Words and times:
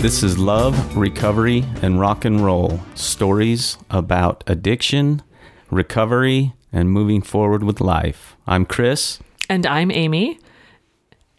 This 0.00 0.22
is 0.22 0.38
Love, 0.38 0.96
Recovery, 0.96 1.62
and 1.82 2.00
Rock 2.00 2.24
and 2.24 2.42
Roll 2.42 2.80
stories 2.94 3.76
about 3.90 4.42
addiction, 4.46 5.20
recovery, 5.70 6.54
and 6.72 6.90
moving 6.90 7.20
forward 7.20 7.62
with 7.62 7.82
life. 7.82 8.34
I'm 8.46 8.64
Chris. 8.64 9.18
And 9.50 9.66
I'm 9.66 9.90
Amy. 9.90 10.38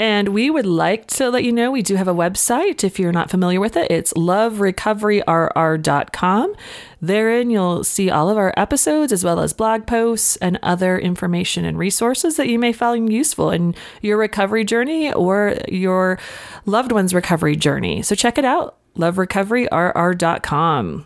And 0.02 0.30
we 0.30 0.50
would 0.50 0.66
like 0.66 1.06
to 1.08 1.30
let 1.30 1.44
you 1.44 1.52
know 1.52 1.70
we 1.70 1.84
do 1.84 1.96
have 1.96 2.08
a 2.08 2.16
website 2.16 2.84
if 2.84 2.98
you're 2.98 3.12
not 3.12 3.30
familiar 3.30 3.60
with 3.60 3.78
it. 3.78 3.92
It's 3.92 4.12
loverecoveryrr.com. 4.14 6.56
Therein, 7.00 7.52
you'll 7.52 7.84
see 7.84 8.10
all 8.10 8.28
of 8.28 8.36
our 8.36 8.52
episodes 8.58 9.14
as 9.14 9.24
well 9.24 9.40
as 9.40 9.54
blog 9.54 9.86
posts 9.86 10.38
and 10.38 10.58
other 10.64 10.98
information 10.98 11.66
and 11.66 11.78
resources 11.78 12.36
that 12.38 12.48
you 12.48 12.58
may 12.58 12.74
find 12.74 13.14
useful 13.14 13.52
in 13.52 13.76
your 14.02 14.18
recovery 14.18 14.66
journey 14.66 15.14
or 15.14 15.56
your 15.68 16.18
loved 16.66 16.92
one's 16.92 17.14
recovery 17.14 17.56
journey. 17.56 18.02
So 18.02 18.16
check 18.16 18.40
it 18.40 18.46
out 18.46 18.80
loverecoveryrr.com. 18.98 21.06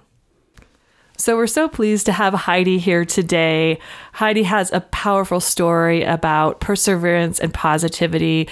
So 1.18 1.38
we're 1.38 1.48
so 1.48 1.70
pleased 1.70 2.08
to 2.08 2.12
have 2.12 2.34
Heidi 2.34 2.78
here 2.78 3.06
today. 3.06 3.80
Heidi 4.14 4.44
has 4.44 4.72
a 4.74 4.82
powerful 4.82 5.40
story 5.40 6.04
about 6.04 6.60
perseverance 6.60 7.40
and 7.40 7.54
positivity 7.54 8.50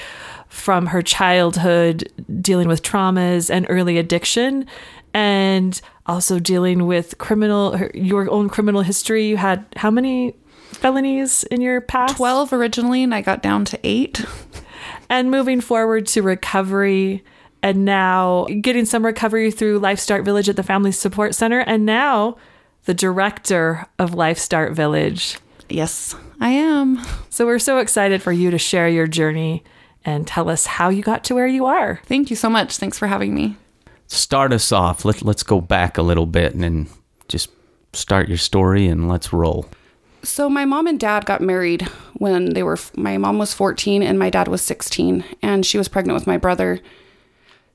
from 0.53 0.85
her 0.85 1.01
childhood, 1.01 2.07
dealing 2.39 2.67
with 2.67 2.83
traumas 2.83 3.49
and 3.49 3.65
early 3.69 3.97
addiction, 3.97 4.67
and 5.11 5.81
also 6.05 6.39
dealing 6.39 6.85
with 6.85 7.17
criminal, 7.17 7.75
your 7.95 8.29
own 8.29 8.49
criminal 8.49 8.81
history. 8.81 9.25
You 9.25 9.37
had 9.37 9.65
how 9.77 9.89
many 9.89 10.35
felonies 10.71 11.43
in 11.45 11.59
your 11.59 11.81
past? 11.81 12.17
12 12.17 12.53
originally, 12.53 13.01
and 13.01 13.15
I 13.15 13.21
got 13.21 13.41
down 13.41 13.65
to 13.65 13.79
eight. 13.83 14.23
and 15.09 15.31
moving 15.31 15.59
forward 15.59 16.05
to 16.07 16.21
recovery 16.21 17.23
and 17.63 17.83
now 17.83 18.45
getting 18.61 18.85
some 18.85 19.03
recovery 19.03 19.49
through 19.49 19.79
Life 19.79 19.99
Start 19.99 20.23
Village 20.23 20.49
at 20.49 20.55
the 20.55 20.63
Family 20.63 20.91
Support 20.91 21.33
Center, 21.33 21.61
and 21.61 21.83
now 21.83 22.37
the 22.85 22.93
director 22.93 23.87
of 23.97 24.13
Life 24.13 24.37
Start 24.37 24.73
Village. 24.73 25.39
Yes, 25.67 26.15
I 26.39 26.49
am. 26.49 27.03
So 27.31 27.47
we're 27.47 27.57
so 27.57 27.79
excited 27.79 28.21
for 28.21 28.31
you 28.31 28.51
to 28.51 28.59
share 28.59 28.87
your 28.87 29.07
journey 29.07 29.63
and 30.05 30.27
tell 30.27 30.49
us 30.49 30.65
how 30.65 30.89
you 30.89 31.01
got 31.03 31.23
to 31.25 31.35
where 31.35 31.47
you 31.47 31.65
are. 31.65 32.01
Thank 32.05 32.29
you 32.29 32.35
so 32.35 32.49
much. 32.49 32.77
Thanks 32.77 32.97
for 32.99 33.07
having 33.07 33.33
me. 33.33 33.57
Start 34.07 34.53
us 34.53 34.71
off. 34.71 35.05
Let, 35.05 35.21
let's 35.23 35.43
go 35.43 35.61
back 35.61 35.97
a 35.97 36.01
little 36.01 36.25
bit 36.25 36.53
and 36.53 36.63
then 36.63 36.87
just 37.27 37.49
start 37.93 38.27
your 38.27 38.37
story 38.37 38.87
and 38.87 39.07
let's 39.07 39.33
roll. 39.33 39.67
So, 40.23 40.49
my 40.49 40.63
mom 40.63 40.87
and 40.87 40.99
dad 40.99 41.25
got 41.25 41.41
married 41.41 41.81
when 42.13 42.53
they 42.53 42.63
were, 42.63 42.77
my 42.95 43.17
mom 43.17 43.39
was 43.39 43.53
14 43.53 44.01
and 44.01 44.17
my 44.17 44.29
dad 44.29 44.47
was 44.47 44.61
16, 44.61 45.23
and 45.41 45.65
she 45.65 45.77
was 45.77 45.89
pregnant 45.89 46.15
with 46.15 46.27
my 46.27 46.37
brother. 46.37 46.79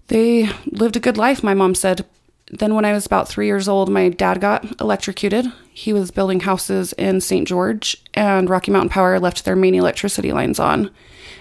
They 0.07 0.49
lived 0.65 0.97
a 0.97 1.01
good 1.01 1.19
life, 1.19 1.43
my 1.43 1.53
mom 1.53 1.75
said. 1.75 2.07
Then, 2.51 2.75
when 2.75 2.87
I 2.87 2.93
was 2.93 3.05
about 3.05 3.29
three 3.29 3.47
years 3.47 3.69
old, 3.69 3.91
my 3.91 4.09
dad 4.09 4.41
got 4.41 4.81
electrocuted. 4.81 5.53
He 5.71 5.93
was 5.93 6.11
building 6.11 6.41
houses 6.41 6.95
in 6.95 7.21
St. 7.21 7.47
George, 7.47 8.03
and 8.15 8.49
Rocky 8.49 8.71
Mountain 8.71 8.89
Power 8.89 9.21
left 9.21 9.45
their 9.45 9.57
main 9.57 9.75
electricity 9.75 10.33
lines 10.33 10.59
on. 10.59 10.91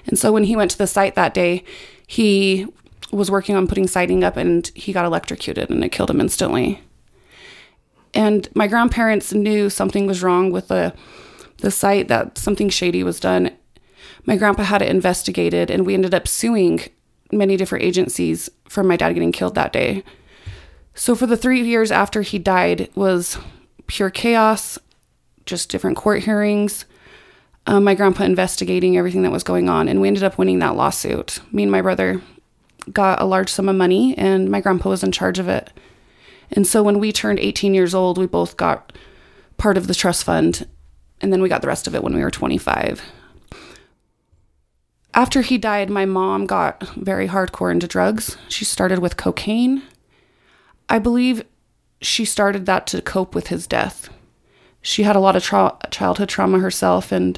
And 0.08 0.18
so 0.18 0.32
when 0.32 0.46
he 0.46 0.56
went 0.56 0.72
to 0.72 0.78
the 0.78 0.88
site 0.88 1.16
that 1.16 1.34
day, 1.34 1.64
he 2.08 2.66
was 3.12 3.32
working 3.32 3.56
on 3.56 3.68
putting 3.68 3.88
siding 3.88 4.24
up 4.24 4.38
and 4.38 4.70
he 4.76 4.94
got 4.94 5.06
electrocuted 5.06 5.70
and 5.70 5.84
it 5.84 5.92
killed 5.92 6.10
him 6.10 6.22
instantly. 6.22 6.82
And 8.14 8.50
my 8.56 8.68
grandparents 8.68 9.34
knew 9.34 9.70
something 9.70 10.08
was 10.08 10.24
wrong 10.24 10.52
with 10.52 10.70
the 10.70 10.94
the 11.58 11.72
site 11.72 12.08
that 12.08 12.38
something 12.38 12.70
shady 12.70 13.04
was 13.04 13.20
done. 13.20 13.52
My 14.26 14.38
grandpa 14.38 14.64
had 14.64 14.82
it 14.82 14.90
investigated 14.90 15.72
and 15.72 15.86
we 15.86 15.94
ended 15.94 16.14
up 16.14 16.28
suing 16.28 16.82
many 17.32 17.58
different 17.58 17.84
agencies 17.84 18.50
for 18.70 18.84
my 18.84 18.96
dad 18.96 19.14
getting 19.14 19.32
killed 19.32 19.56
that 19.56 19.74
day. 19.74 20.04
So 20.94 21.16
for 21.16 21.26
the 21.26 21.38
3 21.38 21.62
years 21.62 21.92
after 21.92 22.22
he 22.22 22.40
died 22.40 22.90
was 22.96 23.38
pure 23.88 24.10
chaos, 24.10 24.78
just 25.46 25.70
different 25.70 25.98
court 25.98 26.24
hearings, 26.24 26.86
um, 27.68 27.84
my 27.84 27.94
grandpa 27.94 28.24
investigating 28.24 28.98
everything 28.98 29.24
that 29.24 29.32
was 29.32 29.44
going 29.44 29.70
on, 29.70 29.88
and 29.90 30.02
we 30.02 30.08
ended 30.08 30.24
up 30.24 30.38
winning 30.38 30.60
that 30.60 30.76
lawsuit. 30.76 31.40
Me 31.52 31.64
and 31.64 31.72
my 31.72 31.82
brother 31.82 32.22
got 32.92 33.22
a 33.22 33.26
large 33.26 33.50
sum 33.50 33.68
of 33.68 33.76
money, 33.76 34.18
and 34.18 34.50
my 34.50 34.62
grandpa 34.62 34.90
was 34.90 35.04
in 35.04 35.12
charge 35.12 35.38
of 35.38 35.50
it. 35.50 35.72
And 36.50 36.66
so 36.66 36.82
when 36.82 36.98
we 36.98 37.12
turned 37.12 37.40
18 37.40 37.74
years 37.74 37.94
old, 37.94 38.18
we 38.18 38.26
both 38.26 38.56
got 38.56 38.94
part 39.58 39.78
of 39.78 39.88
the 39.88 39.94
trust 39.94 40.24
fund, 40.24 40.66
and 41.20 41.34
then 41.34 41.42
we 41.42 41.50
got 41.50 41.62
the 41.62 41.68
rest 41.68 41.88
of 41.88 41.94
it 41.94 42.04
when 42.04 42.16
we 42.16 42.24
were 42.24 42.32
25. 42.32 43.02
After 45.14 45.42
he 45.42 45.58
died, 45.58 45.90
my 45.90 46.06
mom 46.06 46.46
got 46.46 46.88
very 46.96 47.28
hardcore 47.28 47.72
into 47.72 47.88
drugs. 47.88 48.38
She 48.48 48.64
started 48.64 49.00
with 49.00 49.18
cocaine. 49.18 49.84
I 50.88 51.00
believe 51.00 51.44
she 52.00 52.24
started 52.24 52.66
that 52.68 52.88
to 52.88 53.02
cope 53.02 53.36
with 53.36 53.48
his 53.48 53.68
death. 53.68 54.10
She 54.88 55.04
had 55.04 55.18
a 55.18 55.20
lot 55.20 55.36
of 55.36 55.44
tra- 55.44 55.78
childhood 55.92 56.30
trauma 56.30 56.60
herself, 56.60 57.12
and 57.12 57.38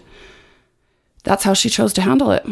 that's 1.23 1.45
how 1.45 1.55
she 1.55 1.67
chose 1.67 1.93
to 1.93 2.01
handle 2.01 2.29
it. 2.29 2.45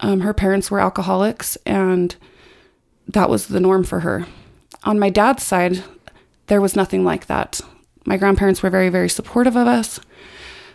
Um, 0.00 0.22
her 0.22 0.34
parents 0.34 0.72
were 0.72 0.80
alcoholics, 0.80 1.54
and 1.64 2.16
that 3.06 3.30
was 3.30 3.46
the 3.46 3.60
norm 3.60 3.84
for 3.84 4.00
her. 4.00 4.26
On 4.82 4.98
my 4.98 5.08
dad's 5.08 5.44
side, 5.44 5.84
there 6.48 6.60
was 6.60 6.74
nothing 6.74 7.04
like 7.04 7.26
that. 7.26 7.60
My 8.04 8.16
grandparents 8.16 8.60
were 8.60 8.70
very, 8.70 8.88
very 8.88 9.08
supportive 9.08 9.54
of 9.54 9.68
us. 9.68 10.00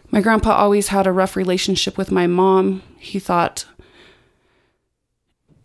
My 0.10 0.22
grandpa 0.22 0.52
always 0.52 0.88
had 0.88 1.06
a 1.06 1.12
rough 1.12 1.36
relationship 1.36 1.98
with 1.98 2.14
my 2.14 2.28
mom. 2.28 2.82
He 2.98 3.20
thought, 3.20 3.66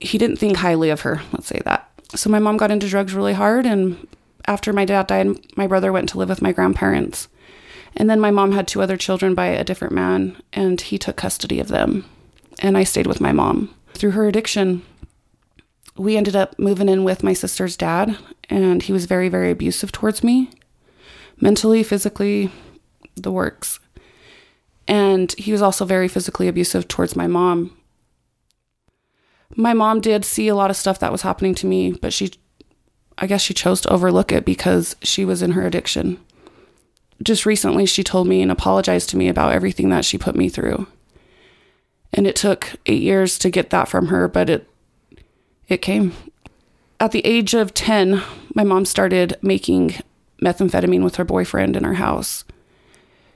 he 0.00 0.18
didn't 0.18 0.38
think 0.38 0.56
highly 0.56 0.90
of 0.90 1.02
her, 1.02 1.22
let's 1.30 1.46
say 1.46 1.60
that. 1.64 1.88
So 2.16 2.28
my 2.28 2.40
mom 2.40 2.56
got 2.56 2.72
into 2.72 2.88
drugs 2.88 3.14
really 3.14 3.34
hard, 3.34 3.66
and 3.66 4.08
after 4.46 4.72
my 4.72 4.84
dad 4.84 5.06
died, 5.06 5.28
my 5.56 5.68
brother 5.68 5.92
went 5.92 6.08
to 6.08 6.18
live 6.18 6.28
with 6.28 6.42
my 6.42 6.50
grandparents. 6.50 7.28
And 7.96 8.08
then 8.08 8.20
my 8.20 8.30
mom 8.30 8.52
had 8.52 8.68
two 8.68 8.82
other 8.82 8.96
children 8.96 9.34
by 9.34 9.46
a 9.46 9.64
different 9.64 9.94
man, 9.94 10.36
and 10.52 10.80
he 10.80 10.98
took 10.98 11.16
custody 11.16 11.60
of 11.60 11.68
them. 11.68 12.04
And 12.60 12.76
I 12.76 12.84
stayed 12.84 13.06
with 13.06 13.20
my 13.20 13.32
mom. 13.32 13.74
Through 13.94 14.12
her 14.12 14.26
addiction, 14.28 14.82
we 15.96 16.16
ended 16.16 16.36
up 16.36 16.58
moving 16.58 16.88
in 16.88 17.04
with 17.04 17.22
my 17.22 17.32
sister's 17.32 17.76
dad, 17.76 18.16
and 18.48 18.82
he 18.82 18.92
was 18.92 19.06
very, 19.06 19.28
very 19.28 19.50
abusive 19.50 19.92
towards 19.92 20.22
me 20.22 20.50
mentally, 21.40 21.82
physically, 21.82 22.50
the 23.16 23.32
works. 23.32 23.80
And 24.86 25.32
he 25.32 25.52
was 25.52 25.62
also 25.62 25.84
very 25.84 26.08
physically 26.08 26.48
abusive 26.48 26.88
towards 26.88 27.16
my 27.16 27.26
mom. 27.26 27.76
My 29.56 29.72
mom 29.72 30.00
did 30.00 30.24
see 30.24 30.48
a 30.48 30.54
lot 30.54 30.70
of 30.70 30.76
stuff 30.76 30.98
that 31.00 31.12
was 31.12 31.22
happening 31.22 31.54
to 31.56 31.66
me, 31.66 31.92
but 31.92 32.12
she, 32.12 32.32
I 33.18 33.26
guess 33.26 33.42
she 33.42 33.54
chose 33.54 33.80
to 33.82 33.92
overlook 33.92 34.32
it 34.32 34.44
because 34.44 34.96
she 35.02 35.24
was 35.24 35.42
in 35.42 35.52
her 35.52 35.66
addiction 35.66 36.20
just 37.22 37.46
recently 37.46 37.86
she 37.86 38.02
told 38.02 38.26
me 38.26 38.42
and 38.42 38.50
apologized 38.50 39.10
to 39.10 39.16
me 39.16 39.28
about 39.28 39.52
everything 39.52 39.90
that 39.90 40.04
she 40.04 40.18
put 40.18 40.36
me 40.36 40.48
through. 40.48 40.86
And 42.12 42.26
it 42.26 42.36
took 42.36 42.72
8 42.86 43.00
years 43.00 43.38
to 43.38 43.50
get 43.50 43.70
that 43.70 43.88
from 43.88 44.08
her, 44.08 44.28
but 44.28 44.50
it 44.50 44.66
it 45.68 45.82
came. 45.82 46.12
At 46.98 47.12
the 47.12 47.24
age 47.24 47.54
of 47.54 47.72
10, 47.72 48.20
my 48.54 48.64
mom 48.64 48.84
started 48.84 49.36
making 49.40 49.94
methamphetamine 50.42 51.04
with 51.04 51.16
her 51.16 51.24
boyfriend 51.24 51.76
in 51.76 51.84
our 51.84 51.94
house. 51.94 52.44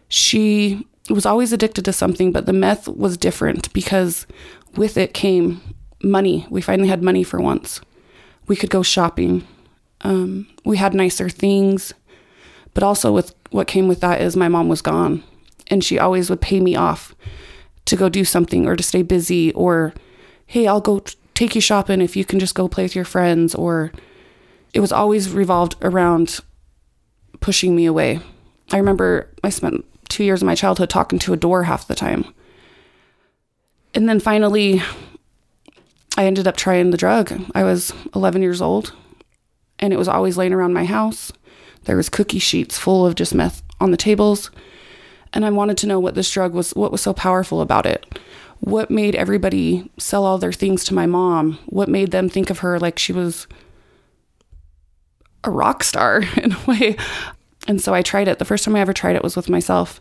She 0.09 0.87
was 1.09 1.25
always 1.25 1.53
addicted 1.53 1.85
to 1.85 1.93
something, 1.93 2.33
but 2.33 2.47
the 2.47 2.53
meth 2.53 2.89
was 2.89 3.17
different 3.17 3.73
because 3.73 4.27
with 4.75 4.97
it 4.97 5.15
came 5.15 5.61
money. 6.03 6.47
We 6.51 6.61
finally 6.61 6.89
had 6.89 7.03
money 7.03 7.23
for 7.23 7.41
once. 7.41 7.81
We 8.47 8.57
could 8.57 8.71
go 8.71 8.83
shopping. 8.83 9.47
Um, 10.03 10.47
we 10.65 10.77
had 10.77 10.93
nicer 10.93 11.29
things. 11.29 11.95
But 12.75 12.83
also, 12.83 13.13
with 13.13 13.35
what 13.55 13.69
came 13.69 13.87
with 13.87 14.01
that 14.01 14.21
is 14.21 14.35
my 14.37 14.49
mom 14.49 14.69
was 14.69 14.83
gone, 14.83 15.23
and 15.69 15.85
she 15.85 15.97
always 15.97 16.29
would 16.29 16.41
pay 16.41 16.59
me 16.59 16.75
off 16.75 17.15
to 17.85 17.95
go 17.95 18.09
do 18.09 18.25
something 18.25 18.67
or 18.67 18.75
to 18.75 18.83
stay 18.83 19.01
busy, 19.01 19.53
or 19.53 19.95
hey, 20.47 20.67
I'll 20.67 20.81
go 20.81 20.99
t- 20.99 21.15
take 21.35 21.55
you 21.55 21.61
shopping 21.61 22.01
if 22.01 22.17
you 22.17 22.25
can 22.25 22.41
just 22.41 22.57
go 22.57 22.67
play 22.67 22.83
with 22.83 22.97
your 22.97 23.05
friends, 23.05 23.55
or 23.55 23.93
it 24.73 24.81
was 24.81 24.91
always 24.91 25.31
revolved 25.31 25.77
around 25.83 26.41
pushing 27.39 27.77
me 27.77 27.87
away. 27.87 28.19
I 28.73 28.79
remember 28.79 29.31
I 29.45 29.51
spent 29.51 29.85
two 30.09 30.25
years 30.25 30.43
of 30.43 30.47
my 30.47 30.57
childhood 30.57 30.91
talking 30.91 31.21
to 31.21 31.33
a 31.33 31.37
door 31.37 31.63
half 31.63 31.87
the 31.87 31.95
time. 31.95 32.25
And 33.95 34.09
then 34.09 34.19
finally, 34.19 34.83
I 36.17 36.27
ended 36.27 36.49
up 36.49 36.57
trying 36.57 36.91
the 36.91 36.97
drug. 36.97 37.33
I 37.55 37.63
was 37.63 37.93
11 38.17 38.43
years 38.43 38.61
old, 38.61 38.93
and 39.79 39.93
it 39.93 39.97
was 39.97 40.09
always 40.09 40.37
laying 40.37 40.53
around 40.53 40.73
my 40.73 40.87
house. 40.87 41.31
There 41.85 41.97
was 41.97 42.09
cookie 42.09 42.39
sheets 42.39 42.79
full 42.79 43.07
of 43.07 43.15
just 43.15 43.35
meth 43.35 43.63
on 43.81 43.91
the 43.91 43.97
tables. 43.97 44.51
And 45.33 45.45
I 45.45 45.51
wanted 45.51 45.77
to 45.79 45.87
know 45.87 45.99
what 45.99 46.15
this 46.15 46.31
drug 46.31 46.55
was, 46.55 46.71
what 46.75 46.93
was 46.93 47.03
so 47.03 47.13
powerful 47.13 47.61
about 47.61 47.87
it. 47.87 48.19
What 48.61 48.91
made 48.91 49.15
everybody 49.15 49.91
sell 49.99 50.25
all 50.25 50.39
their 50.39 50.53
things 50.53 50.85
to 50.85 50.95
my 50.95 51.07
mom? 51.07 51.59
What 51.67 51.89
made 51.89 52.13
them 52.13 52.29
think 52.29 52.51
of 52.51 52.61
her 52.61 52.79
like 52.79 52.99
she 52.99 53.13
was 53.13 53.47
a 55.43 55.51
rock 55.51 55.85
star 55.85 56.23
in 56.37 56.53
a 56.53 56.65
way? 56.67 56.97
And 57.67 57.81
so 57.81 57.95
I 57.95 58.03
tried 58.03 58.29
it. 58.29 58.39
The 58.39 58.45
first 58.45 58.65
time 58.65 58.77
I 58.77 58.81
ever 58.81 58.93
tried 58.93 59.17
it 59.17 59.25
was 59.25 59.37
with 59.37 59.49
myself. 59.49 60.01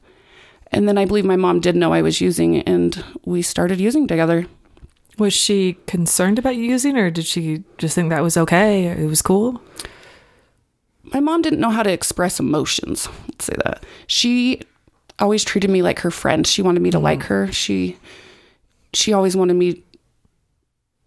And 0.71 0.87
then 0.87 0.97
I 0.97 1.05
believe 1.05 1.25
my 1.25 1.35
mom 1.35 1.59
did 1.59 1.75
know 1.75 1.93
I 1.93 2.01
was 2.01 2.21
using 2.21 2.61
and 2.61 3.03
we 3.25 3.41
started 3.41 3.79
using 3.79 4.07
together. 4.07 4.47
Was 5.19 5.33
she 5.33 5.77
concerned 5.85 6.39
about 6.39 6.55
using, 6.55 6.97
or 6.97 7.11
did 7.11 7.25
she 7.25 7.63
just 7.77 7.93
think 7.93 8.09
that 8.09 8.23
was 8.23 8.35
okay? 8.35 8.87
It 8.87 9.05
was 9.05 9.21
cool. 9.21 9.61
My 11.13 11.19
mom 11.19 11.41
didn't 11.41 11.59
know 11.59 11.69
how 11.69 11.83
to 11.83 11.91
express 11.91 12.39
emotions. 12.39 13.07
Let's 13.27 13.45
say 13.45 13.55
that. 13.63 13.85
She 14.07 14.61
always 15.19 15.43
treated 15.43 15.69
me 15.69 15.81
like 15.81 15.99
her 15.99 16.11
friend. 16.11 16.45
She 16.45 16.61
wanted 16.61 16.81
me 16.81 16.91
to 16.91 16.99
like 16.99 17.19
mm. 17.19 17.27
her. 17.27 17.51
She 17.51 17.97
she 18.93 19.13
always 19.13 19.35
wanted 19.35 19.55
me 19.55 19.83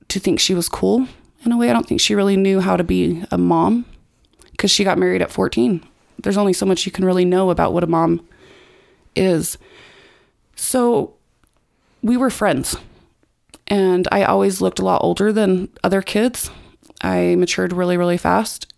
to 0.08 0.20
think 0.20 0.40
she 0.40 0.54
was 0.54 0.68
cool 0.68 1.06
in 1.44 1.52
a 1.52 1.56
way. 1.56 1.70
I 1.70 1.72
don't 1.72 1.86
think 1.86 2.00
she 2.00 2.14
really 2.14 2.36
knew 2.36 2.60
how 2.60 2.76
to 2.76 2.84
be 2.84 3.24
a 3.30 3.38
mom 3.38 3.84
because 4.52 4.70
she 4.70 4.84
got 4.84 4.98
married 4.98 5.22
at 5.22 5.30
14. 5.30 5.84
There's 6.22 6.36
only 6.36 6.52
so 6.52 6.66
much 6.66 6.86
you 6.86 6.92
can 6.92 7.04
really 7.04 7.24
know 7.24 7.50
about 7.50 7.72
what 7.72 7.84
a 7.84 7.88
mom 7.88 8.26
is. 9.14 9.58
So 10.56 11.14
we 12.02 12.16
were 12.16 12.30
friends. 12.30 12.76
And 13.68 14.06
I 14.12 14.22
always 14.24 14.60
looked 14.60 14.78
a 14.78 14.84
lot 14.84 15.02
older 15.02 15.32
than 15.32 15.68
other 15.82 16.02
kids. 16.02 16.50
I 17.02 17.34
matured 17.36 17.72
really, 17.72 17.96
really 17.96 18.16
fast. 18.16 18.72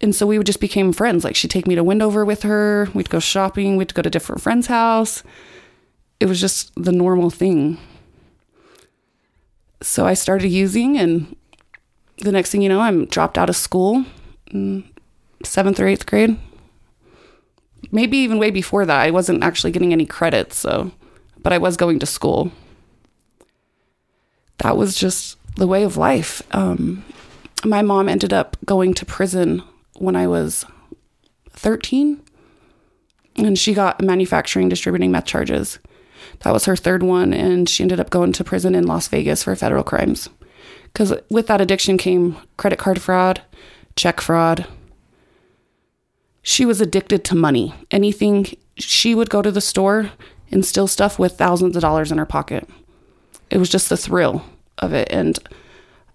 And 0.00 0.14
so 0.14 0.26
we 0.26 0.42
just 0.42 0.60
became 0.60 0.92
friends. 0.92 1.24
Like 1.24 1.36
she'd 1.36 1.50
take 1.50 1.66
me 1.66 1.74
to 1.74 1.84
Wendover 1.84 2.24
with 2.24 2.42
her. 2.42 2.88
We'd 2.94 3.10
go 3.10 3.18
shopping. 3.18 3.76
We'd 3.76 3.94
go 3.94 4.02
to 4.02 4.10
different 4.10 4.40
friends' 4.40 4.68
house. 4.68 5.22
It 6.20 6.26
was 6.26 6.40
just 6.40 6.72
the 6.76 6.92
normal 6.92 7.30
thing. 7.30 7.78
So 9.80 10.06
I 10.06 10.14
started 10.14 10.48
using, 10.48 10.98
and 10.98 11.36
the 12.18 12.32
next 12.32 12.50
thing 12.50 12.62
you 12.62 12.68
know, 12.68 12.80
I'm 12.80 13.06
dropped 13.06 13.38
out 13.38 13.48
of 13.48 13.54
school, 13.56 14.04
seventh 15.44 15.78
or 15.78 15.86
eighth 15.86 16.06
grade. 16.06 16.36
Maybe 17.92 18.18
even 18.18 18.38
way 18.38 18.50
before 18.50 18.84
that. 18.86 19.00
I 19.00 19.10
wasn't 19.12 19.44
actually 19.44 19.70
getting 19.70 19.92
any 19.92 20.04
credits, 20.04 20.56
so, 20.56 20.90
but 21.40 21.52
I 21.52 21.58
was 21.58 21.76
going 21.76 22.00
to 22.00 22.06
school 22.06 22.50
that 24.58 24.76
was 24.76 24.94
just 24.94 25.36
the 25.56 25.66
way 25.66 25.82
of 25.84 25.96
life. 25.96 26.42
Um, 26.54 27.04
my 27.64 27.82
mom 27.82 28.08
ended 28.08 28.32
up 28.32 28.56
going 28.64 28.94
to 28.94 29.06
prison 29.06 29.62
when 29.98 30.16
I 30.16 30.26
was 30.26 30.64
13, 31.50 32.22
and 33.36 33.58
she 33.58 33.74
got 33.74 34.02
manufacturing, 34.02 34.68
distributing 34.68 35.10
meth 35.10 35.26
charges. 35.26 35.78
That 36.40 36.52
was 36.52 36.64
her 36.64 36.76
third 36.76 37.02
one, 37.02 37.32
and 37.32 37.68
she 37.68 37.82
ended 37.82 38.00
up 38.00 38.10
going 38.10 38.32
to 38.32 38.44
prison 38.44 38.74
in 38.74 38.86
Las 38.86 39.08
Vegas 39.08 39.42
for 39.42 39.54
federal 39.54 39.84
crimes. 39.84 40.28
Because 40.84 41.14
with 41.30 41.46
that 41.46 41.60
addiction 41.60 41.98
came 41.98 42.36
credit 42.56 42.78
card 42.78 43.00
fraud, 43.00 43.42
check 43.96 44.20
fraud. 44.20 44.66
She 46.42 46.64
was 46.64 46.80
addicted 46.80 47.24
to 47.26 47.34
money. 47.34 47.74
Anything, 47.90 48.46
she 48.76 49.14
would 49.14 49.30
go 49.30 49.42
to 49.42 49.50
the 49.50 49.60
store 49.60 50.12
and 50.50 50.64
steal 50.64 50.86
stuff 50.86 51.18
with 51.18 51.36
thousands 51.36 51.76
of 51.76 51.82
dollars 51.82 52.10
in 52.10 52.18
her 52.18 52.26
pocket 52.26 52.68
it 53.50 53.58
was 53.58 53.68
just 53.68 53.88
the 53.88 53.96
thrill 53.96 54.44
of 54.78 54.92
it. 54.92 55.08
And 55.10 55.38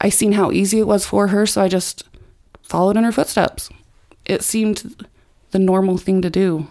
I 0.01 0.09
seen 0.09 0.33
how 0.33 0.51
easy 0.51 0.79
it 0.79 0.87
was 0.87 1.05
for 1.05 1.27
her, 1.27 1.45
so 1.45 1.61
I 1.61 1.67
just 1.67 2.03
followed 2.63 2.97
in 2.97 3.03
her 3.03 3.11
footsteps. 3.11 3.69
It 4.25 4.41
seemed 4.43 5.05
the 5.51 5.59
normal 5.59 5.97
thing 5.97 6.21
to 6.21 6.29
do. 6.29 6.67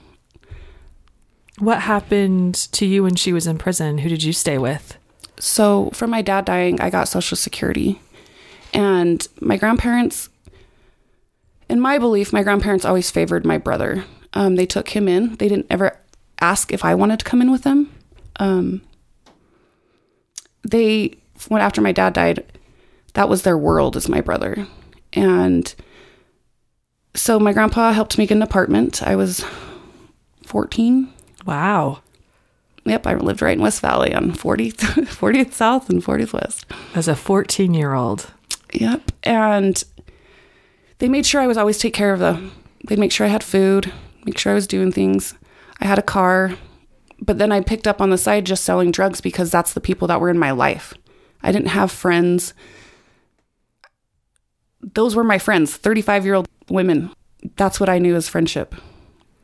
What 1.59 1.83
happened 1.83 2.55
to 2.73 2.87
you 2.87 3.05
when 3.05 3.15
she 3.15 3.33
was 3.33 3.47
in 3.47 3.59
prison? 3.59 3.99
Who 3.99 4.09
did 4.09 4.23
you 4.23 4.33
stay 4.33 4.59
with? 4.59 4.97
So, 5.39 5.91
from 5.91 6.11
my 6.11 6.23
dad 6.23 6.45
dying, 6.45 6.81
I 6.81 6.91
got 6.91 7.09
Social 7.09 7.37
Security. 7.37 8.01
And 8.73 9.27
my 9.41 9.57
grandparents, 9.57 10.29
in 11.69 11.81
my 11.81 11.99
belief, 11.99 12.33
my 12.33 12.43
grandparents 12.43 12.85
always 12.85 13.11
favored 13.11 13.45
my 13.45 13.59
brother. 13.59 14.05
Um, 14.33 14.57
they 14.57 14.67
took 14.67 14.91
him 14.91 15.09
in. 15.09 15.37
They 15.37 15.49
didn't 15.49 15.67
ever 15.69 15.99
ask 16.41 16.73
if 16.73 16.85
I 16.85 16.95
wanted 16.95 17.19
to 17.21 17.25
come 17.25 17.43
in 17.43 17.53
with 17.53 17.63
them. 17.63 17.93
Um, 18.37 18.83
they 20.69 21.15
went 21.51 21.63
after 21.63 21.81
my 21.81 21.93
dad 21.93 22.15
died, 22.15 22.45
that 23.15 23.29
was 23.29 23.43
their 23.43 23.59
world 23.59 23.97
as 23.97 24.09
my 24.09 24.21
brother. 24.21 24.67
And 25.13 25.75
so 27.15 27.39
my 27.39 27.53
grandpa 27.53 27.93
helped 27.93 28.19
me 28.19 28.27
get 28.27 28.37
an 28.37 28.43
apartment. 28.43 29.03
I 29.03 29.17
was 29.17 29.45
14. 30.47 31.13
Wow. 31.47 32.01
Yep, 32.85 33.07
I 33.07 33.15
lived 33.15 33.43
right 33.43 33.57
in 33.57 33.63
West 33.63 33.81
Valley 33.81 34.15
on 34.15 34.33
40th, 34.33 34.77
40th 34.77 35.53
South 35.53 35.89
and 35.89 36.03
40th 36.03 36.33
West. 36.33 36.67
As 36.95 37.07
a 37.09 37.15
14 37.15 37.75
year 37.75 37.95
old. 37.95 38.33
Yep. 38.73 39.13
And 39.23 39.83
they 40.99 41.09
made 41.09 41.27
sure 41.27 41.41
I 41.41 41.47
was 41.47 41.59
always 41.59 41.79
take 41.79 41.95
care 41.95 42.13
of 42.13 42.19
the, 42.19 42.51
they'd 42.87 42.99
make 42.99 43.13
sure 43.13 43.27
I 43.27 43.31
had 43.31 43.45
food, 43.45 43.93
make 44.25 44.39
sure 44.39 44.53
I 44.53 44.55
was 44.57 44.67
doing 44.67 44.91
things. 44.91 45.35
I 45.81 45.87
had 45.87 45.99
a 45.99 46.03
car 46.03 46.57
but 47.25 47.39
then 47.39 47.53
I 47.53 47.61
picked 47.61 47.87
up 47.87 48.01
on 48.01 48.11
the 48.11 48.19
side 48.19 48.45
just 48.45 48.65
selling 48.65 48.91
drugs 48.91 49.21
because 49.21 49.51
that's 49.51 49.73
the 49.73 49.81
people 49.81 50.09
that 50.09 50.21
were 50.21 50.29
in 50.29 50.39
my 50.39 50.51
life. 50.51 50.93
I 51.43 51.53
didn't 51.53 51.69
have 51.69 51.91
friends. 51.93 52.53
Those 54.83 55.15
were 55.15 55.25
my 55.25 55.39
friends, 55.39 55.77
35 55.77 56.25
year 56.25 56.35
old 56.35 56.49
women. 56.69 57.11
That's 57.57 57.81
what 57.81 57.89
I 57.89 57.99
knew 57.99 58.15
as 58.15 58.29
friendship. 58.29 58.75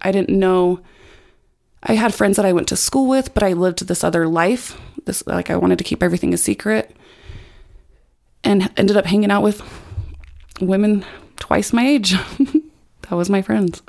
I 0.00 0.12
didn't 0.12 0.37
know. 0.37 0.81
I 1.82 1.94
had 1.94 2.14
friends 2.14 2.37
that 2.37 2.46
I 2.46 2.52
went 2.52 2.69
to 2.69 2.76
school 2.76 3.08
with, 3.08 3.35
but 3.35 3.43
I 3.43 3.52
lived 3.52 3.87
this 3.87 4.05
other 4.05 4.26
life. 4.26 4.81
This 5.05 5.26
like 5.26 5.50
I 5.50 5.56
wanted 5.56 5.79
to 5.79 5.85
keep 5.85 6.02
everything 6.02 6.35
a 6.35 6.37
secret, 6.37 6.94
and 8.44 8.70
ended 8.76 8.96
up 8.96 9.06
hanging 9.06 9.31
out 9.31 9.43
with 9.43 9.62
women 10.61 11.05
twice 11.37 11.73
my 11.73 11.87
age. 11.87 12.12
that 12.43 13.12
was 13.12 13.31
my 13.31 13.43
friends. 13.43 13.82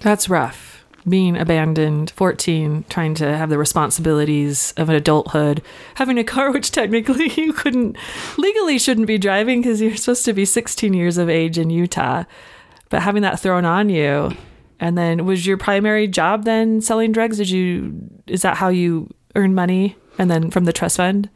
That's 0.00 0.30
rough 0.30 0.79
being 1.08 1.36
abandoned, 1.36 2.10
14, 2.10 2.84
trying 2.88 3.14
to 3.14 3.36
have 3.36 3.50
the 3.50 3.58
responsibilities 3.58 4.72
of 4.76 4.88
an 4.88 4.94
adulthood, 4.94 5.62
having 5.94 6.18
a 6.18 6.24
car 6.24 6.50
which 6.52 6.70
technically 6.70 7.28
you 7.36 7.52
couldn't 7.52 7.96
legally 8.36 8.78
shouldn't 8.78 9.06
be 9.06 9.18
driving 9.18 9.60
because 9.60 9.80
you're 9.80 9.96
supposed 9.96 10.24
to 10.24 10.32
be 10.32 10.44
16 10.44 10.92
years 10.92 11.18
of 11.18 11.28
age 11.28 11.58
in 11.58 11.70
Utah, 11.70 12.24
but 12.88 13.02
having 13.02 13.22
that 13.22 13.40
thrown 13.40 13.64
on 13.64 13.88
you. 13.88 14.32
And 14.78 14.96
then 14.96 15.26
was 15.26 15.46
your 15.46 15.58
primary 15.58 16.08
job 16.08 16.44
then 16.44 16.80
selling 16.80 17.12
drugs? 17.12 17.36
Did 17.36 17.50
you 17.50 18.08
is 18.26 18.42
that 18.42 18.56
how 18.56 18.68
you 18.68 19.12
earn 19.36 19.54
money 19.54 19.96
and 20.18 20.30
then 20.30 20.50
from 20.50 20.64
the 20.64 20.72
trust 20.72 20.96
fund? 20.96 21.28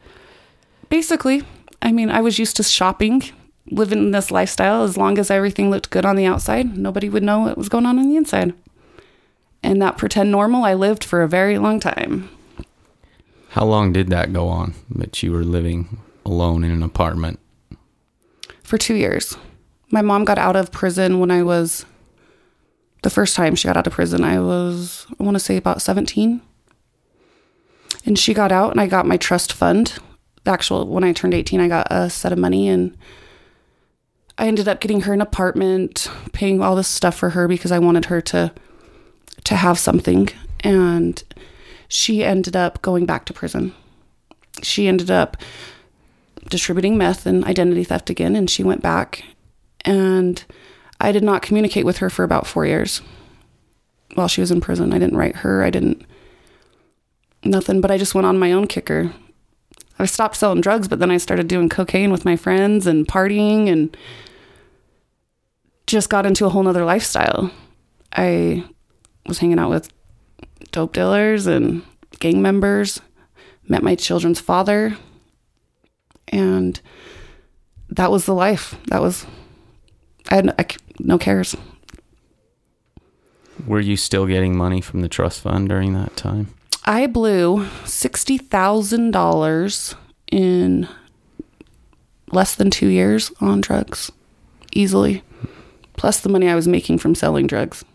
Basically, 0.89 1.43
I 1.79 1.91
mean, 1.91 2.09
I 2.09 2.21
was 2.21 2.39
used 2.39 2.57
to 2.57 2.63
shopping, 2.63 3.23
living 3.69 4.09
this 4.09 4.31
lifestyle 4.31 4.81
as 4.81 4.97
long 4.97 5.19
as 5.19 5.29
everything 5.29 5.69
looked 5.69 5.91
good 5.91 6.05
on 6.05 6.15
the 6.15 6.25
outside, 6.25 6.75
nobody 6.75 7.07
would 7.07 7.21
know 7.21 7.41
what 7.41 7.57
was 7.57 7.69
going 7.69 7.85
on 7.85 7.99
on 7.99 8.09
the 8.09 8.17
inside 8.17 8.55
and 9.65 9.81
that 9.81 9.97
pretend 9.97 10.31
normal 10.31 10.63
I 10.63 10.75
lived 10.75 11.03
for 11.03 11.23
a 11.23 11.27
very 11.27 11.57
long 11.57 11.79
time. 11.79 12.29
How 13.49 13.65
long 13.65 13.91
did 13.91 14.09
that 14.09 14.31
go 14.31 14.47
on 14.47 14.75
that 14.91 15.23
you 15.23 15.31
were 15.31 15.43
living 15.43 15.97
alone 16.23 16.63
in 16.63 16.71
an 16.71 16.83
apartment? 16.83 17.39
For 18.63 18.77
two 18.77 18.95
years. 18.95 19.37
My 19.89 20.01
mom 20.01 20.23
got 20.23 20.37
out 20.37 20.55
of 20.55 20.71
prison 20.71 21.19
when 21.19 21.31
I 21.31 21.41
was 21.41 21.85
the 23.01 23.09
first 23.09 23.35
time 23.35 23.55
she 23.55 23.67
got 23.67 23.77
out 23.77 23.87
of 23.87 23.93
prison. 23.93 24.23
I 24.23 24.39
was, 24.39 25.07
I 25.19 25.23
want 25.23 25.35
to 25.35 25.39
say, 25.39 25.57
about 25.57 25.81
17. 25.81 26.41
And 28.05 28.19
she 28.19 28.33
got 28.33 28.51
out, 28.51 28.71
and 28.71 28.79
I 28.79 28.87
got 28.87 29.07
my 29.07 29.17
trust 29.17 29.51
fund. 29.51 29.97
The 30.43 30.51
actual, 30.51 30.87
when 30.87 31.03
I 31.03 31.11
turned 31.11 31.33
18, 31.33 31.59
I 31.59 31.67
got 31.67 31.87
a 31.89 32.09
set 32.09 32.31
of 32.31 32.37
money, 32.37 32.67
and 32.67 32.95
I 34.37 34.47
ended 34.47 34.67
up 34.67 34.79
getting 34.79 35.01
her 35.01 35.13
an 35.13 35.21
apartment, 35.21 36.09
paying 36.33 36.61
all 36.61 36.75
this 36.75 36.87
stuff 36.87 37.15
for 37.15 37.31
her 37.31 37.47
because 37.47 37.71
I 37.71 37.79
wanted 37.79 38.05
her 38.05 38.21
to 38.21 38.53
to 39.45 39.55
have 39.55 39.79
something. 39.79 40.29
And 40.59 41.23
she 41.87 42.23
ended 42.23 42.55
up 42.55 42.81
going 42.81 43.05
back 43.05 43.25
to 43.25 43.33
prison. 43.33 43.73
She 44.61 44.87
ended 44.87 45.09
up 45.09 45.37
distributing 46.49 46.97
meth 46.97 47.25
and 47.25 47.43
identity 47.45 47.83
theft 47.83 48.09
again, 48.09 48.35
and 48.35 48.49
she 48.49 48.63
went 48.63 48.81
back. 48.81 49.23
And 49.81 50.43
I 50.99 51.11
did 51.11 51.23
not 51.23 51.41
communicate 51.41 51.85
with 51.85 51.97
her 51.97 52.09
for 52.09 52.23
about 52.23 52.47
four 52.47 52.65
years 52.65 53.01
while 54.15 54.27
she 54.27 54.41
was 54.41 54.51
in 54.51 54.61
prison. 54.61 54.93
I 54.93 54.99
didn't 54.99 55.17
write 55.17 55.37
her, 55.37 55.63
I 55.63 55.69
didn't, 55.69 56.05
nothing, 57.43 57.81
but 57.81 57.91
I 57.91 57.97
just 57.97 58.15
went 58.15 58.25
on 58.25 58.39
my 58.39 58.51
own 58.51 58.67
kicker. 58.67 59.13
I 59.97 60.05
stopped 60.05 60.35
selling 60.35 60.61
drugs, 60.61 60.87
but 60.87 60.99
then 60.99 61.11
I 61.11 61.17
started 61.17 61.47
doing 61.47 61.69
cocaine 61.69 62.11
with 62.11 62.25
my 62.25 62.35
friends 62.35 62.85
and 62.87 63.07
partying 63.07 63.67
and 63.67 63.95
just 65.87 66.09
got 66.09 66.25
into 66.25 66.45
a 66.45 66.49
whole 66.49 66.63
nother 66.63 66.85
lifestyle. 66.85 67.51
I 68.13 68.65
was 69.27 69.39
hanging 69.39 69.59
out 69.59 69.69
with 69.69 69.89
dope 70.71 70.93
dealers 70.93 71.45
and 71.47 71.81
gang 72.19 72.41
members, 72.41 73.01
met 73.67 73.83
my 73.83 73.95
children's 73.95 74.39
father, 74.39 74.95
and 76.27 76.79
that 77.89 78.11
was 78.11 78.25
the 78.25 78.33
life. 78.33 78.75
That 78.87 79.01
was, 79.01 79.25
I 80.29 80.35
had 80.35 80.55
I, 80.59 80.65
no 80.99 81.17
cares. 81.17 81.57
Were 83.65 83.79
you 83.79 83.95
still 83.97 84.25
getting 84.25 84.57
money 84.57 84.81
from 84.81 85.01
the 85.01 85.09
trust 85.09 85.41
fund 85.41 85.69
during 85.69 85.93
that 85.93 86.17
time? 86.17 86.53
I 86.83 87.07
blew 87.07 87.65
$60,000 87.85 89.95
in 90.31 90.87
less 92.31 92.55
than 92.55 92.69
two 92.69 92.89
years 92.89 93.31
on 93.39 93.61
drugs, 93.61 94.11
easily, 94.73 95.23
plus 95.95 96.19
the 96.19 96.27
money 96.29 96.49
I 96.49 96.55
was 96.55 96.67
making 96.67 96.97
from 96.99 97.15
selling 97.15 97.47
drugs 97.47 97.85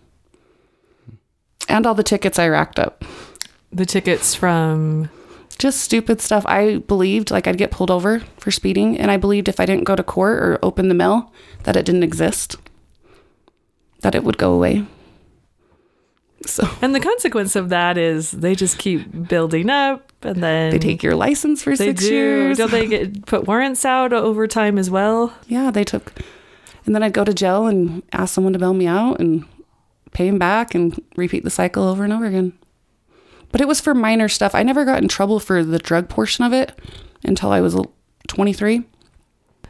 and 1.69 1.87
all 1.87 1.95
the 1.95 2.03
tickets 2.03 2.39
I 2.39 2.49
racked 2.49 2.79
up. 2.79 3.05
The 3.73 3.87
tickets 3.87 4.35
from 4.35 5.11
just 5.59 5.81
stupid 5.81 6.21
stuff. 6.21 6.45
I 6.47 6.79
believed 6.79 7.31
like 7.31 7.47
I'd 7.47 7.59
get 7.59 7.71
pulled 7.71 7.91
over 7.91 8.21
for 8.39 8.51
speeding, 8.51 8.99
and 8.99 9.11
I 9.11 9.17
believed 9.17 9.49
if 9.49 9.61
I 9.61 9.67
didn't 9.67 9.85
go 9.85 9.95
to 9.95 10.03
court 10.03 10.43
or 10.43 10.59
open 10.63 10.89
the 10.89 10.95
mail, 10.95 11.33
that 11.65 11.77
it 11.77 11.85
didn't 11.85 12.03
exist, 12.03 12.57
that 14.01 14.15
it 14.15 14.25
would 14.25 14.39
go 14.39 14.53
away. 14.53 14.87
So 16.47 16.67
And 16.83 16.95
the 16.95 17.01
consequence 17.01 17.55
of 17.55 17.69
that 17.69 17.99
is 17.99 18.31
they 18.31 18.55
just 18.55 18.79
keep 18.79 19.29
building 19.29 19.69
up 19.69 20.11
and 20.23 20.43
then 20.43 20.71
they 20.73 20.79
take 20.79 21.03
your 21.03 21.15
license 21.15 21.63
for 21.63 21.77
they 21.77 21.89
six 21.89 22.03
do. 22.03 22.15
years. 22.15 22.59
Don't 22.59 22.71
they 22.71 22.87
get 22.87 23.27
put 23.27 23.47
warrants 23.47 23.85
out 23.85 24.13
over 24.13 24.47
time 24.47 24.79
as 24.79 24.91
well? 24.91 25.35
Yeah, 25.47 25.71
they 25.71 25.85
took, 25.85 26.13
and 26.87 26.95
then 26.95 27.03
I'd 27.03 27.13
go 27.13 27.25
to 27.25 27.35
jail 27.35 27.67
and 27.67 28.03
ask 28.13 28.35
someone 28.35 28.55
to 28.55 28.59
bail 28.59 28.75
me 28.75 28.87
out 28.87 29.21
and 29.21 29.45
pay 30.21 30.29
him 30.29 30.39
back 30.39 30.75
and 30.75 31.03
repeat 31.17 31.45
the 31.45 31.51
cycle 31.51 31.85
over 31.85 32.05
and 32.05 32.13
over 32.13 32.27
again. 32.27 32.53
But 33.51 33.63
it 33.63 33.67
was 33.67 33.81
for 33.81 33.95
minor 33.95 34.29
stuff. 34.29 34.55
I 34.55 34.63
never 34.63 34.85
got 34.85 35.01
in 35.01 35.09
trouble 35.09 35.41
for 35.41 35.65
the 35.65 35.79
drug 35.79 36.11
portion 36.11 36.45
of 36.45 36.53
it 36.53 36.79
until 37.25 37.53
I 37.53 37.63
was 37.63 37.75
23. 38.29 38.85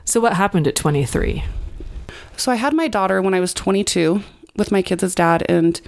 So 0.05 0.19
what 0.19 0.33
happened 0.33 0.67
at 0.67 0.75
23? 0.75 1.45
So 2.37 2.51
I 2.51 2.57
had 2.57 2.75
my 2.75 2.89
daughter 2.89 3.23
when 3.23 3.33
I 3.33 3.39
was 3.39 3.55
22 3.55 4.25
with 4.57 4.73
my 4.73 4.83
kids' 4.83 5.15
dad, 5.15 5.45
and 5.49 5.81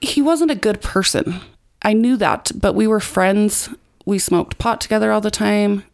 he 0.00 0.20
wasn't 0.20 0.50
a 0.50 0.56
good 0.56 0.82
person. 0.82 1.40
I 1.82 1.92
knew 1.92 2.16
that, 2.16 2.50
but 2.52 2.74
we 2.74 2.88
were 2.88 2.98
friends. 2.98 3.68
We 4.04 4.18
smoked 4.18 4.58
pot 4.58 4.80
together 4.80 5.12
all 5.12 5.20
the 5.20 5.30
time. 5.30 5.84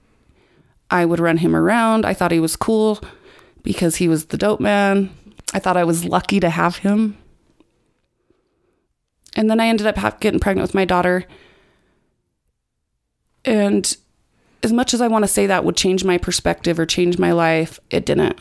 I 0.90 1.04
would 1.04 1.20
run 1.20 1.36
him 1.36 1.54
around. 1.54 2.06
I 2.06 2.14
thought 2.14 2.32
he 2.32 2.40
was 2.40 2.56
cool 2.56 3.02
because 3.62 3.96
he 3.96 4.08
was 4.08 4.26
the 4.26 4.38
dope 4.38 4.60
man. 4.60 5.10
I 5.56 5.58
thought 5.58 5.78
I 5.78 5.84
was 5.84 6.04
lucky 6.04 6.38
to 6.40 6.50
have 6.50 6.76
him. 6.76 7.16
And 9.34 9.48
then 9.48 9.58
I 9.58 9.68
ended 9.68 9.86
up 9.86 10.20
getting 10.20 10.38
pregnant 10.38 10.68
with 10.68 10.74
my 10.74 10.84
daughter. 10.84 11.24
And 13.42 13.96
as 14.62 14.70
much 14.70 14.92
as 14.92 15.00
I 15.00 15.08
want 15.08 15.22
to 15.22 15.28
say 15.28 15.46
that 15.46 15.64
would 15.64 15.74
change 15.74 16.04
my 16.04 16.18
perspective 16.18 16.78
or 16.78 16.84
change 16.84 17.16
my 17.16 17.32
life, 17.32 17.80
it 17.88 18.04
didn't. 18.04 18.38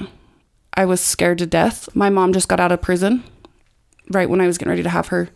I 0.74 0.84
was 0.84 1.00
scared 1.00 1.38
to 1.38 1.45
death. 1.45 1.88
My 1.95 2.10
mom 2.10 2.34
just 2.34 2.50
got 2.50 2.60
out 2.60 2.74
of 2.74 2.81
prison 2.81 3.24
right 4.10 4.29
when 4.29 4.41
I 4.41 4.48
was 4.48 4.57
getting 4.57 4.72
ready 4.72 4.84
to 4.84 4.89
have 4.89 5.07
her. 5.07 5.29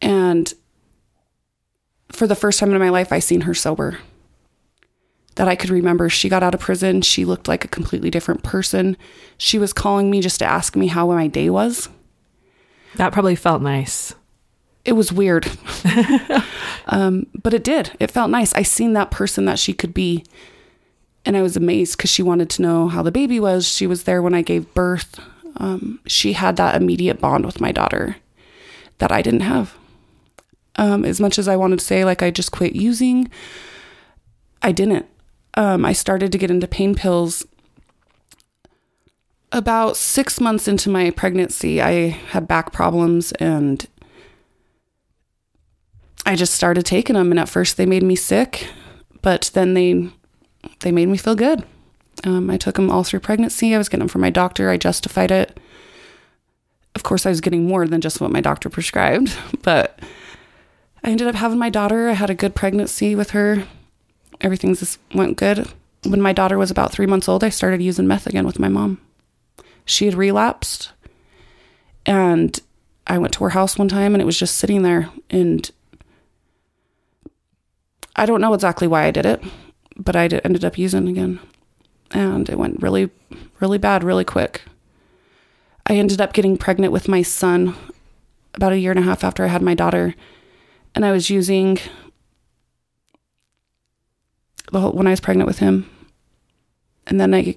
And 0.00 0.54
for 2.12 2.26
the 2.26 2.34
first 2.34 2.58
time 2.58 2.72
in 2.72 2.78
my 2.78 2.88
life, 2.88 3.12
I 3.12 3.18
seen 3.18 3.42
her 3.42 3.52
sober. 3.52 3.98
That 5.36 5.48
I 5.48 5.56
could 5.56 5.70
remember. 5.70 6.08
She 6.08 6.28
got 6.28 6.42
out 6.42 6.54
of 6.54 6.60
prison. 6.60 7.02
She 7.02 7.24
looked 7.24 7.48
like 7.48 7.64
a 7.64 7.68
completely 7.68 8.10
different 8.10 8.42
person. 8.42 8.96
She 9.36 9.58
was 9.58 9.72
calling 9.72 10.10
me 10.10 10.20
just 10.20 10.38
to 10.38 10.44
ask 10.44 10.76
me 10.76 10.86
how 10.86 11.08
my 11.08 11.26
day 11.26 11.50
was. 11.50 11.88
That 12.96 13.12
probably 13.12 13.34
felt 13.34 13.60
nice. 13.60 14.14
It 14.84 14.92
was 14.92 15.12
weird. 15.12 15.50
um, 16.86 17.26
but 17.42 17.54
it 17.54 17.64
did. 17.64 17.92
It 17.98 18.10
felt 18.10 18.30
nice. 18.30 18.54
I 18.54 18.62
seen 18.62 18.92
that 18.92 19.10
person 19.10 19.44
that 19.46 19.58
she 19.58 19.72
could 19.72 19.94
be. 19.94 20.24
And 21.24 21.36
I 21.36 21.42
was 21.42 21.56
amazed 21.56 21.96
because 21.96 22.10
she 22.10 22.22
wanted 22.22 22.50
to 22.50 22.62
know 22.62 22.88
how 22.88 23.02
the 23.02 23.10
baby 23.10 23.40
was. 23.40 23.66
She 23.66 23.86
was 23.86 24.04
there 24.04 24.20
when 24.22 24.34
I 24.34 24.42
gave 24.42 24.72
birth. 24.74 25.18
Um, 25.56 26.00
she 26.06 26.34
had 26.34 26.56
that 26.56 26.80
immediate 26.80 27.20
bond 27.20 27.46
with 27.46 27.60
my 27.60 27.72
daughter 27.72 28.16
that 28.98 29.10
I 29.10 29.22
didn't 29.22 29.40
have. 29.40 29.74
Um, 30.76 31.04
as 31.04 31.20
much 31.20 31.38
as 31.38 31.48
I 31.48 31.56
wanted 31.56 31.78
to 31.78 31.84
say, 31.84 32.04
like, 32.04 32.22
I 32.22 32.30
just 32.30 32.52
quit 32.52 32.74
using, 32.74 33.30
I 34.60 34.72
didn't. 34.72 35.06
Um, 35.56 35.84
I 35.84 35.92
started 35.92 36.32
to 36.32 36.38
get 36.38 36.50
into 36.50 36.66
pain 36.66 36.94
pills 36.94 37.46
about 39.52 39.96
six 39.96 40.40
months 40.40 40.66
into 40.66 40.90
my 40.90 41.10
pregnancy. 41.10 41.80
I 41.80 42.08
had 42.08 42.48
back 42.48 42.72
problems 42.72 43.30
and 43.32 43.86
I 46.26 46.34
just 46.34 46.54
started 46.54 46.84
taking 46.84 47.14
them. 47.14 47.30
And 47.30 47.38
at 47.38 47.48
first, 47.48 47.76
they 47.76 47.86
made 47.86 48.02
me 48.02 48.16
sick, 48.16 48.68
but 49.22 49.50
then 49.54 49.74
they 49.74 50.10
they 50.80 50.90
made 50.90 51.08
me 51.08 51.18
feel 51.18 51.36
good. 51.36 51.64
Um, 52.24 52.50
I 52.50 52.56
took 52.56 52.76
them 52.76 52.90
all 52.90 53.04
through 53.04 53.20
pregnancy. 53.20 53.74
I 53.74 53.78
was 53.78 53.88
getting 53.88 54.00
them 54.00 54.08
from 54.08 54.22
my 54.22 54.30
doctor. 54.30 54.70
I 54.70 54.76
justified 54.76 55.30
it. 55.30 55.58
Of 56.94 57.02
course, 57.02 57.26
I 57.26 57.28
was 57.28 57.40
getting 57.40 57.66
more 57.66 57.86
than 57.86 58.00
just 58.00 58.20
what 58.20 58.32
my 58.32 58.40
doctor 58.40 58.70
prescribed, 58.70 59.36
but 59.62 60.00
I 61.02 61.10
ended 61.10 61.28
up 61.28 61.34
having 61.34 61.58
my 61.58 61.70
daughter. 61.70 62.08
I 62.08 62.14
had 62.14 62.30
a 62.30 62.34
good 62.34 62.54
pregnancy 62.54 63.14
with 63.14 63.30
her. 63.30 63.66
Everything 64.40 64.74
just 64.74 64.98
went 65.14 65.36
good. 65.36 65.68
When 66.04 66.20
my 66.20 66.32
daughter 66.32 66.58
was 66.58 66.70
about 66.70 66.92
three 66.92 67.06
months 67.06 67.28
old, 67.28 67.42
I 67.42 67.48
started 67.48 67.80
using 67.80 68.06
meth 68.06 68.26
again 68.26 68.46
with 68.46 68.58
my 68.58 68.68
mom. 68.68 69.00
She 69.84 70.04
had 70.04 70.14
relapsed, 70.14 70.92
and 72.04 72.58
I 73.06 73.18
went 73.18 73.34
to 73.34 73.44
her 73.44 73.50
house 73.50 73.78
one 73.78 73.88
time, 73.88 74.14
and 74.14 74.20
it 74.20 74.26
was 74.26 74.38
just 74.38 74.56
sitting 74.56 74.82
there. 74.82 75.10
And 75.30 75.70
I 78.16 78.26
don't 78.26 78.40
know 78.40 78.54
exactly 78.54 78.86
why 78.86 79.04
I 79.04 79.10
did 79.10 79.26
it, 79.26 79.42
but 79.96 80.16
I 80.16 80.24
ended 80.26 80.64
up 80.64 80.78
using 80.78 81.08
again, 81.08 81.40
and 82.10 82.48
it 82.48 82.58
went 82.58 82.82
really, 82.82 83.10
really 83.60 83.78
bad, 83.78 84.04
really 84.04 84.24
quick. 84.24 84.62
I 85.86 85.96
ended 85.96 86.20
up 86.20 86.32
getting 86.32 86.56
pregnant 86.56 86.92
with 86.92 87.08
my 87.08 87.22
son 87.22 87.74
about 88.54 88.72
a 88.72 88.78
year 88.78 88.90
and 88.90 89.00
a 89.00 89.04
half 89.04 89.24
after 89.24 89.44
I 89.44 89.48
had 89.48 89.62
my 89.62 89.74
daughter, 89.74 90.14
and 90.94 91.04
I 91.04 91.12
was 91.12 91.28
using 91.28 91.78
the 94.72 94.80
whole, 94.80 94.92
when 94.92 95.06
I 95.06 95.10
was 95.10 95.20
pregnant 95.20 95.46
with 95.46 95.58
him, 95.58 95.88
and 97.06 97.20
then 97.20 97.34
I 97.34 97.56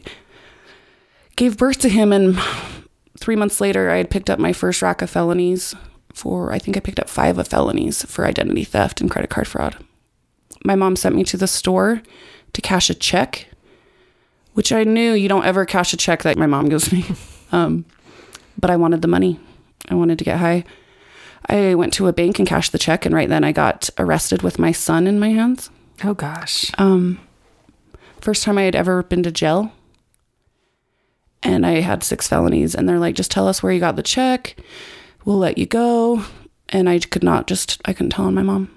gave 1.35 1.57
birth 1.57 1.79
to 1.79 1.89
him, 1.89 2.11
and 2.11 2.37
three 3.19 3.35
months 3.35 3.61
later, 3.61 3.89
I 3.89 3.97
had 3.97 4.09
picked 4.09 4.29
up 4.29 4.39
my 4.39 4.53
first 4.53 4.81
rack 4.81 5.01
of 5.01 5.09
felonies 5.09 5.75
for 6.17 6.51
I 6.51 6.57
think 6.59 6.75
I 6.75 6.79
picked 6.79 6.99
up 6.99 7.09
five 7.09 7.37
of 7.37 7.47
felonies 7.47 8.03
for 8.03 8.25
identity 8.25 8.63
theft 8.63 8.99
and 8.99 9.09
credit 9.09 9.29
card 9.29 9.47
fraud. 9.47 9.77
My 10.65 10.75
mom 10.75 10.95
sent 10.95 11.15
me 11.15 11.23
to 11.25 11.37
the 11.37 11.47
store 11.47 12.01
to 12.53 12.61
cash 12.61 12.89
a 12.89 12.95
check, 12.95 13.47
which 14.53 14.71
I 14.71 14.83
knew 14.83 15.13
you 15.13 15.29
don't 15.29 15.45
ever 15.45 15.65
cash 15.65 15.93
a 15.93 15.97
check 15.97 16.23
that 16.23 16.37
my 16.37 16.47
mom 16.47 16.69
gives 16.69 16.91
me. 16.91 17.05
Um, 17.49 17.85
but 18.59 18.69
I 18.69 18.75
wanted 18.75 19.01
the 19.01 19.07
money. 19.07 19.39
I 19.87 19.95
wanted 19.95 20.19
to 20.19 20.25
get 20.25 20.39
high. 20.39 20.65
I 21.45 21.75
went 21.75 21.93
to 21.93 22.07
a 22.07 22.11
bank 22.11 22.39
and 22.39 22.45
cashed 22.45 22.73
the 22.73 22.77
check, 22.77 23.05
and 23.05 23.15
right 23.15 23.29
then 23.29 23.45
I 23.45 23.53
got 23.53 23.89
arrested 23.97 24.41
with 24.41 24.59
my 24.59 24.73
son 24.73 25.07
in 25.07 25.17
my 25.17 25.29
hands. 25.29 25.69
Oh 26.03 26.13
gosh. 26.13 26.71
Um, 26.77 27.19
first 28.21 28.43
time 28.43 28.57
I 28.57 28.63
had 28.63 28.75
ever 28.75 29.03
been 29.03 29.23
to 29.23 29.31
jail. 29.31 29.71
And 31.43 31.65
I 31.65 31.81
had 31.81 32.03
six 32.03 32.27
felonies, 32.27 32.73
and 32.73 32.89
they're 32.89 32.99
like, 32.99 33.15
just 33.15 33.31
tell 33.31 33.47
us 33.47 33.61
where 33.61 33.71
you 33.71 33.79
got 33.79 33.95
the 33.95 34.03
check. 34.03 34.57
We'll 35.23 35.37
let 35.37 35.57
you 35.57 35.65
go. 35.65 36.23
And 36.69 36.89
I 36.89 36.99
could 36.99 37.23
not 37.23 37.47
just, 37.47 37.79
I 37.85 37.93
couldn't 37.93 38.09
tell 38.09 38.25
on 38.25 38.33
my 38.33 38.41
mom. 38.41 38.71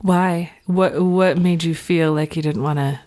Why? 0.00 0.52
What 0.66 1.00
what 1.00 1.38
made 1.38 1.64
you 1.64 1.74
feel 1.74 2.12
like 2.12 2.36
you 2.36 2.42
didn't 2.42 2.62
want 2.62 2.78
to 2.78 3.00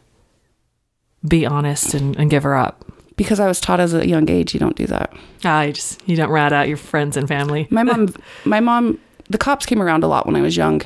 be 1.27 1.45
honest 1.45 1.93
and, 1.93 2.15
and 2.17 2.29
give 2.29 2.41
her 2.41 2.55
up? 2.55 2.91
Because 3.17 3.39
I 3.39 3.47
was 3.47 3.59
taught 3.59 3.79
as 3.79 3.93
a 3.93 4.07
young 4.07 4.29
age, 4.29 4.53
you 4.53 4.59
don't 4.59 4.75
do 4.75 4.87
that. 4.87 5.13
Ah, 5.43 5.61
you 5.61 5.73
just 5.73 6.01
you 6.07 6.15
don't 6.15 6.31
rat 6.31 6.53
out 6.53 6.67
your 6.67 6.77
friends 6.77 7.15
and 7.15 7.27
family. 7.27 7.67
My 7.69 7.83
mom, 7.83 8.15
my 8.45 8.59
mom, 8.59 8.99
the 9.29 9.37
cops 9.37 9.67
came 9.67 9.81
around 9.81 10.03
a 10.03 10.07
lot 10.07 10.25
when 10.25 10.35
I 10.35 10.41
was 10.41 10.57
young. 10.57 10.81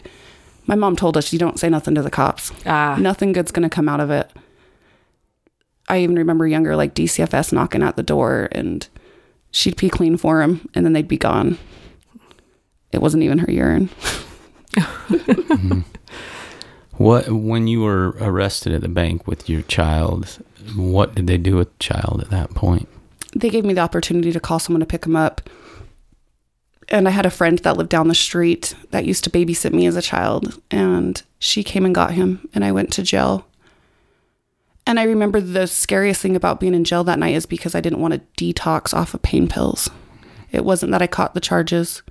My 0.68 0.75
mom 0.75 0.96
told 0.96 1.18
us, 1.18 1.34
you 1.34 1.39
don't 1.39 1.60
say 1.60 1.70
nothing 1.70 1.96
to 1.96 2.01
the 2.01 2.12
cops. 2.12 2.51
Ah, 2.65 2.96
Nothing 3.00 3.32
good's 3.34 3.51
going 3.51 3.68
to 3.68 3.75
come 3.75 3.89
out 3.89 4.00
of 4.00 4.12
it. 4.12 4.32
I 5.89 6.00
even 6.00 6.15
remember 6.15 6.48
younger, 6.48 6.75
like 6.75 6.94
DCFS 6.94 7.51
knocking 7.51 7.84
at 7.84 7.96
the 7.98 8.03
door 8.03 8.48
and 8.51 8.88
she'd 9.51 9.75
pee 9.75 9.89
clean 9.89 10.18
for 10.18 10.41
him 10.41 10.70
and 10.74 10.86
then 10.86 10.94
they'd 10.94 11.08
be 11.08 11.18
gone. 11.18 11.58
It 12.91 13.01
wasn't 13.01 13.24
even 13.24 13.39
her 13.39 13.51
urine. 13.51 13.89
What 17.01 17.32
when 17.32 17.68
you 17.68 17.82
were 17.82 18.10
arrested 18.22 18.74
at 18.74 18.82
the 18.82 18.88
bank 18.88 19.25
with 19.25 19.50
your 19.50 19.63
child? 19.63 20.38
What 20.75 21.15
did 21.15 21.25
they 21.25 21.39
do 21.39 21.56
with 21.56 21.72
the 21.72 21.84
child 21.84 22.22
at 22.22 22.30
that 22.30 22.51
point? 22.51 22.88
They 23.36 23.50
gave 23.50 23.65
me 23.65 23.74
the 23.74 23.82
opportunity 23.82 24.32
to 24.32 24.39
call 24.39 24.60
someone 24.60 24.82
to 24.82 24.86
pick 24.86 25.06
him 25.08 25.15
up. 25.15 25.41
And 26.91 27.07
I 27.07 27.12
had 27.12 27.25
a 27.25 27.31
friend 27.31 27.57
that 27.60 27.77
lived 27.77 27.89
down 27.89 28.10
the 28.10 28.15
street 28.15 28.75
that 28.91 29.05
used 29.05 29.24
to 29.24 29.29
babysit 29.29 29.71
me 29.71 29.88
as 29.88 29.95
a 29.95 30.01
child. 30.01 30.62
And 30.69 31.21
she 31.39 31.63
came 31.63 31.86
and 31.86 31.95
got 31.95 32.12
him, 32.13 32.48
and 32.53 32.65
I 32.65 32.74
went 32.74 32.91
to 32.93 33.01
jail. 33.01 33.48
And 34.86 35.00
I 35.00 35.03
remember 35.03 35.39
the 35.39 35.67
scariest 35.67 36.21
thing 36.21 36.36
about 36.36 36.60
being 36.60 36.74
in 36.75 36.83
jail 36.83 37.05
that 37.05 37.17
night 37.17 37.36
is 37.36 37.45
because 37.45 37.75
I 37.75 37.79
didn't 37.79 38.01
want 38.01 38.13
to 38.13 38.53
detox 38.53 38.93
off 38.93 39.13
of 39.13 39.21
pain 39.21 39.48
pills. 39.48 39.89
It 40.51 40.65
wasn't 40.65 40.91
that 40.91 41.01
I 41.01 41.07
caught 41.07 41.33
the 41.33 41.39
charges, 41.39 42.03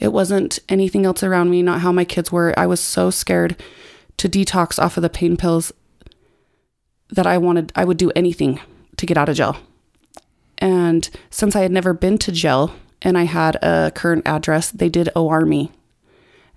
it 0.00 0.12
wasn't 0.12 0.58
anything 0.68 1.04
else 1.06 1.22
around 1.22 1.50
me, 1.50 1.62
not 1.62 1.80
how 1.80 1.92
my 1.92 2.04
kids 2.04 2.32
were. 2.32 2.52
I 2.58 2.66
was 2.66 2.80
so 2.80 3.10
scared 3.10 3.62
to 4.16 4.28
detox 4.28 4.82
off 4.82 4.96
of 4.96 5.02
the 5.02 5.10
pain 5.10 5.36
pills 5.36 5.72
that 7.10 7.26
I 7.26 7.38
wanted, 7.38 7.72
I 7.76 7.84
would 7.84 7.96
do 7.96 8.10
anything 8.16 8.60
to 8.96 9.06
get 9.06 9.18
out 9.18 9.28
of 9.28 9.36
jail. 9.36 9.56
And 10.58 11.08
since 11.30 11.54
I 11.54 11.60
had 11.60 11.70
never 11.70 11.92
been 11.92 12.18
to 12.18 12.32
jail 12.32 12.74
and 13.02 13.18
I 13.18 13.24
had 13.24 13.56
a 13.56 13.92
current 13.94 14.26
address, 14.26 14.70
they 14.70 14.88
did 14.88 15.08
OR 15.14 15.44
me 15.44 15.70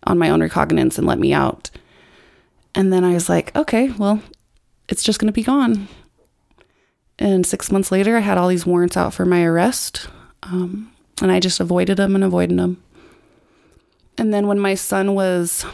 on 0.04 0.18
my 0.18 0.30
own 0.30 0.42
recognizance 0.42 0.98
and 0.98 1.08
let 1.08 1.20
me 1.20 1.34
out. 1.34 1.70
And 2.76 2.94
then 2.94 3.04
I 3.04 3.14
was 3.14 3.30
like, 3.30 3.56
okay, 3.56 3.90
well, 3.92 4.22
it's 4.88 5.04
just 5.04 5.20
going 5.20 5.28
to 5.28 5.34
be 5.34 5.44
gone. 5.44 5.88
And 7.20 7.46
six 7.46 7.72
months 7.72 7.92
later, 7.92 8.16
I 8.16 8.22
had 8.22 8.38
all 8.38 8.48
these 8.48 8.66
warrants 8.66 8.96
out 8.96 9.14
for 9.14 9.26
my 9.26 9.44
arrest. 9.44 10.08
Um, 10.44 10.92
and 11.22 11.32
I 11.32 11.40
just 11.40 11.60
avoided 11.60 11.98
them 11.98 12.14
and 12.14 12.24
avoided 12.24 12.58
them. 12.58 12.82
And 14.18 14.34
then 14.34 14.48
when 14.48 14.60
my 14.60 14.76
son 14.76 15.16
was 15.16 15.66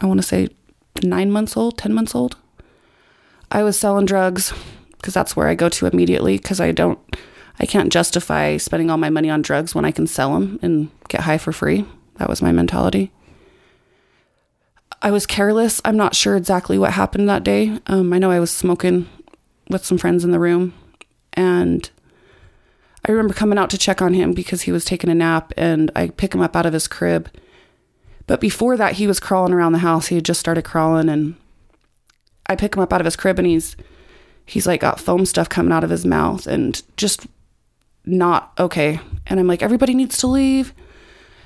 I 0.00 0.06
want 0.06 0.18
to 0.18 0.26
say 0.26 0.48
nine 1.02 1.30
months 1.30 1.56
old, 1.56 1.78
10 1.78 1.92
months 1.92 2.14
old. 2.14 2.36
I 3.50 3.62
was 3.62 3.78
selling 3.78 4.06
drugs 4.06 4.52
because 4.92 5.14
that's 5.14 5.34
where 5.34 5.48
I 5.48 5.54
go 5.54 5.68
to 5.70 5.86
immediately 5.86 6.36
because 6.36 6.60
I 6.60 6.70
don't, 6.70 6.98
I 7.60 7.66
can't 7.66 7.92
justify 7.92 8.56
spending 8.56 8.90
all 8.90 8.98
my 8.98 9.10
money 9.10 9.30
on 9.30 9.42
drugs 9.42 9.74
when 9.74 9.84
I 9.84 9.90
can 9.90 10.06
sell 10.06 10.34
them 10.34 10.58
and 10.62 10.90
get 11.08 11.22
high 11.22 11.38
for 11.38 11.52
free. 11.52 11.84
That 12.16 12.28
was 12.28 12.42
my 12.42 12.52
mentality. 12.52 13.12
I 15.00 15.10
was 15.10 15.26
careless. 15.26 15.80
I'm 15.84 15.96
not 15.96 16.14
sure 16.14 16.36
exactly 16.36 16.78
what 16.78 16.92
happened 16.92 17.28
that 17.28 17.44
day. 17.44 17.78
Um, 17.86 18.12
I 18.12 18.18
know 18.18 18.30
I 18.30 18.40
was 18.40 18.50
smoking 18.50 19.08
with 19.70 19.84
some 19.84 19.98
friends 19.98 20.24
in 20.24 20.32
the 20.32 20.40
room 20.40 20.74
and 21.34 21.88
I 23.06 23.12
remember 23.12 23.34
coming 23.34 23.58
out 23.58 23.70
to 23.70 23.78
check 23.78 24.02
on 24.02 24.14
him 24.14 24.32
because 24.32 24.62
he 24.62 24.72
was 24.72 24.84
taking 24.84 25.10
a 25.10 25.14
nap 25.14 25.52
and 25.56 25.90
I 25.94 26.08
pick 26.08 26.34
him 26.34 26.40
up 26.40 26.56
out 26.56 26.66
of 26.66 26.72
his 26.72 26.88
crib. 26.88 27.30
But 28.26 28.40
before 28.40 28.76
that, 28.76 28.94
he 28.94 29.06
was 29.06 29.20
crawling 29.20 29.52
around 29.52 29.72
the 29.72 29.78
house. 29.78 30.08
He 30.08 30.16
had 30.16 30.24
just 30.24 30.40
started 30.40 30.62
crawling 30.62 31.08
and 31.08 31.36
I 32.46 32.56
pick 32.56 32.74
him 32.74 32.82
up 32.82 32.92
out 32.92 33.00
of 33.00 33.04
his 33.04 33.16
crib 33.16 33.38
and 33.38 33.46
he's 33.46 33.76
he's 34.46 34.66
like 34.66 34.80
got 34.80 34.98
foam 35.00 35.26
stuff 35.26 35.48
coming 35.48 35.72
out 35.72 35.84
of 35.84 35.90
his 35.90 36.04
mouth 36.04 36.46
and 36.46 36.82
just 36.96 37.26
not 38.08 38.52
okay. 38.58 39.00
And 39.26 39.38
I'm 39.38 39.46
like, 39.46 39.62
everybody 39.62 39.94
needs 39.94 40.18
to 40.18 40.26
leave. 40.26 40.72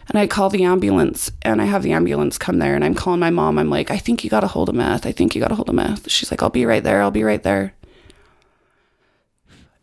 And 0.08 0.18
I 0.18 0.26
call 0.26 0.50
the 0.50 0.64
ambulance 0.64 1.30
and 1.42 1.62
I 1.62 1.64
have 1.64 1.82
the 1.82 1.92
ambulance 1.92 2.36
come 2.36 2.58
there 2.58 2.74
and 2.74 2.84
I'm 2.84 2.94
calling 2.94 3.20
my 3.20 3.30
mom. 3.30 3.58
I'm 3.58 3.70
like, 3.70 3.90
I 3.90 3.98
think 3.98 4.24
you 4.24 4.30
got 4.30 4.44
a 4.44 4.48
hold 4.48 4.68
of 4.68 4.74
meth. 4.74 5.06
I 5.06 5.12
think 5.12 5.34
you 5.34 5.40
got 5.40 5.52
a 5.52 5.54
hold 5.54 5.68
of 5.68 5.74
meth. 5.74 6.10
She's 6.10 6.30
like, 6.30 6.42
I'll 6.42 6.50
be 6.50 6.66
right 6.66 6.82
there. 6.82 7.02
I'll 7.02 7.10
be 7.10 7.22
right 7.22 7.42
there. 7.42 7.74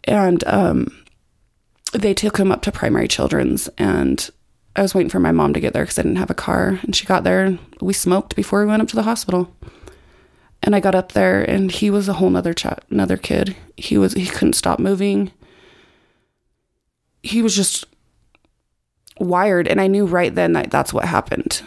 And 0.03 0.43
um, 0.45 1.05
they 1.93 2.13
took 2.13 2.37
him 2.37 2.51
up 2.51 2.61
to 2.63 2.71
primary 2.71 3.07
children's 3.07 3.69
and 3.77 4.29
I 4.75 4.81
was 4.81 4.93
waiting 4.93 5.09
for 5.09 5.19
my 5.19 5.31
mom 5.31 5.53
to 5.53 5.59
get 5.59 5.73
there 5.73 5.83
because 5.83 5.99
I 5.99 6.03
didn't 6.03 6.17
have 6.17 6.29
a 6.29 6.35
car. 6.35 6.79
And 6.83 6.95
she 6.95 7.05
got 7.05 7.23
there 7.23 7.43
and 7.43 7.59
we 7.81 7.93
smoked 7.93 8.35
before 8.35 8.61
we 8.61 8.67
went 8.67 8.81
up 8.81 8.87
to 8.89 8.95
the 8.95 9.03
hospital. 9.03 9.53
And 10.61 10.75
I 10.75 10.79
got 10.79 10.95
up 10.95 11.13
there 11.13 11.41
and 11.41 11.71
he 11.71 11.89
was 11.89 12.07
a 12.07 12.13
whole 12.13 12.29
nother 12.29 12.53
chat, 12.53 12.83
another 12.89 13.17
kid. 13.17 13.55
He 13.77 13.97
was, 13.97 14.13
he 14.13 14.25
couldn't 14.25 14.53
stop 14.53 14.79
moving. 14.79 15.31
He 17.23 17.41
was 17.41 17.55
just 17.55 17.85
wired. 19.19 19.67
And 19.67 19.79
I 19.81 19.87
knew 19.87 20.05
right 20.05 20.33
then 20.33 20.53
that 20.53 20.71
that's 20.71 20.93
what 20.93 21.05
happened. 21.05 21.61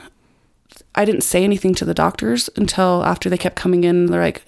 I 0.94 1.04
didn't 1.04 1.22
say 1.22 1.44
anything 1.44 1.74
to 1.76 1.84
the 1.84 1.94
doctors 1.94 2.50
until 2.56 3.04
after 3.04 3.30
they 3.30 3.38
kept 3.38 3.56
coming 3.56 3.84
in. 3.84 4.06
They're 4.06 4.22
like, 4.22 4.42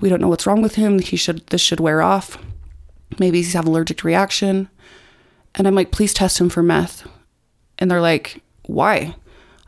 we 0.00 0.08
don't 0.08 0.20
know 0.20 0.28
what's 0.28 0.46
wrong 0.46 0.62
with 0.62 0.76
him. 0.76 1.00
He 1.00 1.16
should, 1.16 1.46
this 1.48 1.60
should 1.60 1.80
wear 1.80 2.02
off. 2.02 2.38
Maybe 3.18 3.38
he's 3.38 3.52
having 3.52 3.70
allergic 3.70 4.04
reaction. 4.04 4.68
And 5.54 5.66
I'm 5.66 5.74
like, 5.74 5.90
please 5.90 6.14
test 6.14 6.40
him 6.40 6.48
for 6.48 6.62
meth. 6.62 7.08
And 7.78 7.90
they're 7.90 8.00
like, 8.00 8.42
why? 8.66 9.14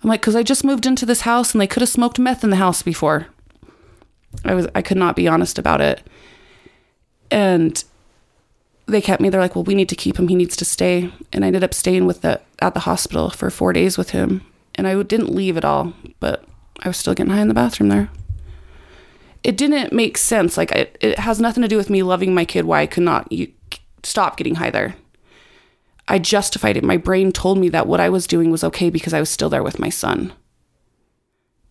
I'm 0.02 0.09
like, 0.09 0.20
because 0.20 0.37
I 0.37 0.42
just 0.42 0.64
moved 0.64 0.87
into 0.87 1.04
this 1.04 1.23
house 1.23 1.52
and 1.52 1.61
they 1.61 1.66
could 1.66 1.82
have 1.82 1.88
smoked 1.88 2.18
meth 2.18 2.44
in 2.44 2.50
the 2.50 2.56
house 2.56 2.82
before. 2.82 3.26
I 4.44 4.54
was 4.54 4.68
I 4.75 4.82
could 4.82 4.97
not 4.97 5.16
be 5.16 5.28
honest 5.28 5.59
about 5.59 5.80
it. 5.80 6.02
And 7.30 7.82
they 8.90 9.00
kept 9.00 9.20
me. 9.20 9.28
They're 9.28 9.40
like, 9.40 9.54
well, 9.54 9.64
we 9.64 9.75
need 9.75 9.88
to 9.88 9.97
keep 9.97 10.18
him. 10.18 10.28
He 10.28 10.35
needs 10.35 10.56
to 10.56 10.64
stay. 10.64 11.12
And 11.32 11.44
I 11.44 11.49
ended 11.49 11.64
up 11.64 11.75
staying 11.75 12.06
with 12.06 12.23
the 12.23 12.40
at 12.61 12.75
the 12.75 12.80
hospital 12.80 13.30
for 13.30 13.50
four 13.50 13.73
days 13.73 13.97
with 13.97 14.11
him. 14.11 14.42
And 14.75 14.87
I 14.87 15.02
didn't 15.02 15.35
leave 15.35 15.56
at 15.56 15.64
all, 15.64 15.94
but 16.20 16.44
I 16.80 16.88
was 16.88 16.97
still 16.97 17.14
getting 17.14 17.32
high 17.32 17.40
in 17.40 17.49
the 17.49 17.54
bathroom 17.54 17.88
there. 17.88 18.11
It 19.42 19.56
didn't 19.56 19.92
make 19.92 20.18
sense. 20.18 20.56
Like 20.56 20.73
it, 20.73 20.99
it 21.00 21.18
has 21.18 21.40
nothing 21.40 21.62
to 21.62 21.68
do 21.68 21.76
with 21.76 21.90
me 21.90 22.02
loving 22.02 22.35
my 22.35 22.44
kid. 22.44 22.64
Why 22.64 22.82
I 22.82 22.87
could 22.87 23.02
not 23.02 23.30
you, 23.32 23.52
stop 24.02 24.36
getting 24.36 24.56
high 24.56 24.71
there. 24.71 24.97
I 26.08 26.19
justified 26.19 26.76
it. 26.76 26.84
My 26.84 26.97
brain 26.97 27.32
told 27.32 27.58
me 27.58 27.69
that 27.69 27.86
what 27.86 28.00
I 28.00 28.08
was 28.08 28.26
doing 28.26 28.50
was 28.50 28.64
okay 28.64 28.91
because 28.91 29.14
I 29.14 29.21
was 29.21 29.30
still 29.30 29.49
there 29.49 29.62
with 29.62 29.78
my 29.78 29.91
son. 29.91 30.32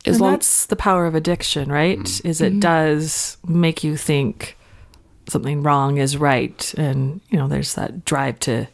As 0.05 0.15
and 0.15 0.21
long- 0.21 0.31
that's 0.31 0.65
the 0.65 0.75
power 0.75 1.05
of 1.05 1.15
addiction, 1.15 1.71
right? 1.71 1.99
Mm-hmm. 1.99 2.27
Is 2.27 2.41
it 2.41 2.51
mm-hmm. 2.51 2.59
does 2.59 3.37
make 3.45 3.83
you 3.83 3.97
think 3.97 4.57
something 5.29 5.63
wrong 5.63 5.97
is 5.97 6.17
right, 6.17 6.73
and 6.77 7.21
you 7.29 7.37
know, 7.37 7.47
there's 7.47 7.75
that 7.75 8.05
drive 8.05 8.39
to 8.41 8.67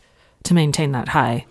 to 0.44 0.54
maintain 0.54 0.92
that 0.92 1.10
high. 1.10 1.46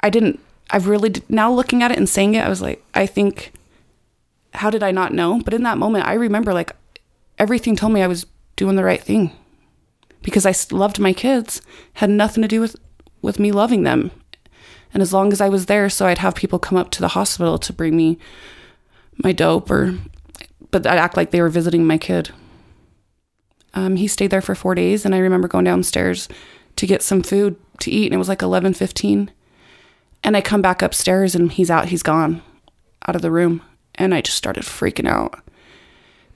I 0.00 0.10
didn't. 0.10 0.40
I've 0.70 0.88
really 0.88 1.12
now 1.28 1.52
looking 1.52 1.82
at 1.82 1.90
it 1.90 1.98
and 1.98 2.08
saying 2.08 2.34
it. 2.34 2.44
I 2.44 2.48
was 2.48 2.62
like, 2.62 2.84
I 2.94 3.06
think, 3.06 3.52
how 4.54 4.70
did 4.70 4.82
I 4.82 4.90
not 4.90 5.12
know? 5.12 5.40
But 5.44 5.54
in 5.54 5.62
that 5.64 5.78
moment, 5.78 6.06
I 6.06 6.14
remember 6.14 6.54
like 6.54 6.74
everything 7.38 7.76
told 7.76 7.92
me 7.92 8.02
I 8.02 8.06
was 8.06 8.26
doing 8.56 8.76
the 8.76 8.84
right 8.84 9.02
thing 9.02 9.32
because 10.22 10.46
I 10.46 10.54
loved 10.74 10.98
my 10.98 11.12
kids. 11.12 11.60
Had 11.94 12.10
nothing 12.10 12.42
to 12.42 12.48
do 12.48 12.60
with 12.60 12.76
with 13.20 13.38
me 13.38 13.52
loving 13.52 13.82
them 13.84 14.10
and 14.94 15.02
as 15.02 15.12
long 15.12 15.32
as 15.32 15.40
I 15.40 15.48
was 15.48 15.66
there, 15.66 15.88
so 15.88 16.06
I'd 16.06 16.18
have 16.18 16.34
people 16.34 16.58
come 16.58 16.76
up 16.78 16.90
to 16.92 17.00
the 17.00 17.08
hospital 17.08 17.58
to 17.58 17.72
bring 17.72 17.96
me 17.96 18.18
my 19.16 19.32
dope 19.32 19.70
or, 19.70 19.98
but 20.70 20.86
I'd 20.86 20.98
act 20.98 21.16
like 21.16 21.30
they 21.30 21.40
were 21.40 21.48
visiting 21.48 21.86
my 21.86 21.98
kid. 21.98 22.30
Um, 23.74 23.96
he 23.96 24.06
stayed 24.06 24.30
there 24.30 24.42
for 24.42 24.54
four 24.54 24.74
days, 24.74 25.04
and 25.04 25.14
I 25.14 25.18
remember 25.18 25.48
going 25.48 25.64
downstairs 25.64 26.28
to 26.76 26.86
get 26.86 27.02
some 27.02 27.22
food 27.22 27.56
to 27.80 27.90
eat, 27.90 28.06
and 28.06 28.14
it 28.14 28.18
was 28.18 28.28
like 28.28 28.42
eleven 28.42 28.74
fifteen. 28.74 29.30
And 30.24 30.36
I 30.36 30.40
come 30.40 30.62
back 30.62 30.82
upstairs, 30.82 31.34
and 31.34 31.50
he's 31.50 31.70
out. 31.70 31.88
He's 31.88 32.02
gone, 32.02 32.42
out 33.08 33.16
of 33.16 33.22
the 33.22 33.30
room, 33.30 33.62
and 33.94 34.14
I 34.14 34.20
just 34.20 34.36
started 34.36 34.64
freaking 34.64 35.08
out, 35.08 35.40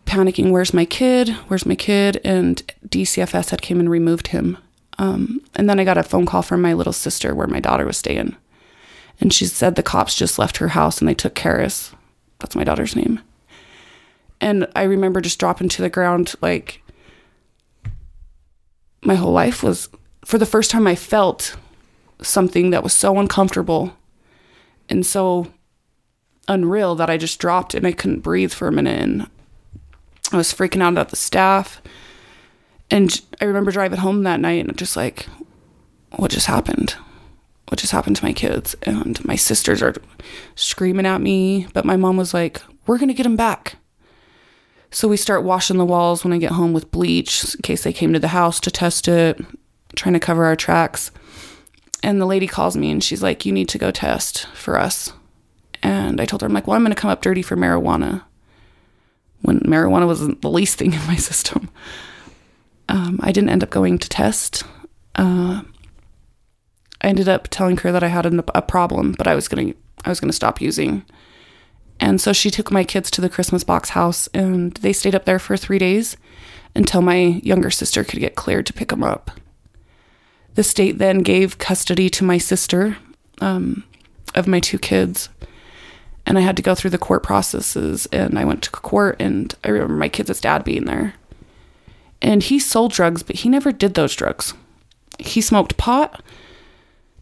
panicking. 0.06 0.50
Where's 0.50 0.74
my 0.74 0.84
kid? 0.84 1.30
Where's 1.48 1.66
my 1.66 1.76
kid? 1.76 2.20
And 2.24 2.62
DCFS 2.88 3.50
had 3.50 3.62
came 3.62 3.80
and 3.80 3.90
removed 3.90 4.28
him. 4.28 4.58
Um, 4.98 5.42
and 5.54 5.68
then 5.68 5.78
I 5.78 5.84
got 5.84 5.98
a 5.98 6.02
phone 6.02 6.26
call 6.26 6.42
from 6.42 6.62
my 6.62 6.72
little 6.72 6.92
sister 6.92 7.34
where 7.34 7.46
my 7.46 7.60
daughter 7.60 7.84
was 7.84 7.98
staying. 7.98 8.34
And 9.20 9.32
she 9.32 9.46
said 9.46 9.74
the 9.74 9.82
cops 9.82 10.14
just 10.14 10.38
left 10.38 10.58
her 10.58 10.68
house 10.68 11.00
and 11.00 11.08
they 11.08 11.14
took 11.14 11.34
Karis. 11.34 11.94
That's 12.38 12.56
my 12.56 12.64
daughter's 12.64 12.96
name. 12.96 13.20
And 14.40 14.66
I 14.76 14.82
remember 14.82 15.20
just 15.20 15.38
dropping 15.38 15.68
to 15.70 15.82
the 15.82 15.88
ground 15.88 16.34
like 16.42 16.82
my 19.02 19.14
whole 19.14 19.32
life 19.32 19.62
was 19.62 19.88
for 20.24 20.38
the 20.38 20.46
first 20.46 20.70
time 20.70 20.86
I 20.86 20.94
felt 20.94 21.56
something 22.22 22.70
that 22.70 22.82
was 22.82 22.92
so 22.92 23.18
uncomfortable 23.18 23.96
and 24.88 25.04
so 25.04 25.52
unreal 26.48 26.94
that 26.94 27.10
I 27.10 27.16
just 27.16 27.38
dropped 27.38 27.74
and 27.74 27.86
I 27.86 27.92
couldn't 27.92 28.20
breathe 28.20 28.52
for 28.52 28.68
a 28.68 28.72
minute 28.72 29.00
and 29.00 29.30
I 30.32 30.36
was 30.36 30.52
freaking 30.52 30.82
out 30.82 30.98
at 30.98 31.10
the 31.10 31.16
staff. 31.16 31.80
And 32.90 33.20
I 33.40 33.44
remember 33.44 33.70
driving 33.70 33.98
home 33.98 34.22
that 34.22 34.40
night 34.40 34.64
and 34.64 34.76
just 34.78 34.96
like, 34.96 35.26
what 36.10 36.30
just 36.30 36.46
happened? 36.46 36.96
what 37.68 37.78
just 37.78 37.92
happened 37.92 38.16
to 38.16 38.24
my 38.24 38.32
kids? 38.32 38.74
And 38.82 39.22
my 39.24 39.36
sisters 39.36 39.82
are 39.82 39.94
screaming 40.54 41.06
at 41.06 41.20
me, 41.20 41.66
but 41.72 41.84
my 41.84 41.96
mom 41.96 42.16
was 42.16 42.32
like, 42.32 42.62
we're 42.86 42.98
going 42.98 43.08
to 43.08 43.14
get 43.14 43.24
them 43.24 43.36
back. 43.36 43.76
So 44.96 45.08
we 45.08 45.18
start 45.18 45.44
washing 45.44 45.76
the 45.76 45.84
walls 45.84 46.24
when 46.24 46.32
I 46.32 46.38
get 46.38 46.52
home 46.52 46.72
with 46.72 46.90
bleach 46.90 47.54
in 47.54 47.60
case 47.60 47.82
they 47.82 47.92
came 47.92 48.14
to 48.14 48.18
the 48.18 48.28
house 48.28 48.58
to 48.60 48.70
test 48.70 49.08
it, 49.08 49.38
trying 49.94 50.14
to 50.14 50.18
cover 50.18 50.46
our 50.46 50.56
tracks. 50.56 51.10
And 52.02 52.18
the 52.18 52.24
lady 52.24 52.46
calls 52.46 52.78
me 52.78 52.90
and 52.90 53.04
she's 53.04 53.22
like, 53.22 53.44
You 53.44 53.52
need 53.52 53.68
to 53.68 53.76
go 53.76 53.90
test 53.90 54.46
for 54.54 54.78
us. 54.78 55.12
And 55.82 56.18
I 56.18 56.24
told 56.24 56.40
her, 56.40 56.46
I'm 56.46 56.54
like, 56.54 56.66
Well, 56.66 56.76
I'm 56.76 56.82
going 56.82 56.94
to 56.94 56.98
come 56.98 57.10
up 57.10 57.20
dirty 57.20 57.42
for 57.42 57.58
marijuana 57.58 58.22
when 59.42 59.60
marijuana 59.60 60.06
wasn't 60.06 60.40
the 60.40 60.48
least 60.48 60.78
thing 60.78 60.94
in 60.94 61.06
my 61.06 61.16
system. 61.30 61.68
Um, 62.88 63.20
I 63.22 63.32
didn't 63.32 63.50
end 63.50 63.64
up 63.64 63.68
going 63.68 63.98
to 63.98 64.08
test. 64.08 64.64
Uh, 65.14 65.60
I 67.02 67.08
ended 67.08 67.28
up 67.28 67.48
telling 67.48 67.76
her 67.76 67.92
that 67.92 68.02
I 68.02 68.08
had 68.08 68.24
a 68.24 68.62
problem, 68.62 69.12
but 69.12 69.26
I 69.26 69.34
was 69.34 69.46
gonna 69.46 69.74
I 70.06 70.08
was 70.08 70.20
gonna 70.20 70.32
stop 70.32 70.58
using. 70.62 71.04
And 71.98 72.20
so 72.20 72.32
she 72.32 72.50
took 72.50 72.70
my 72.70 72.84
kids 72.84 73.10
to 73.12 73.20
the 73.20 73.28
Christmas 73.28 73.64
box 73.64 73.90
house, 73.90 74.28
and 74.34 74.74
they 74.74 74.92
stayed 74.92 75.14
up 75.14 75.24
there 75.24 75.38
for 75.38 75.56
three 75.56 75.78
days 75.78 76.16
until 76.74 77.00
my 77.00 77.40
younger 77.42 77.70
sister 77.70 78.04
could 78.04 78.20
get 78.20 78.34
cleared 78.34 78.66
to 78.66 78.72
pick 78.72 78.88
them 78.88 79.02
up. 79.02 79.30
The 80.54 80.62
state 80.62 80.98
then 80.98 81.20
gave 81.20 81.58
custody 81.58 82.08
to 82.10 82.24
my 82.24 82.38
sister 82.38 82.98
um, 83.40 83.84
of 84.34 84.46
my 84.46 84.60
two 84.60 84.78
kids, 84.78 85.28
and 86.26 86.36
I 86.36 86.42
had 86.42 86.56
to 86.56 86.62
go 86.62 86.74
through 86.74 86.90
the 86.90 86.98
court 86.98 87.22
processes. 87.22 88.06
And 88.06 88.38
I 88.38 88.44
went 88.44 88.62
to 88.62 88.70
court, 88.70 89.16
and 89.20 89.54
I 89.64 89.68
remember 89.68 89.94
my 89.94 90.08
kids' 90.08 90.40
dad 90.40 90.64
being 90.64 90.84
there. 90.84 91.14
And 92.20 92.42
he 92.42 92.58
sold 92.58 92.92
drugs, 92.92 93.22
but 93.22 93.36
he 93.36 93.48
never 93.48 93.72
did 93.72 93.94
those 93.94 94.14
drugs. 94.14 94.54
He 95.18 95.40
smoked 95.40 95.76
pot 95.76 96.20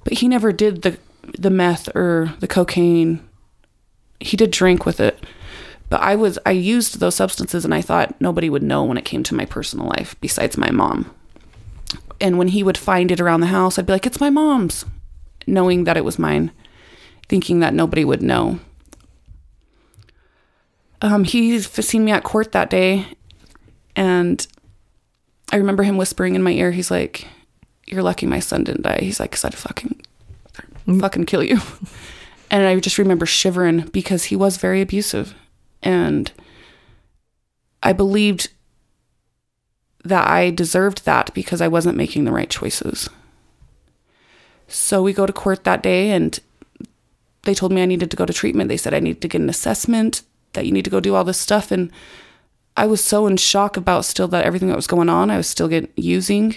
but 0.05 0.15
he 0.15 0.29
never 0.29 0.53
did 0.53 0.83
the 0.83 0.99
the 1.39 1.51
meth 1.51 1.89
or 1.97 2.35
the 2.41 2.47
cocaine. 2.47 3.27
He 4.21 4.37
did 4.37 4.51
drink 4.51 4.87
with 4.87 5.01
it. 5.01 5.25
But 5.91 6.01
I 6.01 6.17
was 6.17 6.39
I 6.47 6.53
used 6.53 6.99
those 6.99 7.15
substances 7.15 7.65
and 7.65 7.75
I 7.75 7.83
thought 7.83 8.21
nobody 8.21 8.49
would 8.49 8.63
know 8.63 8.83
when 8.85 8.97
it 8.97 9.05
came 9.05 9.23
to 9.25 9.35
my 9.35 9.45
personal 9.45 9.87
life 9.87 10.17
besides 10.21 10.57
my 10.57 10.71
mom. 10.71 11.15
And 12.21 12.39
when 12.39 12.49
he 12.49 12.63
would 12.63 12.79
find 12.79 13.11
it 13.11 13.21
around 13.21 13.41
the 13.41 13.49
house, 13.49 13.79
I'd 13.79 13.87
be 13.87 13.93
like, 13.93 14.07
"It's 14.07 14.21
my 14.21 14.31
mom's," 14.31 14.87
knowing 15.47 15.85
that 15.85 15.97
it 15.97 16.05
was 16.05 16.19
mine, 16.19 16.53
thinking 17.29 17.61
that 17.61 17.75
nobody 17.75 18.05
would 18.05 18.23
know. 18.23 18.61
Um, 21.03 21.25
he 21.25 21.61
seen 21.61 22.05
me 22.05 22.13
at 22.13 22.25
court 22.25 22.53
that 22.53 22.71
day, 22.71 23.07
and 23.95 24.47
I 25.53 25.57
remember 25.57 25.83
him 25.83 25.97
whispering 25.97 26.35
in 26.35 26.43
my 26.43 26.53
ear. 26.53 26.71
He's 26.71 26.91
like, 26.91 27.27
you're 27.87 28.03
lucky 28.03 28.27
my 28.27 28.41
son 28.41 28.65
didn't 28.65 28.83
die. 28.83 29.01
He's 29.01 29.21
like, 29.21 29.33
cause 29.33 29.45
I'd 29.45 29.55
fucking, 29.55 30.01
mm. 30.87 31.01
fucking 31.01 31.27
kill 31.27 31.43
you. 31.43 31.61
And 32.55 32.69
I 32.69 32.79
just 32.79 32.99
remember 32.99 33.27
shivering 33.27 33.81
because 33.93 34.27
he 34.27 34.37
was 34.37 34.59
very 34.59 34.81
abusive. 34.81 35.35
And 35.83 36.31
I 37.83 37.93
believed 37.93 38.53
that 40.05 40.29
I 40.29 40.51
deserved 40.51 41.05
that 41.05 41.35
because 41.35 41.61
I 41.61 41.67
wasn't 41.67 41.97
making 41.97 42.25
the 42.25 42.31
right 42.31 42.49
choices. 42.49 43.09
So 44.69 45.03
we 45.03 45.13
go 45.13 45.27
to 45.27 45.33
court 45.33 45.65
that 45.65 45.83
day 45.83 46.13
and 46.13 46.39
they 47.43 47.55
told 47.55 47.73
me 47.73 47.83
I 47.83 47.87
needed 47.87 48.13
to 48.13 48.17
go 48.17 48.25
to 48.25 48.33
treatment. 48.33 48.69
They 48.69 48.77
said 48.77 48.95
I 48.95 49.01
needed 49.01 49.23
to 49.23 49.29
get 49.29 49.41
an 49.41 49.51
assessment, 49.51 50.23
that 50.53 50.65
you 50.65 50.71
need 50.71 50.85
to 50.85 50.93
go 50.93 51.01
do 51.01 51.17
all 51.17 51.25
this 51.25 51.41
stuff. 51.41 51.73
And 51.73 51.91
I 52.77 52.87
was 52.87 53.03
so 53.03 53.27
in 53.27 53.37
shock 53.37 53.77
about 53.77 54.05
still 54.05 54.29
that 54.29 54.45
everything 54.45 54.69
that 54.69 54.77
was 54.77 54.87
going 54.87 55.09
on, 55.09 55.29
I 55.29 55.39
was 55.39 55.49
still 55.49 55.67
getting 55.67 55.91
using. 55.97 56.55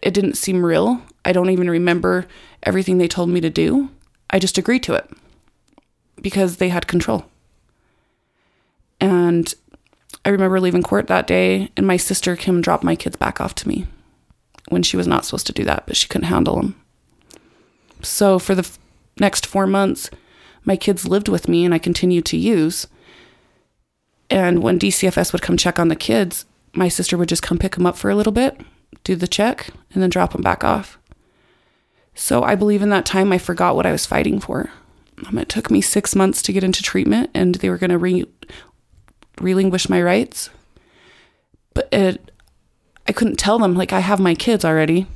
It 0.00 0.14
didn't 0.14 0.36
seem 0.36 0.64
real. 0.64 1.02
I 1.24 1.32
don't 1.32 1.50
even 1.50 1.68
remember 1.68 2.28
everything 2.62 2.98
they 2.98 3.08
told 3.08 3.30
me 3.30 3.40
to 3.40 3.50
do. 3.50 3.90
I 4.30 4.38
just 4.38 4.58
agreed 4.58 4.82
to 4.84 4.94
it 4.94 5.10
because 6.20 6.56
they 6.56 6.68
had 6.68 6.86
control. 6.86 7.26
And 9.00 9.52
I 10.24 10.28
remember 10.28 10.60
leaving 10.60 10.82
court 10.82 11.06
that 11.08 11.26
day, 11.26 11.70
and 11.76 11.86
my 11.86 11.96
sister 11.96 12.36
Kim 12.36 12.60
dropped 12.60 12.84
my 12.84 12.94
kids 12.94 13.16
back 13.16 13.40
off 13.40 13.54
to 13.56 13.68
me 13.68 13.86
when 14.68 14.82
she 14.82 14.96
was 14.96 15.06
not 15.06 15.24
supposed 15.24 15.46
to 15.46 15.52
do 15.52 15.64
that, 15.64 15.86
but 15.86 15.96
she 15.96 16.08
couldn't 16.08 16.28
handle 16.28 16.56
them. 16.56 16.80
So 18.02 18.38
for 18.38 18.54
the 18.54 18.62
f- 18.62 18.78
next 19.18 19.46
four 19.46 19.66
months, 19.66 20.10
my 20.64 20.76
kids 20.76 21.08
lived 21.08 21.28
with 21.28 21.48
me, 21.48 21.64
and 21.64 21.74
I 21.74 21.78
continued 21.78 22.26
to 22.26 22.36
use. 22.36 22.86
And 24.28 24.62
when 24.62 24.78
DCFS 24.78 25.32
would 25.32 25.42
come 25.42 25.56
check 25.56 25.78
on 25.78 25.88
the 25.88 25.96
kids, 25.96 26.44
my 26.72 26.88
sister 26.88 27.16
would 27.16 27.28
just 27.28 27.42
come 27.42 27.58
pick 27.58 27.74
them 27.74 27.86
up 27.86 27.96
for 27.96 28.10
a 28.10 28.14
little 28.14 28.32
bit, 28.32 28.60
do 29.02 29.16
the 29.16 29.26
check, 29.26 29.70
and 29.92 30.02
then 30.02 30.10
drop 30.10 30.32
them 30.32 30.42
back 30.42 30.62
off. 30.62 30.98
So 32.14 32.42
I 32.42 32.54
believe 32.54 32.82
in 32.82 32.90
that 32.90 33.06
time 33.06 33.32
I 33.32 33.38
forgot 33.38 33.76
what 33.76 33.86
I 33.86 33.92
was 33.92 34.06
fighting 34.06 34.40
for. 34.40 34.70
Um, 35.26 35.38
it 35.38 35.48
took 35.48 35.70
me 35.70 35.80
six 35.80 36.14
months 36.14 36.42
to 36.42 36.52
get 36.52 36.64
into 36.64 36.82
treatment, 36.82 37.30
and 37.34 37.56
they 37.56 37.70
were 37.70 37.78
going 37.78 37.90
to 37.90 37.98
re- 37.98 38.26
relinquish 39.40 39.88
my 39.88 40.02
rights. 40.02 40.50
But 41.74 41.88
it, 41.92 42.30
I 43.06 43.12
couldn't 43.12 43.38
tell 43.38 43.58
them, 43.58 43.74
like, 43.74 43.92
I 43.92 44.00
have 44.00 44.20
my 44.20 44.34
kids 44.34 44.64
already. 44.64 45.06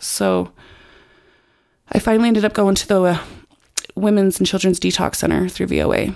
So 0.00 0.52
I 1.92 1.98
finally 1.98 2.28
ended 2.28 2.44
up 2.44 2.54
going 2.54 2.74
to 2.74 2.88
the 2.88 3.02
uh, 3.02 3.18
Women's 3.94 4.38
and 4.38 4.46
Children's 4.46 4.80
Detox 4.80 5.16
Center 5.16 5.48
through 5.48 5.68
VOA. 5.68 6.14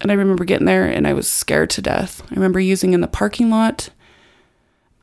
And 0.00 0.10
I 0.10 0.14
remember 0.14 0.44
getting 0.44 0.66
there 0.66 0.86
and 0.86 1.06
I 1.06 1.12
was 1.12 1.30
scared 1.30 1.70
to 1.70 1.82
death. 1.82 2.22
I 2.30 2.34
remember 2.34 2.60
using 2.60 2.92
in 2.94 3.00
the 3.00 3.08
parking 3.08 3.50
lot. 3.50 3.90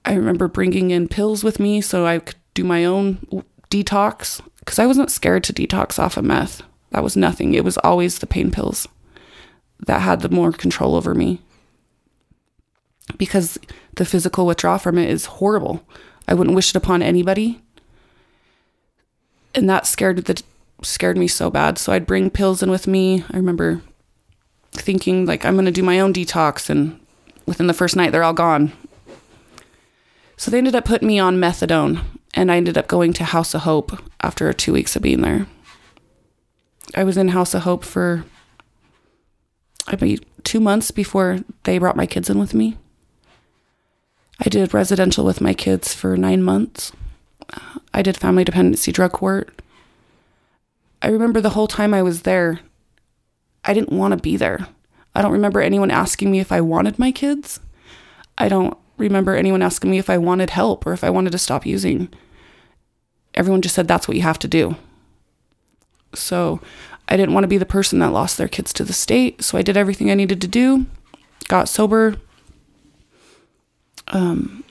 I 0.05 0.13
remember 0.13 0.47
bringing 0.47 0.91
in 0.91 1.07
pills 1.07 1.43
with 1.43 1.59
me 1.59 1.81
so 1.81 2.05
I 2.05 2.19
could 2.19 2.35
do 2.53 2.63
my 2.63 2.85
own 2.85 3.43
detox 3.69 4.41
because 4.59 4.79
I 4.79 4.85
wasn't 4.85 5.11
scared 5.11 5.43
to 5.45 5.53
detox 5.53 5.99
off 5.99 6.17
of 6.17 6.25
meth. 6.25 6.61
That 6.91 7.03
was 7.03 7.17
nothing. 7.17 7.53
It 7.53 7.63
was 7.63 7.77
always 7.79 8.19
the 8.19 8.27
pain 8.27 8.51
pills 8.51 8.87
that 9.85 10.01
had 10.01 10.21
the 10.21 10.29
more 10.29 10.51
control 10.51 10.95
over 10.95 11.13
me 11.13 11.41
because 13.17 13.57
the 13.95 14.05
physical 14.05 14.45
withdrawal 14.45 14.77
from 14.77 14.97
it 14.97 15.09
is 15.09 15.25
horrible. 15.25 15.83
I 16.27 16.33
wouldn't 16.33 16.55
wish 16.55 16.69
it 16.69 16.75
upon 16.75 17.01
anybody. 17.01 17.61
And 19.55 19.69
that 19.69 19.87
scared 19.87 20.25
the 20.25 20.41
scared 20.83 21.17
me 21.17 21.27
so 21.27 21.49
bad. 21.49 21.77
So 21.77 21.91
I'd 21.91 22.05
bring 22.05 22.29
pills 22.29 22.61
in 22.61 22.69
with 22.69 22.87
me. 22.87 23.23
I 23.31 23.37
remember 23.37 23.81
thinking 24.73 25.25
like 25.25 25.45
I'm 25.45 25.55
going 25.55 25.65
to 25.65 25.71
do 25.71 25.83
my 25.83 25.99
own 25.99 26.13
detox 26.13 26.69
and 26.69 26.99
within 27.45 27.67
the 27.67 27.73
first 27.73 27.95
night 27.95 28.11
they're 28.11 28.23
all 28.23 28.33
gone. 28.33 28.71
So 30.37 30.51
they 30.51 30.59
ended 30.59 30.75
up 30.75 30.85
putting 30.85 31.07
me 31.07 31.19
on 31.19 31.37
methadone 31.37 32.03
and 32.33 32.51
I 32.51 32.57
ended 32.57 32.77
up 32.77 32.87
going 32.87 33.11
to 33.13 33.23
House 33.23 33.55
of 33.55 33.61
Hope 33.61 33.99
after 34.21 34.53
2 34.53 34.71
weeks 34.71 34.95
of 34.95 35.01
being 35.01 35.21
there. 35.21 35.47
I 36.95 37.03
was 37.03 37.17
in 37.17 37.29
House 37.29 37.53
of 37.53 37.63
Hope 37.63 37.83
for 37.83 38.23
I 39.87 39.97
mean 39.99 40.19
2 40.43 40.59
months 40.59 40.91
before 40.91 41.39
they 41.63 41.79
brought 41.79 41.95
my 41.95 42.05
kids 42.05 42.29
in 42.29 42.37
with 42.39 42.53
me. 42.53 42.77
I 44.39 44.49
did 44.49 44.73
residential 44.73 45.25
with 45.25 45.41
my 45.41 45.55
kids 45.55 45.95
for 45.95 46.15
9 46.15 46.43
months. 46.43 46.91
I 47.93 48.03
did 48.03 48.17
family 48.17 48.43
dependency 48.43 48.91
drug 48.91 49.13
court. 49.13 49.61
I 51.01 51.07
remember 51.07 51.41
the 51.41 51.51
whole 51.51 51.67
time 51.67 51.93
I 51.93 52.03
was 52.03 52.21
there, 52.21 52.59
I 53.65 53.73
didn't 53.73 53.91
want 53.91 54.11
to 54.13 54.17
be 54.21 54.37
there. 54.37 54.67
I 55.15 55.21
don't 55.21 55.31
remember 55.31 55.61
anyone 55.61 55.89
asking 55.89 56.29
me 56.29 56.39
if 56.39 56.51
I 56.51 56.61
wanted 56.61 56.99
my 56.99 57.11
kids. 57.11 57.59
I 58.37 58.49
don't 58.49 58.77
remember 58.97 59.35
anyone 59.35 59.61
asking 59.61 59.91
me 59.91 59.97
if 59.97 60.09
I 60.09 60.17
wanted 60.17 60.49
help 60.49 60.85
or 60.85 60.93
if 60.93 61.03
I 61.03 61.09
wanted 61.09 61.31
to 61.31 61.37
stop 61.37 61.65
using. 61.65 62.09
Everyone 63.33 63.61
just 63.61 63.75
said 63.75 63.87
that's 63.87 64.07
what 64.07 64.17
you 64.17 64.23
have 64.23 64.39
to 64.39 64.47
do. 64.47 64.75
So 66.13 66.59
I 67.07 67.17
didn't 67.17 67.33
want 67.33 67.43
to 67.43 67.49
be 67.49 67.57
the 67.57 67.65
person 67.65 67.99
that 67.99 68.11
lost 68.11 68.37
their 68.37 68.47
kids 68.47 68.73
to 68.73 68.83
the 68.83 68.93
state. 68.93 69.43
So 69.43 69.57
I 69.57 69.61
did 69.61 69.77
everything 69.77 70.09
I 70.09 70.15
needed 70.15 70.41
to 70.41 70.47
do, 70.47 70.85
got 71.47 71.69
sober, 71.69 72.17
um, 74.07 74.63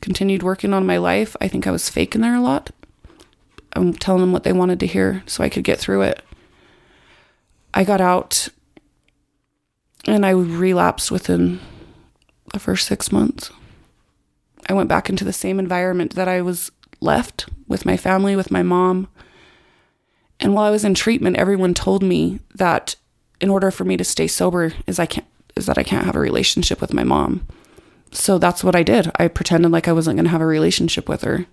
continued 0.00 0.42
working 0.42 0.74
on 0.74 0.86
my 0.86 0.96
life. 0.96 1.36
I 1.40 1.48
think 1.48 1.66
I 1.66 1.70
was 1.70 1.88
faking 1.88 2.20
there 2.20 2.34
a 2.34 2.40
lot. 2.40 2.70
I'm 3.74 3.92
telling 3.92 4.20
them 4.20 4.32
what 4.32 4.44
they 4.44 4.52
wanted 4.52 4.80
to 4.80 4.86
hear 4.86 5.22
so 5.26 5.42
I 5.42 5.48
could 5.48 5.64
get 5.64 5.78
through 5.78 6.02
it. 6.02 6.22
I 7.72 7.84
got 7.84 8.00
out 8.00 8.48
and 10.06 10.24
I 10.24 10.30
relapsed 10.30 11.10
within 11.10 11.60
the 12.54 12.60
first 12.60 12.86
six 12.86 13.12
months. 13.12 13.50
I 14.68 14.72
went 14.72 14.88
back 14.88 15.10
into 15.10 15.24
the 15.24 15.32
same 15.32 15.58
environment 15.58 16.14
that 16.14 16.28
I 16.28 16.40
was 16.40 16.72
left 17.00 17.46
with 17.68 17.84
my 17.84 17.96
family, 17.96 18.34
with 18.34 18.50
my 18.50 18.62
mom. 18.62 19.08
And 20.40 20.54
while 20.54 20.64
I 20.64 20.70
was 20.70 20.84
in 20.84 20.94
treatment, 20.94 21.36
everyone 21.36 21.74
told 21.74 22.02
me 22.02 22.40
that 22.54 22.96
in 23.40 23.50
order 23.50 23.70
for 23.70 23.84
me 23.84 23.96
to 23.98 24.04
stay 24.04 24.26
sober 24.26 24.72
is 24.86 24.98
I 24.98 25.06
can't 25.06 25.26
is 25.54 25.66
that 25.66 25.78
I 25.78 25.84
can't 25.84 26.06
have 26.06 26.16
a 26.16 26.20
relationship 26.20 26.80
with 26.80 26.92
my 26.92 27.04
mom. 27.04 27.46
So 28.10 28.38
that's 28.38 28.64
what 28.64 28.74
I 28.74 28.82
did. 28.82 29.10
I 29.16 29.28
pretended 29.28 29.70
like 29.70 29.86
I 29.86 29.92
wasn't 29.92 30.16
going 30.16 30.24
to 30.24 30.30
have 30.30 30.40
a 30.40 30.46
relationship 30.46 31.08
with 31.08 31.22
her. 31.22 31.46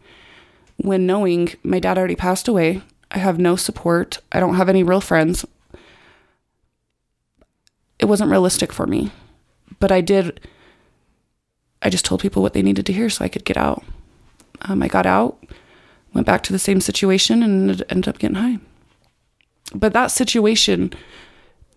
When 0.78 1.06
knowing 1.06 1.54
my 1.62 1.80
dad 1.80 2.00
already 2.00 2.16
passed 2.16 2.48
away, 2.48 2.82
I 3.12 3.20
have 3.20 3.38
no 3.38 3.56
support. 3.56 4.20
I 4.32 4.40
don't 4.40 4.56
have 4.56 4.70
any 4.70 4.82
real 4.82 5.02
friends 5.02 5.46
it 8.02 8.06
wasn't 8.06 8.32
realistic 8.32 8.74
for 8.74 8.88
me. 8.88 9.12
But 9.80 9.92
I 9.92 10.02
did, 10.02 10.42
I 11.82 11.90
just 11.90 12.06
told 12.06 12.22
people 12.22 12.42
what 12.42 12.54
they 12.54 12.62
needed 12.62 12.86
to 12.86 12.94
hear 12.94 13.10
so 13.10 13.26
I 13.26 13.30
could 13.30 13.46
get 13.46 13.58
out. 13.58 13.84
Um, 14.64 14.84
I 14.84 14.88
got 14.88 15.06
out, 15.06 15.44
went 16.14 16.28
back 16.28 16.44
to 16.44 16.54
the 16.54 16.60
same 16.60 16.82
situation, 16.82 17.42
and 17.42 17.84
ended 17.90 18.08
up 18.08 18.20
getting 18.20 18.36
high. 18.36 18.60
But 19.74 19.94
that 19.94 20.12
situation 20.12 20.94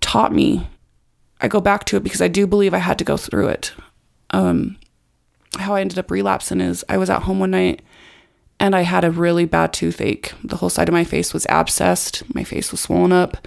taught 0.01 0.33
me, 0.33 0.67
I 1.41 1.49
go 1.49 1.61
back 1.61 1.85
to 1.87 1.97
it 1.97 2.03
because 2.03 2.21
I 2.21 2.29
do 2.29 2.47
believe 2.47 2.75
I 2.75 2.79
had 2.79 2.99
to 2.99 3.05
go 3.05 3.17
through 3.17 3.49
it. 3.49 3.73
Um, 4.31 4.77
how 5.59 5.75
I 5.75 5.81
ended 5.81 5.99
up 5.99 6.11
relapsing 6.11 6.61
is 6.61 6.85
I 6.89 6.97
was 6.97 7.09
at 7.11 7.23
home 7.23 7.39
one 7.39 7.53
night 7.53 7.83
and 8.59 8.75
I 8.75 8.83
had 8.83 9.05
a 9.05 9.11
really 9.11 9.45
bad 9.45 9.73
toothache. 9.73 10.33
The 10.43 10.57
whole 10.57 10.71
side 10.71 10.89
of 10.89 10.93
my 10.93 11.05
face 11.05 11.33
was 11.33 11.47
abscessed, 11.47 12.35
my 12.35 12.45
face 12.45 12.71
was 12.71 12.81
swollen 12.81 13.13
up, 13.13 13.47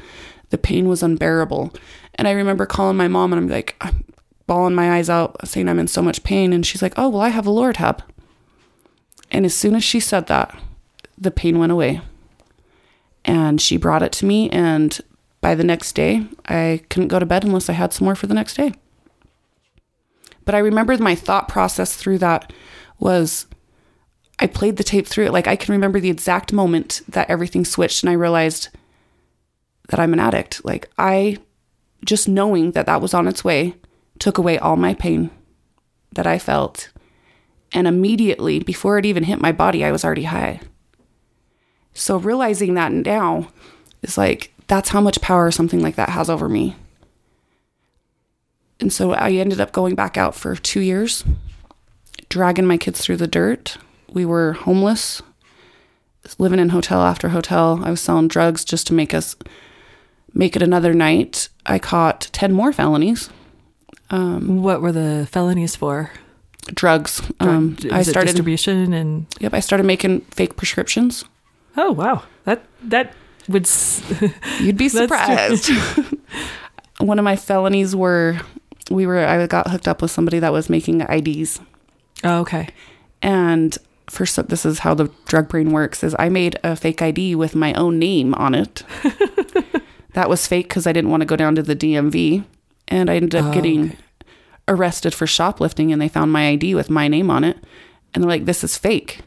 the 0.49 0.57
pain 0.57 0.87
was 0.87 1.03
unbearable. 1.03 1.73
And 2.15 2.27
I 2.27 2.31
remember 2.31 2.65
calling 2.65 2.97
my 2.97 3.07
mom 3.07 3.33
and 3.33 3.41
I'm 3.41 3.49
like, 3.49 3.75
I'm 3.81 4.03
bawling 4.47 4.75
my 4.75 4.93
eyes 4.97 5.09
out, 5.09 5.47
saying 5.47 5.67
I'm 5.69 5.79
in 5.79 5.87
so 5.87 6.01
much 6.01 6.23
pain. 6.23 6.53
And 6.53 6.65
she's 6.65 6.81
like, 6.81 6.93
Oh, 6.97 7.09
well, 7.09 7.21
I 7.21 7.29
have 7.29 7.45
a 7.45 7.51
Lortab. 7.51 7.99
And 9.29 9.45
as 9.45 9.55
soon 9.55 9.75
as 9.75 9.83
she 9.83 9.99
said 9.99 10.27
that, 10.27 10.57
the 11.17 11.31
pain 11.31 11.59
went 11.59 11.71
away. 11.71 12.01
And 13.25 13.61
she 13.61 13.77
brought 13.77 14.03
it 14.03 14.13
to 14.13 14.25
me. 14.25 14.49
And 14.49 14.99
by 15.41 15.53
the 15.53 15.63
next 15.63 15.93
day, 15.93 16.25
I 16.45 16.81
couldn't 16.89 17.09
go 17.09 17.19
to 17.19 17.25
bed 17.25 17.43
unless 17.43 17.69
I 17.69 17.73
had 17.73 17.93
some 17.93 18.05
more 18.05 18.15
for 18.15 18.27
the 18.27 18.33
next 18.33 18.55
day. 18.55 18.73
But 20.45 20.55
I 20.55 20.59
remember 20.59 20.97
my 20.97 21.13
thought 21.13 21.49
process 21.49 21.95
through 21.95 22.19
that 22.19 22.53
was 22.99 23.47
I 24.39 24.47
played 24.47 24.77
the 24.77 24.83
tape 24.83 25.07
through 25.07 25.25
it. 25.25 25.33
Like 25.33 25.47
I 25.47 25.57
can 25.57 25.73
remember 25.73 25.99
the 25.99 26.09
exact 26.09 26.53
moment 26.53 27.01
that 27.09 27.29
everything 27.29 27.65
switched 27.65 28.03
and 28.03 28.09
I 28.09 28.13
realized 28.13 28.69
that 29.89 29.99
I'm 29.99 30.13
an 30.13 30.19
addict. 30.19 30.63
Like 30.63 30.89
I 30.97 31.37
just 32.05 32.29
knowing 32.29 32.71
that 32.71 32.85
that 32.85 33.01
was 33.01 33.13
on 33.13 33.27
its 33.27 33.43
way 33.43 33.75
took 34.19 34.37
away 34.37 34.57
all 34.57 34.75
my 34.75 34.93
pain 34.93 35.29
that 36.13 36.27
I 36.27 36.39
felt. 36.39 36.89
And 37.71 37.87
immediately, 37.87 38.59
before 38.59 38.97
it 38.97 39.05
even 39.05 39.23
hit 39.23 39.41
my 39.41 39.51
body, 39.51 39.83
I 39.83 39.91
was 39.91 40.05
already 40.05 40.23
high. 40.23 40.61
So 41.93 42.17
realizing 42.17 42.75
that 42.75 42.91
now 42.91 43.49
is 44.01 44.17
like, 44.17 44.53
that's 44.67 44.89
how 44.89 45.01
much 45.01 45.21
power 45.21 45.49
something 45.51 45.81
like 45.81 45.95
that 45.95 46.09
has 46.09 46.29
over 46.29 46.47
me. 46.47 46.75
And 48.79 48.93
so 48.93 49.13
I 49.13 49.31
ended 49.31 49.59
up 49.59 49.71
going 49.71 49.95
back 49.95 50.17
out 50.17 50.35
for 50.35 50.55
two 50.55 50.81
years, 50.81 51.23
dragging 52.29 52.65
my 52.65 52.77
kids 52.77 53.01
through 53.01 53.17
the 53.17 53.27
dirt. 53.27 53.77
We 54.09 54.25
were 54.25 54.53
homeless, 54.53 55.21
living 56.37 56.59
in 56.59 56.69
hotel 56.69 57.01
after 57.01 57.29
hotel. 57.29 57.81
I 57.83 57.89
was 57.89 58.01
selling 58.01 58.27
drugs 58.27 58.63
just 58.63 58.85
to 58.87 58.93
make 58.93 59.13
us 59.13 59.35
make 60.33 60.55
it 60.55 60.61
another 60.61 60.93
night. 60.93 61.49
I 61.65 61.79
caught 61.79 62.29
10 62.31 62.53
more 62.53 62.71
felonies. 62.71 63.29
Um, 64.09 64.61
what 64.63 64.81
were 64.81 64.91
the 64.91 65.27
felonies 65.31 65.75
for? 65.75 66.11
Drugs. 66.73 67.21
Drug, 67.39 67.49
um, 67.49 67.77
I 67.91 68.01
started 68.03 68.27
distribution 68.31 68.93
and 68.93 69.25
yep. 69.39 69.53
I 69.53 69.59
started 69.61 69.85
making 69.85 70.21
fake 70.31 70.57
prescriptions. 70.57 71.23
Oh 71.77 71.91
wow, 71.91 72.23
that 72.45 72.65
that 72.83 73.13
would. 73.47 73.63
s- 73.63 74.01
You'd 74.59 74.77
be 74.77 74.89
surprised. 74.89 75.69
One 76.99 77.19
of 77.19 77.23
my 77.23 77.35
felonies 77.35 77.95
were 77.95 78.39
we 78.89 79.05
were 79.05 79.19
I 79.19 79.45
got 79.47 79.69
hooked 79.69 79.87
up 79.87 80.01
with 80.01 80.11
somebody 80.11 80.39
that 80.39 80.51
was 80.51 80.69
making 80.69 81.01
IDs, 81.01 81.59
Oh, 82.23 82.39
okay. 82.41 82.69
and 83.21 83.77
first 84.09 84.33
so 84.35 84.41
this 84.41 84.65
is 84.65 84.79
how 84.79 84.93
the 84.93 85.09
drug 85.25 85.47
brain 85.49 85.71
works: 85.71 86.03
is 86.03 86.15
I 86.17 86.29
made 86.29 86.59
a 86.63 86.75
fake 86.75 87.01
ID 87.01 87.35
with 87.35 87.55
my 87.55 87.73
own 87.73 87.99
name 87.99 88.33
on 88.33 88.55
it. 88.55 88.83
that 90.13 90.27
was 90.29 90.47
fake 90.47 90.67
because 90.69 90.87
I 90.87 90.91
didn't 90.91 91.11
want 91.11 91.21
to 91.21 91.25
go 91.27 91.35
down 91.35 91.55
to 91.55 91.61
the 91.63 91.75
DMV, 91.75 92.43
and 92.87 93.09
I 93.09 93.15
ended 93.15 93.35
up 93.35 93.45
Oh, 93.45 93.53
getting 93.53 93.85
okay. 93.85 93.97
arrested 94.67 95.13
for 95.13 95.27
shoplifting, 95.27 95.91
and 95.91 96.01
they 96.01 96.07
found 96.07 96.31
my 96.31 96.47
ID 96.49 96.75
with 96.75 96.89
my 96.89 97.07
name 97.07 97.29
on 97.29 97.43
it, 97.43 97.57
and 98.13 98.23
they're 98.23 98.29
like, 98.29 98.45
"This 98.45 98.63
is 98.63 98.77
fake. 98.77 99.19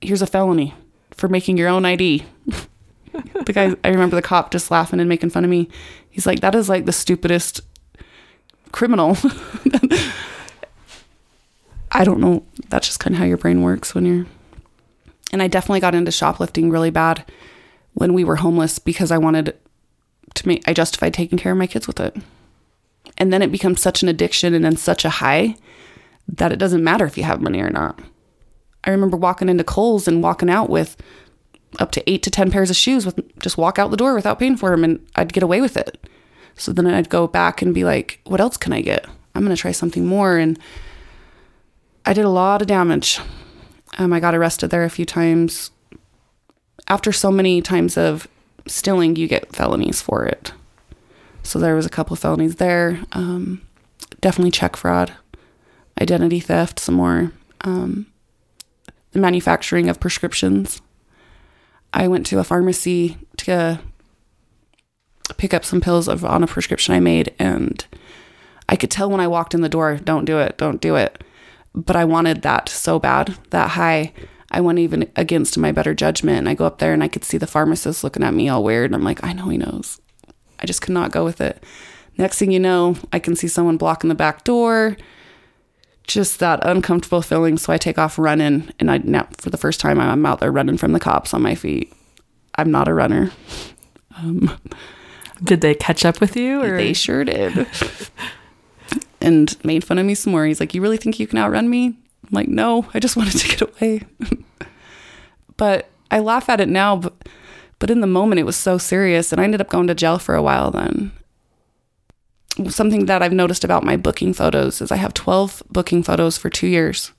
Here's 0.00 0.22
a 0.22 0.26
felony 0.26 0.74
for 1.12 1.28
making 1.28 1.56
your 1.58 1.68
own 1.68 1.84
ID." 1.84 2.24
the 3.46 3.52
guy, 3.52 3.74
I 3.84 3.88
remember 3.88 4.16
the 4.16 4.22
cop 4.22 4.50
just 4.50 4.70
laughing 4.70 5.00
and 5.00 5.08
making 5.08 5.30
fun 5.30 5.44
of 5.44 5.50
me. 5.50 5.68
He's 6.10 6.26
like, 6.26 6.40
"That 6.40 6.54
is 6.54 6.68
like 6.68 6.84
the 6.86 6.92
stupidest 6.92 7.60
criminal." 8.72 9.16
I 11.92 12.04
don't 12.04 12.20
know. 12.20 12.44
That's 12.68 12.86
just 12.88 13.00
kind 13.00 13.14
of 13.14 13.18
how 13.20 13.24
your 13.24 13.36
brain 13.38 13.62
works 13.62 13.94
when 13.94 14.04
you're. 14.04 14.26
And 15.32 15.42
I 15.42 15.48
definitely 15.48 15.80
got 15.80 15.94
into 15.94 16.10
shoplifting 16.10 16.70
really 16.70 16.90
bad 16.90 17.24
when 17.94 18.12
we 18.12 18.24
were 18.24 18.36
homeless 18.36 18.78
because 18.78 19.10
I 19.10 19.18
wanted 19.18 19.56
to 20.36 20.48
me, 20.48 20.60
I 20.66 20.72
justified 20.72 21.14
taking 21.14 21.38
care 21.38 21.52
of 21.52 21.58
my 21.58 21.66
kids 21.66 21.86
with 21.86 22.00
it, 22.00 22.16
and 23.18 23.32
then 23.32 23.42
it 23.42 23.52
becomes 23.52 23.80
such 23.80 24.02
an 24.02 24.08
addiction 24.08 24.54
and 24.54 24.64
then 24.64 24.76
such 24.76 25.04
a 25.04 25.10
high 25.10 25.56
that 26.28 26.52
it 26.52 26.58
doesn't 26.58 26.84
matter 26.84 27.06
if 27.06 27.16
you 27.16 27.24
have 27.24 27.40
money 27.40 27.60
or 27.60 27.70
not. 27.70 28.00
I 28.84 28.90
remember 28.90 29.16
walking 29.16 29.48
into 29.48 29.64
Kohl's 29.64 30.08
and 30.08 30.22
walking 30.22 30.50
out 30.50 30.68
with 30.70 30.96
up 31.78 31.90
to 31.92 32.10
eight 32.10 32.22
to 32.22 32.30
ten 32.30 32.50
pairs 32.50 32.70
of 32.70 32.76
shoes 32.76 33.04
with 33.04 33.20
just 33.38 33.58
walk 33.58 33.78
out 33.78 33.90
the 33.90 33.96
door 33.96 34.14
without 34.14 34.38
paying 34.38 34.56
for 34.56 34.70
them, 34.70 34.84
and 34.84 35.06
I'd 35.16 35.32
get 35.32 35.42
away 35.42 35.60
with 35.60 35.76
it. 35.76 36.06
So 36.54 36.72
then 36.72 36.86
I'd 36.86 37.10
go 37.10 37.26
back 37.26 37.60
and 37.62 37.74
be 37.74 37.84
like, 37.84 38.20
"What 38.24 38.40
else 38.40 38.56
can 38.56 38.72
I 38.72 38.80
get? 38.80 39.06
I'm 39.34 39.42
gonna 39.42 39.56
try 39.56 39.72
something 39.72 40.06
more." 40.06 40.38
And 40.38 40.58
I 42.04 42.12
did 42.12 42.24
a 42.24 42.30
lot 42.30 42.62
of 42.62 42.68
damage. 42.68 43.20
Um, 43.98 44.12
I 44.12 44.20
got 44.20 44.34
arrested 44.34 44.70
there 44.70 44.84
a 44.84 44.90
few 44.90 45.04
times. 45.04 45.70
After 46.88 47.12
so 47.12 47.30
many 47.32 47.60
times 47.62 47.96
of 47.96 48.28
stealing, 48.66 49.16
you 49.16 49.28
get 49.28 49.54
felonies 49.54 50.00
for 50.00 50.24
it. 50.24 50.52
So 51.42 51.58
there 51.58 51.74
was 51.74 51.86
a 51.86 51.90
couple 51.90 52.14
of 52.14 52.20
felonies 52.20 52.56
there. 52.56 53.00
Um, 53.12 53.62
definitely 54.20 54.50
check 54.50 54.76
fraud, 54.76 55.12
identity 56.00 56.40
theft, 56.40 56.78
some 56.80 56.96
more. 56.96 57.32
Um, 57.62 58.06
the 59.12 59.20
manufacturing 59.20 59.88
of 59.88 60.00
prescriptions. 60.00 60.82
I 61.92 62.08
went 62.08 62.26
to 62.26 62.38
a 62.38 62.44
pharmacy 62.44 63.16
to 63.38 63.80
pick 65.38 65.54
up 65.54 65.64
some 65.64 65.80
pills 65.80 66.08
of 66.08 66.24
on 66.24 66.42
a 66.42 66.46
prescription 66.46 66.94
I 66.94 67.00
made, 67.00 67.34
and 67.38 67.84
I 68.68 68.76
could 68.76 68.90
tell 68.90 69.10
when 69.10 69.20
I 69.20 69.28
walked 69.28 69.54
in 69.54 69.62
the 69.62 69.68
door, 69.68 69.98
"Don't 70.02 70.24
do 70.24 70.38
it, 70.38 70.58
don't 70.58 70.80
do 70.80 70.96
it." 70.96 71.24
But 71.74 71.96
I 71.96 72.04
wanted 72.04 72.42
that 72.42 72.68
so 72.68 72.98
bad, 72.98 73.36
that 73.50 73.70
high. 73.70 74.12
I 74.56 74.60
went 74.60 74.78
even 74.78 75.10
against 75.16 75.58
my 75.58 75.70
better 75.70 75.92
judgment. 75.92 76.38
And 76.38 76.48
I 76.48 76.54
go 76.54 76.64
up 76.64 76.78
there 76.78 76.94
and 76.94 77.04
I 77.04 77.08
could 77.08 77.24
see 77.24 77.36
the 77.36 77.46
pharmacist 77.46 78.02
looking 78.02 78.22
at 78.22 78.32
me 78.32 78.48
all 78.48 78.64
weird. 78.64 78.86
And 78.86 78.94
I'm 78.94 79.04
like, 79.04 79.22
I 79.22 79.34
know 79.34 79.50
he 79.50 79.58
knows. 79.58 80.00
I 80.58 80.64
just 80.64 80.80
could 80.80 80.94
not 80.94 81.12
go 81.12 81.26
with 81.26 81.42
it. 81.42 81.62
Next 82.16 82.38
thing 82.38 82.50
you 82.50 82.58
know, 82.58 82.96
I 83.12 83.18
can 83.18 83.36
see 83.36 83.48
someone 83.48 83.76
blocking 83.76 84.08
the 84.08 84.14
back 84.14 84.44
door. 84.44 84.96
Just 86.04 86.38
that 86.38 86.66
uncomfortable 86.66 87.20
feeling. 87.20 87.58
So 87.58 87.70
I 87.70 87.76
take 87.76 87.98
off 87.98 88.18
running, 88.18 88.70
and 88.80 88.90
I 88.90 88.96
now 88.98 89.28
for 89.36 89.50
the 89.50 89.58
first 89.58 89.78
time 89.78 90.00
I'm 90.00 90.24
out 90.24 90.40
there 90.40 90.52
running 90.52 90.78
from 90.78 90.92
the 90.92 91.00
cops 91.00 91.34
on 91.34 91.42
my 91.42 91.54
feet. 91.54 91.92
I'm 92.54 92.70
not 92.70 92.88
a 92.88 92.94
runner. 92.94 93.30
Um, 94.18 94.58
Did 95.44 95.60
they 95.60 95.74
catch 95.74 96.06
up 96.06 96.22
with 96.22 96.38
you? 96.38 96.62
Or 96.62 96.78
they 96.78 96.94
sure 96.94 97.22
did. 97.22 97.66
and 99.20 99.62
made 99.62 99.84
fun 99.84 99.98
of 99.98 100.06
me 100.06 100.14
some 100.14 100.32
more. 100.32 100.46
He's 100.46 100.58
like, 100.58 100.72
You 100.72 100.80
really 100.80 100.96
think 100.96 101.20
you 101.20 101.26
can 101.26 101.36
outrun 101.36 101.68
me? 101.68 101.98
I'm 102.26 102.34
like, 102.34 102.48
No, 102.48 102.86
I 102.94 103.00
just 103.00 103.16
wanted 103.16 103.38
to 103.38 103.48
get 103.48 103.62
away. 103.62 104.02
but 105.56 105.88
I 106.10 106.18
laugh 106.20 106.48
at 106.48 106.60
it 106.60 106.68
now, 106.68 106.96
but, 106.96 107.14
but 107.78 107.90
in 107.90 108.00
the 108.00 108.06
moment, 108.06 108.38
it 108.38 108.44
was 108.44 108.56
so 108.56 108.78
serious. 108.78 109.32
And 109.32 109.40
I 109.40 109.44
ended 109.44 109.60
up 109.60 109.70
going 109.70 109.86
to 109.88 109.94
jail 109.94 110.18
for 110.18 110.34
a 110.34 110.42
while 110.42 110.70
then. 110.70 111.12
Something 112.68 113.06
that 113.06 113.22
I've 113.22 113.32
noticed 113.32 113.64
about 113.64 113.84
my 113.84 113.96
booking 113.96 114.32
photos 114.32 114.80
is 114.80 114.90
I 114.90 114.96
have 114.96 115.12
12 115.12 115.62
booking 115.70 116.02
photos 116.02 116.38
for 116.38 116.48
two 116.48 116.66
years. 116.66 117.12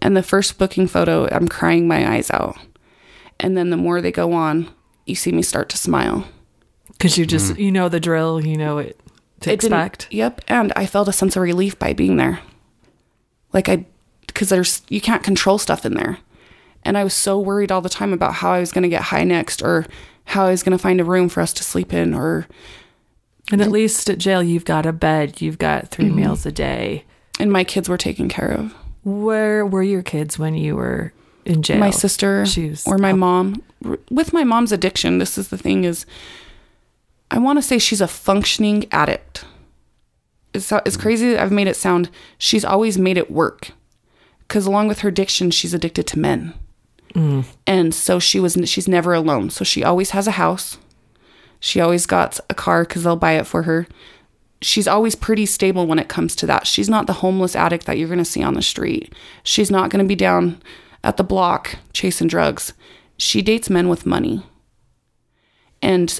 And 0.00 0.16
the 0.16 0.22
first 0.22 0.58
booking 0.58 0.86
photo, 0.86 1.28
I'm 1.30 1.48
crying 1.48 1.88
my 1.88 2.14
eyes 2.14 2.30
out. 2.30 2.56
And 3.40 3.56
then 3.56 3.70
the 3.70 3.76
more 3.76 4.00
they 4.00 4.12
go 4.12 4.32
on, 4.32 4.70
you 5.06 5.14
see 5.14 5.32
me 5.32 5.42
start 5.42 5.68
to 5.70 5.76
smile. 5.76 6.28
because 6.90 7.18
you 7.18 7.26
just 7.26 7.52
mm-hmm. 7.52 7.60
you 7.60 7.72
know 7.72 7.88
the 7.88 8.00
drill, 8.00 8.44
you 8.44 8.56
know 8.56 8.78
it 8.78 9.00
to 9.40 9.50
It 9.50 9.54
expect. 9.54 10.06
Yep, 10.10 10.42
and 10.48 10.72
I 10.76 10.86
felt 10.86 11.08
a 11.08 11.12
sense 11.12 11.36
of 11.36 11.42
relief 11.42 11.78
by 11.78 11.92
being 11.92 12.16
there. 12.16 12.40
Like 13.52 13.68
I, 13.68 13.86
because 14.32 14.48
there's 14.48 14.82
you 14.88 15.00
can't 15.00 15.22
control 15.22 15.58
stuff 15.58 15.84
in 15.84 15.94
there, 15.94 16.18
and 16.84 16.96
I 16.98 17.04
was 17.04 17.14
so 17.14 17.38
worried 17.38 17.70
all 17.72 17.80
the 17.80 17.88
time 17.88 18.12
about 18.12 18.34
how 18.34 18.52
I 18.52 18.60
was 18.60 18.72
going 18.72 18.82
to 18.82 18.88
get 18.88 19.02
high 19.02 19.24
next, 19.24 19.62
or 19.62 19.86
how 20.24 20.46
I 20.46 20.50
was 20.50 20.62
going 20.62 20.76
to 20.76 20.82
find 20.82 21.00
a 21.00 21.04
room 21.04 21.28
for 21.28 21.40
us 21.40 21.52
to 21.54 21.64
sleep 21.64 21.92
in, 21.92 22.14
or 22.14 22.46
And 23.52 23.60
at 23.60 23.70
least 23.70 24.08
at 24.08 24.18
jail, 24.18 24.42
you've 24.42 24.64
got 24.64 24.86
a 24.86 24.92
bed, 24.92 25.40
you've 25.40 25.58
got 25.58 25.88
3 25.88 26.04
Mm-hmm. 26.06 26.16
meals 26.16 26.46
a 26.46 26.52
day. 26.52 27.04
and 27.40 27.50
my 27.52 27.64
kids 27.64 27.88
were 27.88 27.96
taken 27.98 28.28
care 28.28 28.52
of. 28.52 28.74
Where 29.02 29.64
were 29.66 29.82
your 29.82 30.02
kids 30.02 30.38
when 30.38 30.54
you 30.54 30.76
were 30.76 31.12
in 31.46 31.62
jail? 31.62 31.78
My 31.78 31.90
sister 31.90 32.44
or 32.86 32.98
my 32.98 33.12
up- 33.12 33.18
mom. 33.18 33.62
With 34.10 34.32
my 34.34 34.44
mom's 34.44 34.72
addiction, 34.72 35.18
this 35.18 35.38
is 35.38 35.48
the 35.48 35.56
thing: 35.58 35.84
is 35.84 36.04
I 37.30 37.38
want 37.38 37.56
to 37.58 37.62
say 37.62 37.78
she's 37.78 38.02
a 38.02 38.06
functioning 38.08 38.84
addict. 38.92 39.44
It's 40.52 40.70
it's 40.84 40.96
crazy. 40.98 41.30
that 41.32 41.40
I've 41.42 41.52
made 41.52 41.66
it 41.68 41.76
sound. 41.76 42.10
She's 42.36 42.64
always 42.64 42.98
made 42.98 43.16
it 43.16 43.30
work, 43.30 43.70
because 44.50 44.66
along 44.66 44.88
with 44.88 44.98
her 44.98 45.08
addiction, 45.08 45.52
she's 45.52 45.72
addicted 45.72 46.08
to 46.08 46.18
men, 46.18 46.54
and 47.68 47.94
so 47.94 48.18
she 48.18 48.40
was. 48.40 48.58
She's 48.64 48.88
never 48.88 49.14
alone. 49.14 49.48
So 49.50 49.64
she 49.64 49.84
always 49.84 50.10
has 50.10 50.26
a 50.26 50.32
house. 50.32 50.76
She 51.60 51.80
always 51.80 52.04
got 52.04 52.40
a 52.50 52.54
car 52.54 52.82
because 52.82 53.04
they'll 53.04 53.14
buy 53.14 53.34
it 53.34 53.46
for 53.46 53.62
her. 53.62 53.86
She's 54.60 54.88
always 54.88 55.14
pretty 55.14 55.46
stable 55.46 55.86
when 55.86 56.00
it 56.00 56.08
comes 56.08 56.34
to 56.36 56.46
that. 56.46 56.66
She's 56.66 56.88
not 56.88 57.06
the 57.06 57.12
homeless 57.22 57.54
addict 57.54 57.86
that 57.86 57.96
you're 57.96 58.08
going 58.08 58.18
to 58.18 58.24
see 58.24 58.42
on 58.42 58.54
the 58.54 58.60
street. 58.62 59.14
She's 59.44 59.70
not 59.70 59.88
going 59.88 60.04
to 60.04 60.08
be 60.08 60.16
down 60.16 60.60
at 61.04 61.16
the 61.16 61.22
block 61.22 61.76
chasing 61.92 62.26
drugs. 62.26 62.72
She 63.18 63.42
dates 63.42 63.70
men 63.70 63.88
with 63.88 64.04
money. 64.04 64.42
And 65.80 66.18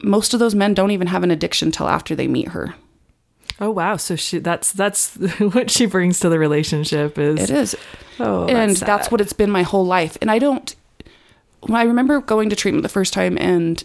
most 0.00 0.32
of 0.32 0.38
those 0.38 0.54
men 0.54 0.74
don't 0.74 0.92
even 0.92 1.08
have 1.08 1.24
an 1.24 1.32
addiction 1.32 1.72
till 1.72 1.88
after 1.88 2.14
they 2.14 2.28
meet 2.28 2.48
her. 2.48 2.76
Oh 3.60 3.70
wow! 3.70 3.96
So 3.96 4.16
she 4.16 4.38
that's 4.38 4.72
that's 4.72 5.14
what 5.38 5.70
she 5.70 5.86
brings 5.86 6.20
to 6.20 6.28
the 6.28 6.38
relationship 6.38 7.18
is. 7.18 7.38
It 7.40 7.50
is. 7.50 7.76
Oh, 8.18 8.46
and 8.46 8.76
sad. 8.76 8.86
that's 8.86 9.10
what 9.10 9.20
it's 9.20 9.32
been 9.32 9.50
my 9.50 9.62
whole 9.62 9.86
life. 9.86 10.16
And 10.20 10.30
I 10.30 10.38
don't. 10.38 10.74
When 11.60 11.76
I 11.76 11.84
remember 11.84 12.20
going 12.20 12.50
to 12.50 12.56
treatment 12.56 12.82
the 12.82 12.88
first 12.88 13.12
time, 13.12 13.38
and 13.38 13.82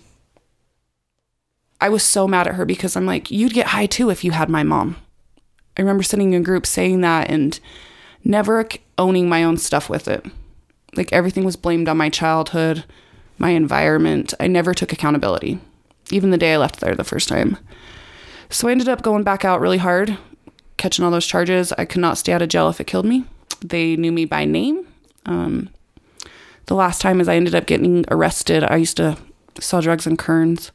I 1.79 1.89
was 1.89 2.03
so 2.03 2.27
mad 2.27 2.47
at 2.47 2.55
her 2.55 2.65
because 2.65 2.95
I'm 2.95 3.05
like, 3.05 3.29
you'd 3.29 3.53
get 3.53 3.67
high 3.67 3.85
too 3.85 4.09
if 4.09 4.23
you 4.23 4.31
had 4.31 4.49
my 4.49 4.63
mom. 4.63 4.95
I 5.77 5.81
remember 5.81 6.03
sitting 6.03 6.33
in 6.33 6.41
a 6.41 6.43
group 6.43 6.65
saying 6.65 7.01
that 7.01 7.29
and 7.29 7.59
never 8.23 8.67
owning 8.97 9.29
my 9.29 9.43
own 9.43 9.57
stuff 9.57 9.89
with 9.89 10.07
it. 10.07 10.25
Like 10.95 11.13
everything 11.13 11.43
was 11.43 11.55
blamed 11.55 11.87
on 11.87 11.97
my 11.97 12.09
childhood, 12.09 12.83
my 13.37 13.51
environment. 13.51 14.33
I 14.39 14.47
never 14.47 14.73
took 14.73 14.91
accountability, 14.91 15.59
even 16.09 16.31
the 16.31 16.37
day 16.37 16.53
I 16.53 16.57
left 16.57 16.79
there 16.79 16.95
the 16.95 17.03
first 17.03 17.29
time. 17.29 17.57
So 18.49 18.67
I 18.67 18.71
ended 18.71 18.89
up 18.89 19.01
going 19.01 19.23
back 19.23 19.43
out 19.43 19.59
really 19.59 19.77
hard, 19.77 20.17
catching 20.77 21.03
all 21.03 21.11
those 21.11 21.27
charges. 21.27 21.73
I 21.73 21.85
could 21.85 22.01
not 22.01 22.17
stay 22.17 22.31
out 22.31 22.41
of 22.41 22.49
jail 22.49 22.69
if 22.69 22.79
it 22.79 22.87
killed 22.87 23.05
me. 23.05 23.25
They 23.61 23.95
knew 23.95 24.11
me 24.11 24.25
by 24.25 24.45
name. 24.45 24.87
Um, 25.25 25.69
the 26.67 26.75
last 26.75 27.01
time 27.01 27.19
is 27.19 27.27
I 27.27 27.35
ended 27.35 27.55
up 27.55 27.65
getting 27.65 28.05
arrested. 28.09 28.63
I 28.63 28.77
used 28.77 28.97
to 28.97 29.17
sell 29.59 29.81
drugs 29.81 30.07
in 30.07 30.17
Kearns. 30.17 30.71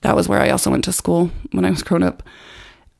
That 0.00 0.16
was 0.16 0.28
where 0.28 0.40
I 0.40 0.50
also 0.50 0.70
went 0.70 0.84
to 0.84 0.92
school 0.92 1.30
when 1.52 1.64
I 1.64 1.70
was 1.70 1.82
grown 1.82 2.02
up. 2.02 2.22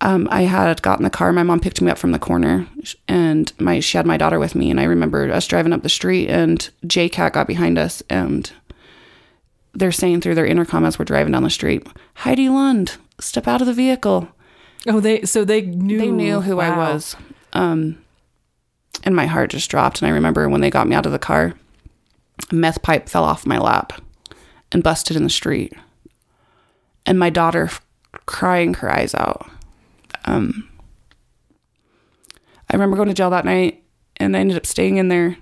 Um, 0.00 0.26
I 0.30 0.42
had 0.42 0.82
got 0.82 0.98
in 0.98 1.04
the 1.04 1.10
car. 1.10 1.32
My 1.32 1.44
mom 1.44 1.60
picked 1.60 1.80
me 1.80 1.90
up 1.90 1.98
from 1.98 2.10
the 2.10 2.18
corner, 2.18 2.66
and 3.06 3.52
my 3.60 3.78
she 3.78 3.96
had 3.96 4.06
my 4.06 4.16
daughter 4.16 4.40
with 4.40 4.56
me. 4.56 4.70
And 4.70 4.80
I 4.80 4.84
remember 4.84 5.30
us 5.32 5.46
driving 5.46 5.72
up 5.72 5.82
the 5.82 5.88
street, 5.88 6.28
and 6.28 6.68
J 6.86 7.08
Cat 7.08 7.32
got 7.32 7.46
behind 7.46 7.78
us, 7.78 8.02
and 8.10 8.50
they're 9.74 9.92
saying 9.92 10.20
through 10.20 10.34
their 10.34 10.46
intercom 10.46 10.84
as 10.84 10.98
we're 10.98 11.04
driving 11.04 11.32
down 11.32 11.44
the 11.44 11.50
street, 11.50 11.86
Heidi 12.14 12.48
Lund, 12.48 12.96
step 13.22 13.46
out 13.48 13.60
of 13.60 13.66
the 13.66 13.72
vehicle. 13.74 14.28
oh 14.88 15.00
they 15.00 15.22
so 15.22 15.44
they 15.44 15.62
knew 15.62 15.98
They 15.98 16.10
knew 16.10 16.40
who 16.40 16.60
I 16.60 16.76
was. 16.76 17.16
Um, 17.52 17.98
and 19.04 19.14
my 19.16 19.26
heart 19.26 19.50
just 19.50 19.70
dropped. 19.70 20.00
And 20.00 20.08
I 20.08 20.12
remember 20.14 20.48
when 20.48 20.60
they 20.60 20.70
got 20.70 20.86
me 20.88 20.94
out 20.94 21.06
of 21.06 21.12
the 21.12 21.18
car, 21.18 21.54
a 22.50 22.54
meth 22.54 22.82
pipe 22.82 23.08
fell 23.08 23.24
off 23.24 23.46
my 23.46 23.58
lap 23.58 23.92
and 24.70 24.82
busted 24.82 25.16
in 25.16 25.24
the 25.24 25.30
street. 25.30 25.72
And 27.04 27.18
my 27.18 27.30
daughter 27.30 27.64
f- 27.64 27.84
crying 28.26 28.74
her 28.74 28.90
eyes 28.92 29.14
out. 29.14 29.50
Um, 30.24 30.68
I 32.70 32.74
remember 32.74 32.96
going 32.96 33.08
to 33.08 33.14
jail 33.14 33.30
that 33.30 33.44
night 33.44 33.82
and 34.16 34.36
I 34.36 34.40
ended 34.40 34.56
up 34.56 34.66
staying 34.66 34.96
in 34.98 35.08
there 35.08 35.36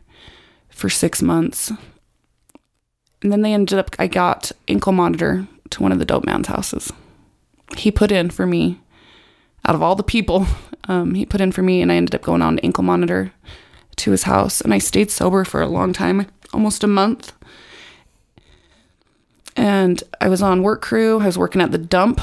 for 0.70 0.88
six 0.88 1.20
months. 1.22 1.70
And 3.22 3.30
then 3.30 3.42
they 3.42 3.52
ended 3.52 3.78
up, 3.78 3.94
I 3.98 4.06
got 4.06 4.50
ankle 4.66 4.92
monitor 4.92 5.46
to 5.70 5.82
one 5.82 5.92
of 5.92 5.98
the 5.98 6.06
dope 6.06 6.24
man's 6.24 6.48
houses. 6.48 6.92
He 7.76 7.90
put 7.90 8.12
in 8.12 8.30
for 8.30 8.46
me, 8.46 8.80
out 9.64 9.74
of 9.74 9.82
all 9.82 9.94
the 9.94 10.02
people, 10.02 10.46
um, 10.88 11.14
he 11.14 11.26
put 11.26 11.40
in 11.40 11.52
for 11.52 11.62
me, 11.62 11.82
and 11.82 11.90
I 11.90 11.96
ended 11.96 12.14
up 12.14 12.22
going 12.22 12.42
on 12.42 12.56
to 12.56 12.64
ankle 12.64 12.84
monitor 12.84 13.32
to 13.96 14.10
his 14.10 14.24
house. 14.24 14.60
And 14.60 14.72
I 14.72 14.78
stayed 14.78 15.10
sober 15.10 15.44
for 15.44 15.60
a 15.60 15.68
long 15.68 15.92
time, 15.92 16.26
almost 16.52 16.84
a 16.84 16.86
month. 16.86 17.32
And 19.56 20.02
I 20.20 20.28
was 20.28 20.42
on 20.42 20.62
work 20.62 20.80
crew, 20.80 21.20
I 21.20 21.26
was 21.26 21.38
working 21.38 21.60
at 21.60 21.72
the 21.72 21.78
dump. 21.78 22.20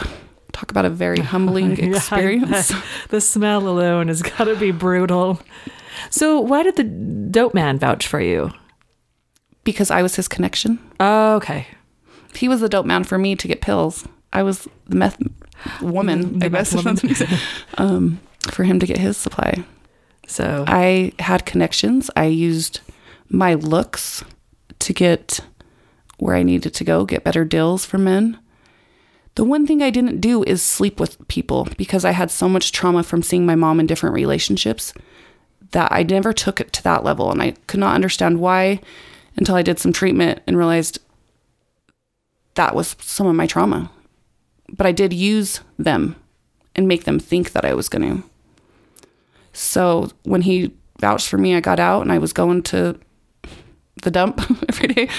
Talk 0.53 0.71
about 0.71 0.85
a 0.85 0.89
very 0.89 1.19
humbling 1.33 1.77
experience. 1.77 2.71
the 3.09 3.21
smell 3.21 3.67
alone 3.67 4.07
has 4.07 4.21
got 4.21 4.45
to 4.45 4.55
be 4.55 4.71
brutal. 4.71 5.39
So, 6.09 6.39
why 6.39 6.63
did 6.63 6.77
the 6.77 6.83
dope 6.83 7.53
man 7.53 7.79
vouch 7.79 8.07
for 8.07 8.21
you? 8.21 8.51
because 9.67 9.91
I 9.91 10.01
was 10.01 10.15
his 10.15 10.29
connection. 10.29 10.79
Oh, 10.97 11.35
okay. 11.35 11.67
He 12.33 12.47
was 12.47 12.61
the 12.61 12.69
dope 12.69 12.85
man 12.85 13.03
for 13.03 13.17
me 13.17 13.35
to 13.35 13.49
get 13.49 13.59
pills. 13.59 14.07
I 14.33 14.43
was 14.43 14.67
the 14.87 14.95
meth 14.95 15.21
woman, 15.81 16.39
The 16.39 16.45
I 16.45 16.49
guess, 16.49 16.73
woman. 16.73 16.97
um, 17.77 18.19
for 18.51 18.63
him 18.63 18.79
to 18.79 18.85
get 18.85 18.97
his 18.97 19.17
supply. 19.17 19.63
So, 20.27 20.65
I 20.67 21.13
had 21.19 21.45
connections. 21.45 22.09
I 22.15 22.25
used 22.25 22.81
my 23.29 23.53
looks 23.53 24.23
to 24.79 24.93
get 24.93 25.39
where 26.17 26.35
I 26.35 26.43
needed 26.43 26.73
to 26.73 26.83
go, 26.83 27.05
get 27.05 27.23
better 27.23 27.45
deals 27.45 27.85
for 27.85 27.97
men. 27.97 28.39
The 29.35 29.43
one 29.43 29.67
thing 29.67 29.83
I 29.83 29.91
didn't 29.91 30.19
do 30.19 30.43
is 30.43 30.63
sleep 30.63 30.99
with 30.99 31.25
people 31.27 31.67
because 31.77 32.03
I 32.03 32.11
had 32.11 32.31
so 32.31 32.49
much 32.49 32.71
trauma 32.71 33.03
from 33.03 33.21
seeing 33.21 33.45
my 33.45 33.55
mom 33.55 33.79
in 33.79 33.85
different 33.85 34.15
relationships 34.15 34.93
that 35.71 35.91
I 35.91 36.01
never 36.03 36.33
took 36.33 36.59
it 36.59 36.73
to 36.73 36.83
that 36.83 37.03
level. 37.03 37.31
And 37.31 37.41
I 37.41 37.51
could 37.67 37.79
not 37.79 37.93
understand 37.93 38.39
why 38.39 38.79
until 39.35 39.55
I 39.55 39.61
did 39.61 39.77
some 39.77 39.93
treatment 39.93 40.41
and 40.47 40.57
realized 40.57 40.99
that 42.55 42.73
was 42.73 42.95
some 42.99 43.27
of 43.27 43.35
my 43.35 43.45
trauma. 43.45 43.91
But 44.71 44.85
I 44.85 44.91
did 44.91 45.13
use 45.13 45.61
them 45.77 46.15
and 46.75 46.87
make 46.87 47.05
them 47.05 47.19
think 47.19 47.51
that 47.53 47.65
I 47.65 47.73
was 47.73 47.89
going 47.89 48.21
to. 48.21 48.23
So 49.53 50.11
when 50.23 50.41
he 50.43 50.73
vouched 50.99 51.29
for 51.29 51.37
me, 51.37 51.55
I 51.55 51.61
got 51.61 51.79
out 51.79 52.01
and 52.01 52.11
I 52.11 52.17
was 52.17 52.33
going 52.33 52.63
to 52.63 52.99
the 54.03 54.11
dump 54.11 54.39
every 54.69 54.87
day 54.89 55.09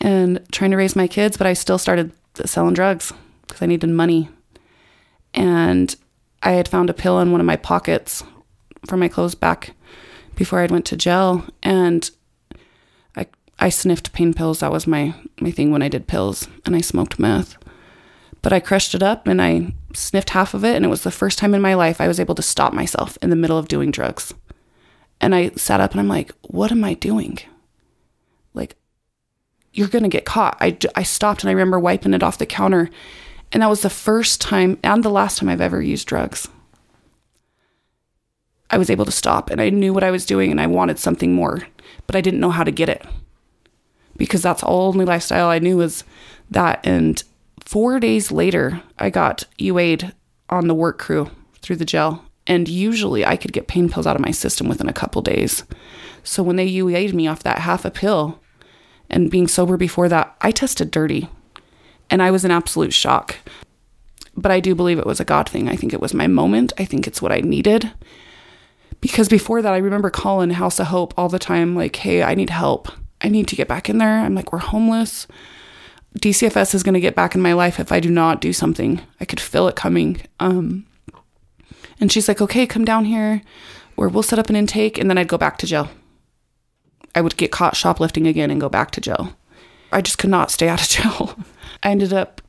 and 0.00 0.40
trying 0.52 0.70
to 0.70 0.76
raise 0.76 0.94
my 0.94 1.08
kids, 1.08 1.36
but 1.36 1.46
I 1.46 1.54
still 1.54 1.78
started 1.78 2.12
selling 2.44 2.74
drugs 2.74 3.12
because 3.42 3.62
I 3.62 3.66
needed 3.66 3.88
money. 3.88 4.28
And 5.32 5.94
I 6.42 6.52
had 6.52 6.68
found 6.68 6.90
a 6.90 6.94
pill 6.94 7.18
in 7.20 7.32
one 7.32 7.40
of 7.40 7.46
my 7.46 7.56
pockets 7.56 8.22
for 8.86 8.96
my 8.96 9.08
clothes 9.08 9.34
back 9.34 9.74
before 10.36 10.60
I 10.60 10.66
went 10.66 10.84
to 10.86 10.96
jail. 10.96 11.44
And 11.62 12.08
I 13.16 13.26
I 13.58 13.70
sniffed 13.70 14.12
pain 14.12 14.34
pills. 14.34 14.60
That 14.60 14.72
was 14.72 14.86
my, 14.86 15.14
my 15.40 15.50
thing 15.50 15.70
when 15.70 15.82
I 15.82 15.88
did 15.88 16.06
pills. 16.06 16.48
And 16.66 16.76
I 16.76 16.80
smoked 16.80 17.18
meth. 17.18 17.56
But 18.44 18.52
I 18.52 18.60
crushed 18.60 18.94
it 18.94 19.02
up 19.02 19.26
and 19.26 19.40
I 19.40 19.72
sniffed 19.94 20.30
half 20.30 20.52
of 20.52 20.66
it. 20.66 20.76
And 20.76 20.84
it 20.84 20.90
was 20.90 21.02
the 21.02 21.10
first 21.10 21.38
time 21.38 21.54
in 21.54 21.62
my 21.62 21.72
life 21.72 21.98
I 21.98 22.06
was 22.06 22.20
able 22.20 22.34
to 22.34 22.42
stop 22.42 22.74
myself 22.74 23.16
in 23.22 23.30
the 23.30 23.36
middle 23.36 23.56
of 23.56 23.68
doing 23.68 23.90
drugs. 23.90 24.34
And 25.18 25.34
I 25.34 25.48
sat 25.52 25.80
up 25.80 25.92
and 25.92 26.00
I'm 26.00 26.08
like, 26.08 26.30
what 26.42 26.70
am 26.70 26.84
I 26.84 26.92
doing? 26.92 27.38
Like, 28.52 28.76
you're 29.72 29.88
going 29.88 30.02
to 30.02 30.10
get 30.10 30.26
caught. 30.26 30.58
I, 30.60 30.76
I 30.94 31.04
stopped 31.04 31.42
and 31.42 31.48
I 31.48 31.54
remember 31.54 31.80
wiping 31.80 32.12
it 32.12 32.22
off 32.22 32.36
the 32.36 32.44
counter. 32.44 32.90
And 33.50 33.62
that 33.62 33.70
was 33.70 33.80
the 33.80 33.88
first 33.88 34.42
time 34.42 34.78
and 34.84 35.02
the 35.02 35.08
last 35.08 35.38
time 35.38 35.48
I've 35.48 35.62
ever 35.62 35.80
used 35.80 36.06
drugs. 36.06 36.46
I 38.68 38.76
was 38.76 38.90
able 38.90 39.06
to 39.06 39.10
stop 39.10 39.48
and 39.48 39.58
I 39.58 39.70
knew 39.70 39.94
what 39.94 40.04
I 40.04 40.10
was 40.10 40.26
doing 40.26 40.50
and 40.50 40.60
I 40.60 40.66
wanted 40.66 40.98
something 40.98 41.32
more, 41.32 41.66
but 42.06 42.14
I 42.14 42.20
didn't 42.20 42.40
know 42.40 42.50
how 42.50 42.64
to 42.64 42.70
get 42.70 42.90
it 42.90 43.06
because 44.18 44.42
that's 44.42 44.60
the 44.60 44.66
only 44.66 45.06
lifestyle 45.06 45.48
I 45.48 45.60
knew 45.60 45.78
was 45.78 46.04
that. 46.50 46.86
And 46.86 47.22
four 47.74 47.98
days 47.98 48.30
later, 48.30 48.80
I 49.00 49.10
got 49.10 49.46
UA'd 49.58 50.14
on 50.48 50.68
the 50.68 50.76
work 50.76 50.96
crew 50.96 51.28
through 51.60 51.74
the 51.74 51.84
jail. 51.84 52.24
And 52.46 52.68
usually 52.68 53.26
I 53.26 53.36
could 53.36 53.52
get 53.52 53.66
pain 53.66 53.88
pills 53.88 54.06
out 54.06 54.14
of 54.14 54.22
my 54.22 54.30
system 54.30 54.68
within 54.68 54.88
a 54.88 54.92
couple 54.92 55.20
days. 55.22 55.64
So 56.22 56.40
when 56.40 56.54
they 56.54 56.70
UA'd 56.70 57.16
me 57.16 57.26
off 57.26 57.42
that 57.42 57.58
half 57.58 57.84
a 57.84 57.90
pill 57.90 58.40
and 59.10 59.28
being 59.28 59.48
sober 59.48 59.76
before 59.76 60.08
that, 60.08 60.36
I 60.40 60.52
tested 60.52 60.92
dirty 60.92 61.28
and 62.08 62.22
I 62.22 62.30
was 62.30 62.44
in 62.44 62.52
absolute 62.52 62.94
shock. 62.94 63.38
But 64.36 64.52
I 64.52 64.60
do 64.60 64.76
believe 64.76 65.00
it 65.00 65.04
was 65.04 65.18
a 65.18 65.24
God 65.24 65.48
thing. 65.48 65.68
I 65.68 65.74
think 65.74 65.92
it 65.92 66.00
was 66.00 66.14
my 66.14 66.28
moment. 66.28 66.72
I 66.78 66.84
think 66.84 67.08
it's 67.08 67.20
what 67.20 67.32
I 67.32 67.40
needed. 67.40 67.90
Because 69.00 69.28
before 69.28 69.62
that, 69.62 69.74
I 69.74 69.78
remember 69.78 70.10
calling 70.10 70.50
House 70.50 70.78
of 70.78 70.86
Hope 70.86 71.12
all 71.16 71.28
the 71.28 71.40
time, 71.40 71.74
like, 71.74 71.96
hey, 71.96 72.22
I 72.22 72.36
need 72.36 72.50
help. 72.50 72.88
I 73.20 73.28
need 73.28 73.48
to 73.48 73.56
get 73.56 73.66
back 73.66 73.90
in 73.90 73.98
there. 73.98 74.20
I'm 74.20 74.36
like, 74.36 74.52
we're 74.52 74.60
homeless. 74.60 75.26
DCFS 76.18 76.74
is 76.74 76.82
going 76.82 76.94
to 76.94 77.00
get 77.00 77.16
back 77.16 77.34
in 77.34 77.40
my 77.40 77.52
life 77.52 77.80
if 77.80 77.90
I 77.90 78.00
do 78.00 78.10
not 78.10 78.40
do 78.40 78.52
something. 78.52 79.00
I 79.20 79.24
could 79.24 79.40
feel 79.40 79.66
it 79.68 79.76
coming. 79.76 80.20
Um, 80.38 80.86
and 82.00 82.10
she's 82.10 82.28
like, 82.28 82.40
okay, 82.40 82.66
come 82.66 82.84
down 82.84 83.04
here 83.04 83.42
or 83.96 84.08
we'll 84.08 84.22
set 84.22 84.38
up 84.38 84.48
an 84.48 84.56
intake. 84.56 84.98
And 84.98 85.10
then 85.10 85.18
I'd 85.18 85.28
go 85.28 85.38
back 85.38 85.58
to 85.58 85.66
jail. 85.66 85.88
I 87.14 87.20
would 87.20 87.36
get 87.36 87.52
caught 87.52 87.76
shoplifting 87.76 88.26
again 88.26 88.50
and 88.50 88.60
go 88.60 88.68
back 88.68 88.90
to 88.92 89.00
jail. 89.00 89.36
I 89.92 90.00
just 90.00 90.18
could 90.18 90.30
not 90.30 90.50
stay 90.50 90.68
out 90.68 90.82
of 90.82 90.88
jail. 90.88 91.38
I 91.82 91.90
ended 91.90 92.12
up 92.12 92.40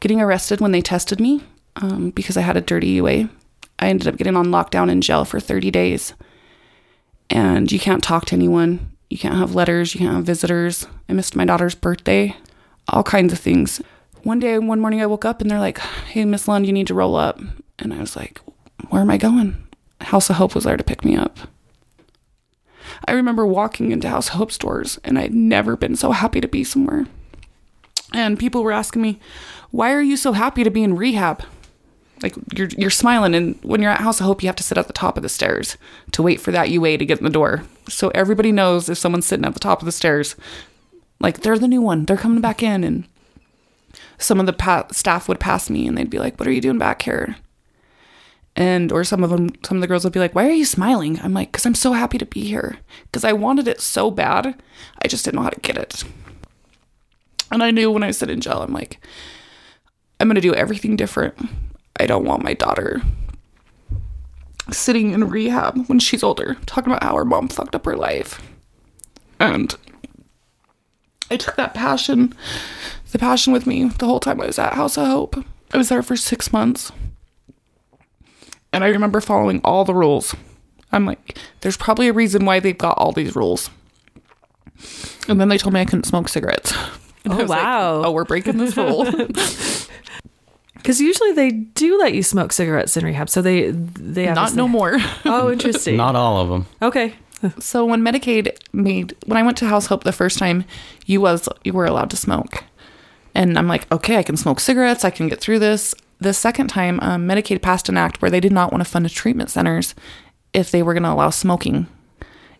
getting 0.00 0.20
arrested 0.20 0.60
when 0.60 0.72
they 0.72 0.82
tested 0.82 1.20
me 1.20 1.42
um, 1.76 2.10
because 2.10 2.36
I 2.36 2.42
had 2.42 2.56
a 2.56 2.62
dirty 2.62 2.88
UA. 2.88 3.28
I 3.78 3.88
ended 3.88 4.08
up 4.08 4.16
getting 4.16 4.36
on 4.36 4.46
lockdown 4.46 4.90
in 4.90 5.00
jail 5.00 5.24
for 5.24 5.40
30 5.40 5.70
days. 5.70 6.14
And 7.28 7.70
you 7.70 7.78
can't 7.78 8.02
talk 8.02 8.26
to 8.26 8.34
anyone. 8.34 8.92
You 9.10 9.18
can't 9.18 9.36
have 9.36 9.54
letters. 9.54 9.94
You 9.94 10.00
can't 10.00 10.14
have 10.14 10.24
visitors. 10.24 10.86
I 11.08 11.12
missed 11.12 11.36
my 11.36 11.44
daughter's 11.44 11.74
birthday. 11.74 12.36
All 12.88 13.02
kinds 13.02 13.32
of 13.32 13.38
things. 13.38 13.80
One 14.22 14.38
day, 14.38 14.58
one 14.58 14.80
morning, 14.80 15.00
I 15.00 15.06
woke 15.06 15.24
up 15.24 15.40
and 15.40 15.50
they're 15.50 15.60
like, 15.60 15.78
hey, 15.78 16.24
Miss 16.24 16.48
Lund, 16.48 16.66
you 16.66 16.72
need 16.72 16.86
to 16.88 16.94
roll 16.94 17.16
up. 17.16 17.40
And 17.78 17.92
I 17.92 17.98
was 17.98 18.16
like, 18.16 18.40
where 18.88 19.02
am 19.02 19.10
I 19.10 19.18
going? 19.18 19.66
House 20.00 20.30
of 20.30 20.36
Hope 20.36 20.54
was 20.54 20.64
there 20.64 20.76
to 20.76 20.84
pick 20.84 21.04
me 21.04 21.16
up. 21.16 21.38
I 23.06 23.12
remember 23.12 23.46
walking 23.46 23.92
into 23.92 24.08
House 24.08 24.28
of 24.28 24.34
Hope 24.34 24.52
stores 24.52 24.98
and 25.04 25.18
I'd 25.18 25.34
never 25.34 25.76
been 25.76 25.96
so 25.96 26.12
happy 26.12 26.40
to 26.40 26.48
be 26.48 26.64
somewhere. 26.64 27.06
And 28.12 28.38
people 28.38 28.62
were 28.62 28.72
asking 28.72 29.02
me, 29.02 29.20
why 29.70 29.92
are 29.92 30.02
you 30.02 30.16
so 30.16 30.32
happy 30.32 30.64
to 30.64 30.70
be 30.70 30.82
in 30.82 30.96
rehab? 30.96 31.42
Like 32.22 32.34
you're 32.56 32.68
you're 32.78 32.90
smiling 32.90 33.34
and 33.34 33.58
when 33.62 33.82
you're 33.82 33.90
at 33.90 34.00
House 34.00 34.20
of 34.20 34.26
Hope 34.26 34.42
you 34.42 34.48
have 34.48 34.56
to 34.56 34.62
sit 34.62 34.78
at 34.78 34.86
the 34.86 34.92
top 34.92 35.18
of 35.18 35.22
the 35.22 35.28
stairs 35.28 35.76
to 36.12 36.22
wait 36.22 36.40
for 36.40 36.50
that 36.50 36.70
UA 36.70 36.98
to 36.98 37.04
get 37.04 37.18
in 37.18 37.24
the 37.24 37.30
door. 37.30 37.64
So 37.88 38.08
everybody 38.10 38.52
knows 38.52 38.88
if 38.88 38.96
someone's 38.96 39.26
sitting 39.26 39.44
at 39.44 39.52
the 39.52 39.60
top 39.60 39.80
of 39.82 39.86
the 39.86 39.92
stairs, 39.92 40.34
like 41.20 41.40
they're 41.40 41.58
the 41.58 41.68
new 41.68 41.82
one. 41.82 42.04
They're 42.04 42.16
coming 42.16 42.40
back 42.40 42.62
in 42.62 42.84
and 42.84 43.04
some 44.18 44.40
of 44.40 44.46
the 44.46 44.52
pa- 44.52 44.86
staff 44.92 45.28
would 45.28 45.40
pass 45.40 45.70
me 45.70 45.86
and 45.86 45.96
they'd 45.96 46.10
be 46.10 46.18
like, 46.18 46.38
"What 46.38 46.48
are 46.48 46.52
you 46.52 46.60
doing 46.60 46.78
back 46.78 47.02
here?" 47.02 47.36
And 48.54 48.90
or 48.90 49.04
some 49.04 49.22
of 49.22 49.30
them 49.30 49.50
some 49.64 49.76
of 49.76 49.80
the 49.80 49.86
girls 49.86 50.04
would 50.04 50.12
be 50.12 50.20
like, 50.20 50.34
"Why 50.34 50.46
are 50.46 50.50
you 50.50 50.64
smiling?" 50.64 51.20
I'm 51.22 51.34
like, 51.34 51.52
"Cuz 51.52 51.66
I'm 51.66 51.74
so 51.74 51.92
happy 51.92 52.18
to 52.18 52.26
be 52.26 52.42
here 52.42 52.78
cuz 53.12 53.24
I 53.24 53.32
wanted 53.32 53.68
it 53.68 53.80
so 53.80 54.10
bad. 54.10 54.54
I 55.02 55.08
just 55.08 55.24
didn't 55.24 55.36
know 55.36 55.42
how 55.42 55.50
to 55.50 55.60
get 55.60 55.76
it." 55.76 56.04
And 57.50 57.62
I 57.62 57.70
knew 57.70 57.90
when 57.90 58.02
I 58.02 58.10
sit 58.10 58.30
in 58.30 58.40
jail, 58.40 58.62
I'm 58.62 58.72
like, 58.72 59.00
I'm 60.18 60.28
going 60.28 60.34
to 60.36 60.40
do 60.40 60.54
everything 60.54 60.96
different. 60.96 61.34
I 61.98 62.06
don't 62.06 62.24
want 62.24 62.42
my 62.42 62.54
daughter 62.54 63.02
sitting 64.72 65.12
in 65.12 65.28
rehab 65.28 65.86
when 65.86 65.98
she's 65.98 66.22
older, 66.24 66.56
talking 66.66 66.92
about 66.92 67.04
how 67.04 67.16
her 67.16 67.24
mom 67.24 67.48
fucked 67.48 67.74
up 67.74 67.84
her 67.84 67.96
life. 67.96 68.42
And 69.38 69.74
I 71.30 71.36
took 71.36 71.56
that 71.56 71.74
passion, 71.74 72.34
the 73.12 73.18
passion 73.18 73.52
with 73.52 73.66
me 73.66 73.84
the 73.88 74.06
whole 74.06 74.20
time 74.20 74.40
I 74.40 74.46
was 74.46 74.58
at 74.58 74.74
House 74.74 74.96
of 74.96 75.06
Hope. 75.06 75.44
I 75.72 75.76
was 75.76 75.88
there 75.88 76.02
for 76.02 76.16
six 76.16 76.52
months. 76.52 76.92
And 78.72 78.84
I 78.84 78.88
remember 78.88 79.20
following 79.20 79.60
all 79.64 79.84
the 79.84 79.94
rules. 79.94 80.34
I'm 80.92 81.04
like, 81.06 81.38
there's 81.62 81.76
probably 81.76 82.08
a 82.08 82.12
reason 82.12 82.44
why 82.44 82.60
they've 82.60 82.76
got 82.78 82.96
all 82.98 83.12
these 83.12 83.34
rules. 83.34 83.70
And 85.28 85.40
then 85.40 85.48
they 85.48 85.58
told 85.58 85.72
me 85.72 85.80
I 85.80 85.84
couldn't 85.84 86.04
smoke 86.04 86.28
cigarettes. 86.28 86.72
And 87.24 87.32
I 87.32 87.36
Oh, 87.38 87.40
was 87.42 87.50
like, 87.50 87.62
wow. 87.62 88.02
oh, 88.04 88.10
we're 88.12 88.24
breaking 88.24 88.58
this 88.58 88.76
rule. 88.76 89.04
because 90.74 91.00
usually 91.00 91.32
they 91.32 91.50
do 91.50 91.98
let 91.98 92.14
you 92.14 92.22
smoke 92.22 92.52
cigarettes 92.52 92.96
in 92.96 93.04
rehab. 93.04 93.28
So 93.28 93.42
they, 93.42 93.70
they 93.72 94.26
Not 94.32 94.54
no 94.54 94.68
more. 94.68 94.98
Oh, 95.24 95.50
interesting. 95.50 95.96
Not 95.96 96.14
all 96.14 96.40
of 96.40 96.48
them. 96.48 96.66
okay. 96.82 97.14
So 97.58 97.84
when 97.84 98.02
Medicaid 98.02 98.56
made 98.72 99.14
when 99.26 99.36
I 99.36 99.42
went 99.42 99.56
to 99.58 99.66
House 99.66 99.86
Hope 99.86 100.04
the 100.04 100.12
first 100.12 100.38
time, 100.38 100.64
you 101.04 101.20
was 101.20 101.48
you 101.64 101.72
were 101.72 101.86
allowed 101.86 102.10
to 102.10 102.16
smoke, 102.16 102.64
and 103.34 103.58
I'm 103.58 103.68
like, 103.68 103.90
okay, 103.92 104.16
I 104.16 104.22
can 104.22 104.36
smoke 104.36 104.60
cigarettes, 104.60 105.04
I 105.04 105.10
can 105.10 105.28
get 105.28 105.40
through 105.40 105.58
this. 105.58 105.94
The 106.18 106.32
second 106.32 106.68
time, 106.68 106.98
um, 107.02 107.28
Medicaid 107.28 107.60
passed 107.60 107.88
an 107.88 107.98
act 107.98 108.22
where 108.22 108.30
they 108.30 108.40
did 108.40 108.52
not 108.52 108.72
want 108.72 108.82
to 108.82 108.90
fund 108.90 109.08
treatment 109.10 109.50
centers 109.50 109.94
if 110.54 110.70
they 110.70 110.82
were 110.82 110.94
going 110.94 111.02
to 111.02 111.12
allow 111.12 111.30
smoking. 111.30 111.86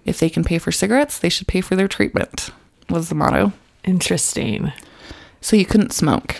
If 0.04 0.18
they 0.20 0.28
can 0.28 0.44
pay 0.44 0.58
for 0.58 0.70
cigarettes, 0.70 1.18
they 1.18 1.30
should 1.30 1.48
pay 1.48 1.62
for 1.62 1.74
their 1.74 1.88
treatment. 1.88 2.50
Was 2.90 3.08
the 3.08 3.14
motto. 3.14 3.52
Interesting. 3.82 4.72
So 5.40 5.56
you 5.56 5.64
couldn't 5.64 5.92
smoke. 5.92 6.36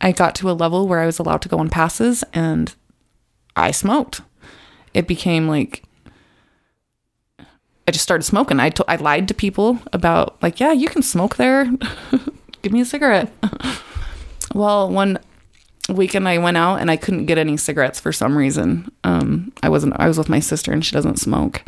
I 0.00 0.12
got 0.12 0.34
to 0.36 0.50
a 0.50 0.52
level 0.52 0.88
where 0.88 1.00
I 1.00 1.06
was 1.06 1.18
allowed 1.18 1.42
to 1.42 1.48
go 1.48 1.58
on 1.58 1.70
passes, 1.70 2.24
and 2.34 2.74
I 3.54 3.70
smoked. 3.70 4.20
It 4.92 5.06
became 5.06 5.48
like 5.48 5.85
I 7.88 7.92
just 7.92 8.02
started 8.02 8.24
smoking. 8.24 8.58
I 8.60 8.70
to- 8.70 8.84
I 8.88 8.96
lied 8.96 9.28
to 9.28 9.34
people 9.34 9.78
about 9.92 10.40
like, 10.42 10.58
yeah, 10.60 10.72
you 10.72 10.88
can 10.88 11.02
smoke 11.02 11.36
there. 11.36 11.70
give 12.62 12.72
me 12.72 12.80
a 12.80 12.84
cigarette. 12.84 13.30
well, 14.54 14.90
one 14.90 15.18
weekend 15.88 16.28
I 16.28 16.38
went 16.38 16.56
out 16.56 16.76
and 16.80 16.90
I 16.90 16.96
couldn't 16.96 17.26
get 17.26 17.38
any 17.38 17.56
cigarettes 17.56 18.00
for 18.00 18.12
some 18.12 18.36
reason. 18.36 18.90
Um, 19.04 19.52
I 19.62 19.68
wasn't. 19.68 19.94
I 19.98 20.08
was 20.08 20.18
with 20.18 20.28
my 20.28 20.40
sister 20.40 20.72
and 20.72 20.84
she 20.84 20.92
doesn't 20.92 21.18
smoke. 21.18 21.62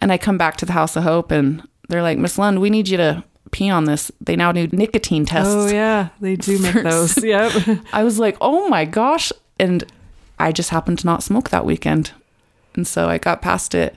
And 0.00 0.12
I 0.12 0.18
come 0.18 0.36
back 0.36 0.58
to 0.58 0.66
the 0.66 0.72
House 0.72 0.94
of 0.94 1.04
Hope 1.04 1.30
and 1.30 1.66
they're 1.88 2.02
like, 2.02 2.18
Miss 2.18 2.38
Lund, 2.38 2.60
we 2.60 2.68
need 2.68 2.88
you 2.88 2.98
to 2.98 3.24
pee 3.50 3.70
on 3.70 3.84
this. 3.84 4.12
They 4.20 4.36
now 4.36 4.52
do 4.52 4.66
nicotine 4.72 5.24
tests. 5.24 5.54
Oh 5.54 5.68
yeah, 5.68 6.08
they 6.20 6.36
do 6.36 6.58
make 6.62 6.74
those. 6.82 7.22
Yep. 7.22 7.78
I 7.94 8.04
was 8.04 8.18
like, 8.18 8.36
oh 8.42 8.68
my 8.68 8.84
gosh. 8.84 9.32
And 9.58 9.84
I 10.38 10.52
just 10.52 10.68
happened 10.68 10.98
to 10.98 11.06
not 11.06 11.22
smoke 11.22 11.48
that 11.48 11.64
weekend. 11.64 12.12
And 12.74 12.86
so 12.86 13.08
I 13.08 13.16
got 13.16 13.40
past 13.40 13.74
it 13.74 13.96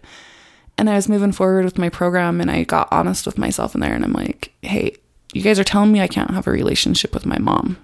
and 0.80 0.90
I 0.90 0.96
was 0.96 1.10
moving 1.10 1.34
forward 1.34 1.66
with 1.66 1.78
my 1.78 1.90
program 1.90 2.40
and 2.40 2.50
I 2.50 2.64
got 2.64 2.88
honest 2.90 3.26
with 3.26 3.38
myself 3.38 3.76
in 3.76 3.82
there. 3.82 3.94
And 3.94 4.06
I'm 4.06 4.14
like, 4.14 4.54
hey, 4.62 4.96
you 5.34 5.42
guys 5.42 5.60
are 5.60 5.66
telling 5.66 5.92
me 5.92 6.00
I 6.00 6.08
can't 6.08 6.32
have 6.32 6.48
a 6.48 6.52
relationship 6.52 7.14
with 7.14 7.26
my 7.26 7.38
mom. 7.38 7.78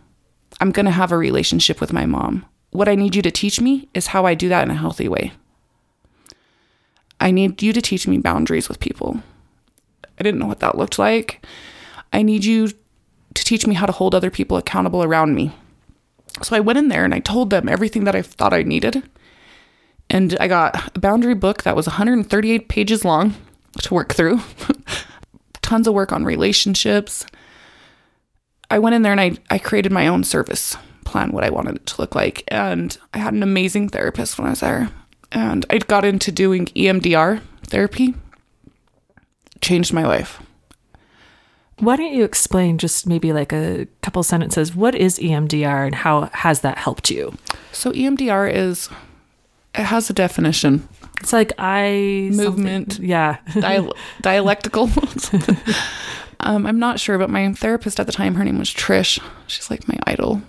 I'm 0.61 0.71
going 0.71 0.85
to 0.85 0.93
have 0.93 1.11
a 1.11 1.17
relationship 1.17 1.81
with 1.81 1.91
my 1.91 2.05
mom. 2.05 2.45
What 2.71 2.87
I 2.87 2.95
need 2.95 3.13
you 3.13 3.21
to 3.21 3.31
teach 3.31 3.59
me 3.59 3.89
is 3.93 4.07
how 4.07 4.25
I 4.25 4.33
do 4.33 4.47
that 4.47 4.63
in 4.63 4.71
a 4.71 4.75
healthy 4.75 5.09
way. 5.09 5.33
I 7.19 7.31
need 7.31 7.61
you 7.61 7.73
to 7.73 7.81
teach 7.81 8.07
me 8.07 8.17
boundaries 8.17 8.69
with 8.69 8.79
people. 8.79 9.21
I 10.17 10.23
didn't 10.23 10.39
know 10.39 10.47
what 10.47 10.61
that 10.61 10.77
looked 10.77 10.97
like. 10.97 11.45
I 12.13 12.21
need 12.21 12.45
you 12.45 12.69
to 12.69 13.43
teach 13.43 13.67
me 13.67 13.75
how 13.75 13.87
to 13.87 13.91
hold 13.91 14.15
other 14.15 14.31
people 14.31 14.55
accountable 14.55 15.03
around 15.03 15.35
me. 15.35 15.51
So 16.43 16.55
I 16.55 16.61
went 16.61 16.79
in 16.79 16.87
there 16.87 17.03
and 17.03 17.13
I 17.13 17.19
told 17.19 17.49
them 17.49 17.67
everything 17.67 18.05
that 18.05 18.15
I 18.15 18.21
thought 18.21 18.53
I 18.53 18.63
needed. 18.63 19.03
And 20.09 20.37
I 20.39 20.47
got 20.47 20.95
a 20.95 20.99
boundary 20.99 21.33
book 21.33 21.63
that 21.63 21.75
was 21.75 21.87
138 21.87 22.69
pages 22.69 23.03
long 23.03 23.33
to 23.81 23.93
work 23.93 24.13
through. 24.13 24.39
Tons 25.61 25.87
of 25.87 25.93
work 25.93 26.11
on 26.11 26.23
relationships. 26.23 27.25
I 28.69 28.79
went 28.79 28.95
in 28.95 29.01
there 29.01 29.11
and 29.11 29.21
I, 29.21 29.37
I 29.49 29.57
created 29.57 29.91
my 29.91 30.07
own 30.07 30.23
service 30.23 30.77
plan, 31.05 31.31
what 31.31 31.43
I 31.43 31.49
wanted 31.49 31.77
it 31.77 31.85
to 31.87 32.01
look 32.01 32.15
like. 32.15 32.43
And 32.49 32.97
I 33.13 33.19
had 33.19 33.33
an 33.33 33.43
amazing 33.43 33.89
therapist 33.89 34.37
when 34.37 34.47
I 34.47 34.51
was 34.51 34.59
there. 34.59 34.89
And 35.31 35.65
I 35.69 35.79
got 35.79 36.05
into 36.05 36.31
doing 36.31 36.67
EMDR 36.67 37.41
therapy, 37.63 38.13
changed 39.61 39.93
my 39.93 40.05
life. 40.05 40.41
Why 41.79 41.97
don't 41.97 42.13
you 42.13 42.23
explain 42.23 42.77
just 42.77 43.05
maybe 43.05 43.33
like 43.33 43.51
a 43.51 43.87
couple 44.01 44.23
sentences? 44.23 44.75
What 44.75 44.95
is 44.95 45.19
EMDR 45.19 45.85
and 45.85 45.95
how 45.95 46.29
has 46.31 46.61
that 46.61 46.77
helped 46.77 47.09
you? 47.09 47.37
So 47.73 47.91
EMDR 47.91 48.53
is 48.53 48.89
it 49.77 49.85
has 49.85 50.09
a 50.09 50.13
definition. 50.13 50.87
It's 51.21 51.33
like 51.33 51.53
Eye 51.57 52.29
Movement. 52.33 52.93
something- 52.93 53.09
Yeah. 53.09 53.37
Dial- 53.59 53.93
dialectical. 54.21 54.89
um, 56.41 56.65
I'm 56.65 56.79
not 56.79 56.99
sure, 56.99 57.17
but 57.17 57.29
my 57.29 57.51
therapist 57.53 57.99
at 57.99 58.05
the 58.05 58.11
time, 58.11 58.35
her 58.35 58.43
name 58.43 58.59
was 58.59 58.69
Trish. 58.69 59.19
She's 59.47 59.69
like 59.69 59.87
my 59.87 59.97
idol. 60.05 60.41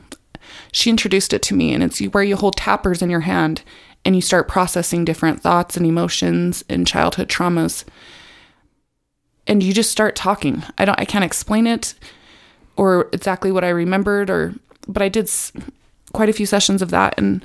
She 0.73 0.91
introduced 0.91 1.33
it 1.33 1.43
to 1.43 1.55
me, 1.55 1.73
and 1.73 1.83
it's 1.83 2.01
where 2.01 2.23
you 2.25 2.37
hold 2.37 2.57
tappers 2.57 3.01
in 3.03 3.09
your 3.11 3.21
hand 3.21 3.63
and 4.05 4.15
you 4.15 4.21
start 4.23 4.47
processing 4.49 5.05
different 5.05 5.41
thoughts 5.41 5.77
and 5.77 5.87
emotions 5.87 6.63
and 6.69 6.87
childhood 6.87 7.29
traumas. 7.29 7.85
And 9.47 9.63
you 9.63 9.73
just 9.73 9.91
start 9.91 10.17
talking. 10.17 10.63
I 10.77 10.85
don't. 10.85 10.99
I 11.01 11.05
can't 11.05 11.25
explain 11.25 11.67
it, 11.67 11.95
or 12.77 13.09
exactly 13.13 13.53
what 13.53 13.65
I 13.65 13.69
remembered, 13.69 14.29
or 14.29 14.55
but 14.89 15.03
I 15.03 15.09
did 15.09 15.25
s- 15.27 15.53
quite 16.13 16.29
a 16.29 16.33
few 16.33 16.47
sessions 16.47 16.83
of 16.83 16.91
that, 16.91 17.15
and 17.17 17.45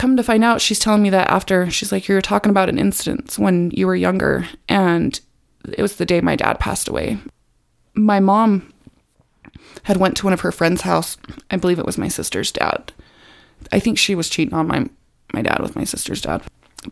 come 0.00 0.16
to 0.16 0.22
find 0.22 0.42
out, 0.42 0.62
she's 0.62 0.78
telling 0.78 1.02
me 1.02 1.10
that 1.10 1.28
after 1.28 1.70
she's 1.70 1.92
like, 1.92 2.08
you 2.08 2.14
were 2.14 2.22
talking 2.22 2.48
about 2.48 2.70
an 2.70 2.78
instance 2.78 3.38
when 3.38 3.70
you 3.72 3.86
were 3.86 3.94
younger, 3.94 4.48
and 4.66 5.20
it 5.68 5.82
was 5.82 5.96
the 5.96 6.06
day 6.06 6.22
my 6.22 6.36
dad 6.36 6.58
passed 6.58 6.88
away. 6.88 7.18
My 7.92 8.18
mom 8.18 8.72
had 9.82 9.98
went 9.98 10.16
to 10.16 10.24
one 10.24 10.32
of 10.32 10.40
her 10.40 10.52
friends' 10.52 10.80
house. 10.82 11.18
I 11.50 11.56
believe 11.56 11.78
it 11.78 11.84
was 11.84 11.98
my 11.98 12.08
sister's 12.08 12.50
dad. 12.50 12.94
I 13.72 13.78
think 13.78 13.98
she 13.98 14.14
was 14.14 14.30
cheating 14.30 14.54
on 14.54 14.66
my 14.66 14.88
my 15.34 15.42
dad 15.42 15.60
with 15.60 15.76
my 15.76 15.84
sister's 15.84 16.22
dad. 16.22 16.42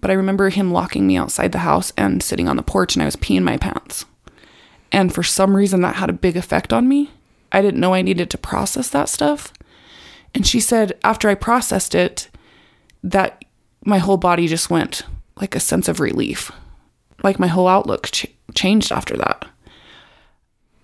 But 0.01 0.11
I 0.11 0.15
remember 0.15 0.51
him 0.51 0.71
locking 0.71 1.07
me 1.07 1.17
outside 1.17 1.53
the 1.53 1.59
house 1.59 1.93
and 1.97 2.23
sitting 2.23 2.47
on 2.47 2.57
the 2.57 2.63
porch, 2.63 2.95
and 2.95 3.03
I 3.03 3.07
was 3.07 3.17
peeing 3.17 3.43
my 3.43 3.57
pants. 3.57 4.05
And 4.93 5.15
for 5.15 5.23
some 5.23 5.57
reason, 5.57 5.81
that 5.81 5.97
had 5.97 6.11
a 6.11 6.25
big 6.25 6.37
effect 6.37 6.75
on 6.75 6.87
me. 6.87 7.11
I 7.51 7.63
didn't 7.63 7.81
know 7.81 7.95
I 7.95 8.03
needed 8.03 8.29
to 8.31 8.39
process 8.39 8.91
that 8.91 9.09
stuff. 9.09 9.53
And 10.35 10.47
she 10.47 10.61
said, 10.61 10.99
after 11.03 11.31
I 11.31 11.35
processed 11.35 11.95
it, 11.95 12.29
that 13.03 13.45
my 13.85 13.99
whole 13.99 14.17
body 14.17 14.47
just 14.47 14.71
went 14.71 15.03
like 15.37 15.55
a 15.55 15.61
sense 15.61 15.89
of 15.89 16.01
relief. 16.01 16.51
Like 17.23 17.39
my 17.39 17.47
whole 17.47 17.69
outlook 17.69 18.07
ch- 18.07 18.27
changed 18.55 18.93
after 18.93 19.17
that. 19.17 19.45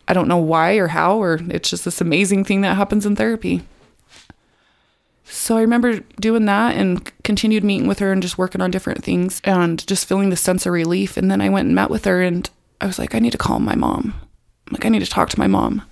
I 0.06 0.12
don't 0.12 0.28
know 0.28 0.38
why 0.38 0.74
or 0.74 0.88
how, 0.88 1.22
or 1.22 1.40
it's 1.48 1.70
just 1.70 1.84
this 1.84 2.00
amazing 2.00 2.44
thing 2.44 2.60
that 2.60 2.76
happens 2.76 3.06
in 3.06 3.16
therapy. 3.16 3.62
So 5.24 5.56
I 5.56 5.62
remember 5.62 6.00
doing 6.20 6.44
that 6.44 6.76
and 6.76 7.10
continued 7.22 7.64
meeting 7.64 7.88
with 7.88 7.98
her 8.00 8.12
and 8.12 8.22
just 8.22 8.36
working 8.36 8.60
on 8.60 8.70
different 8.70 9.02
things 9.02 9.40
and 9.44 9.84
just 9.86 10.06
feeling 10.06 10.28
the 10.28 10.36
sense 10.36 10.66
of 10.66 10.72
relief. 10.72 11.16
And 11.16 11.30
then 11.30 11.40
I 11.40 11.48
went 11.48 11.66
and 11.66 11.74
met 11.74 11.90
with 11.90 12.04
her 12.04 12.20
and 12.22 12.48
I 12.80 12.86
was 12.86 12.98
like, 12.98 13.14
I 13.14 13.18
need 13.18 13.32
to 13.32 13.38
call 13.38 13.58
my 13.58 13.74
mom. 13.74 14.14
Like, 14.70 14.84
I 14.84 14.90
need 14.90 15.02
to 15.04 15.10
talk 15.10 15.30
to 15.30 15.38
my 15.38 15.46
mom. 15.46 15.82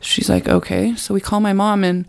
She's 0.00 0.28
like, 0.28 0.48
okay. 0.48 0.94
So 0.94 1.14
we 1.14 1.20
call 1.20 1.40
my 1.40 1.52
mom 1.52 1.82
and 1.84 2.06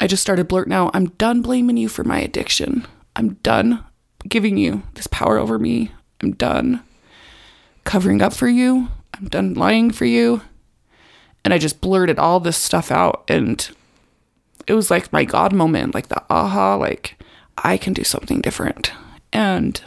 I 0.00 0.06
just 0.06 0.22
started 0.22 0.48
blurting 0.48 0.72
out, 0.72 0.90
I'm 0.94 1.06
done 1.10 1.42
blaming 1.42 1.76
you 1.76 1.88
for 1.88 2.04
my 2.04 2.20
addiction. 2.20 2.86
I'm 3.16 3.34
done 3.34 3.84
giving 4.28 4.56
you 4.56 4.82
this 4.94 5.06
power 5.06 5.38
over 5.38 5.58
me. 5.58 5.92
I'm 6.20 6.32
done 6.32 6.82
covering 7.84 8.22
up 8.22 8.32
for 8.32 8.48
you. 8.48 8.88
I'm 9.14 9.28
done 9.28 9.54
lying 9.54 9.90
for 9.90 10.04
you. 10.04 10.42
And 11.44 11.52
I 11.54 11.58
just 11.58 11.80
blurted 11.80 12.18
all 12.18 12.40
this 12.40 12.56
stuff 12.56 12.90
out. 12.90 13.24
And 13.28 13.68
it 14.66 14.74
was 14.74 14.90
like 14.90 15.12
my 15.12 15.24
God 15.24 15.52
moment, 15.52 15.94
like 15.94 16.08
the 16.08 16.22
aha, 16.30 16.74
like 16.74 17.22
I 17.58 17.76
can 17.76 17.92
do 17.92 18.02
something 18.04 18.40
different. 18.40 18.92
And 19.32 19.80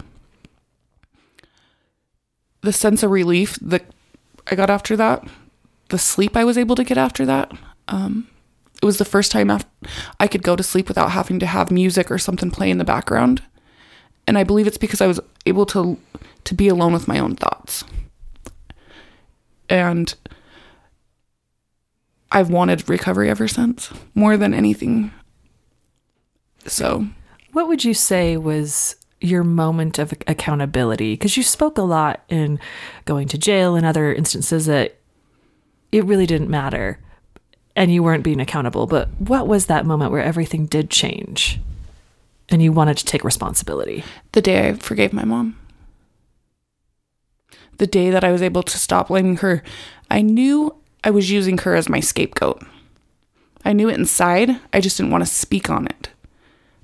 the 2.62 2.74
sense 2.74 3.04
of 3.04 3.12
relief 3.12 3.58
that 3.62 3.86
I 4.50 4.56
got 4.56 4.70
after 4.70 4.96
that, 4.98 5.28
the 5.90 5.98
sleep 5.98 6.38
I 6.38 6.44
was 6.44 6.58
able 6.58 6.76
to 6.76 6.84
get 6.84 6.98
after 6.98 7.26
that, 7.26 7.52
um, 7.88 8.28
it 8.82 8.86
was 8.86 8.98
the 8.98 9.06
first 9.06 9.32
time 9.32 9.52
I 10.20 10.28
could 10.28 10.44
go 10.44 10.56
to 10.56 10.64
sleep 10.64 10.88
without 10.88 11.12
having 11.12 11.40
to 11.40 11.46
have 11.46 11.72
music 11.72 12.12
or 12.12 12.18
something 12.18 12.52
play 12.52 12.70
in 12.70 12.78
the 12.78 12.84
background. 12.84 13.42
And 14.28 14.38
I 14.38 14.44
believe 14.44 14.68
it's 14.68 14.78
because 14.78 15.02
I 15.02 15.08
was 15.08 15.20
able 15.46 15.66
to 15.68 15.98
to 16.44 16.54
be 16.54 16.68
alone 16.70 16.94
with 16.94 17.08
my 17.08 17.20
own 17.20 17.36
thoughts. 17.36 17.84
And 19.70 20.14
I've 22.32 22.50
wanted 22.50 22.88
recovery 22.90 23.30
ever 23.30 23.48
since, 23.48 23.92
more 24.16 24.38
than 24.38 24.54
anything. 24.54 25.12
So, 26.66 27.08
What 27.52 27.68
would 27.68 27.84
you 27.84 27.94
say 27.94 28.38
was 28.38 28.96
your 29.20 29.44
moment 29.44 30.00
of 30.00 30.14
accountability? 30.28 31.14
Because 31.14 31.36
you 31.36 31.44
spoke 31.44 31.78
a 31.78 31.82
lot 31.82 32.24
in 32.30 32.60
going 33.06 33.28
to 33.30 33.38
jail 33.38 33.76
and 33.76 33.86
other 33.86 34.14
instances 34.14 34.68
that 34.68 34.98
it 35.92 36.06
really 36.06 36.26
didn't 36.26 36.50
matter 36.50 37.00
and 37.78 37.94
you 37.94 38.02
weren't 38.02 38.24
being 38.24 38.42
accountable. 38.42 38.88
But 38.88 39.08
what 39.20 39.48
was 39.48 39.68
that 39.68 39.86
moment 39.86 40.12
where 40.12 40.24
everything 40.24 40.66
did 40.66 40.90
change 40.90 41.60
and 42.50 42.62
you 42.62 42.74
wanted 42.74 42.98
to 42.98 43.06
take 43.06 43.24
responsibility? 43.24 44.04
the 44.34 44.42
day 44.42 44.68
I 44.68 44.74
forgave 44.74 45.14
my 45.14 45.24
mom, 45.24 45.58
the 47.78 47.88
day 47.88 48.10
that 48.10 48.24
I 48.24 48.32
was 48.32 48.42
able 48.42 48.64
to 48.64 48.78
stop 48.78 49.08
blaming 49.08 49.38
her, 49.38 49.64
I 50.10 50.22
knew 50.22 50.76
I 51.04 51.12
was 51.12 51.32
using 51.32 51.60
her 51.60 51.76
as 51.76 51.88
my 51.88 52.00
scapegoat. 52.00 52.62
I 53.64 53.74
knew 53.74 53.90
it 53.90 53.98
inside. 53.98 54.60
I 54.74 54.82
just 54.82 54.98
didn't 54.98 55.12
want 55.12 55.26
to 55.26 55.32
speak 55.32 55.70
on 55.70 55.86
it. 55.86 56.10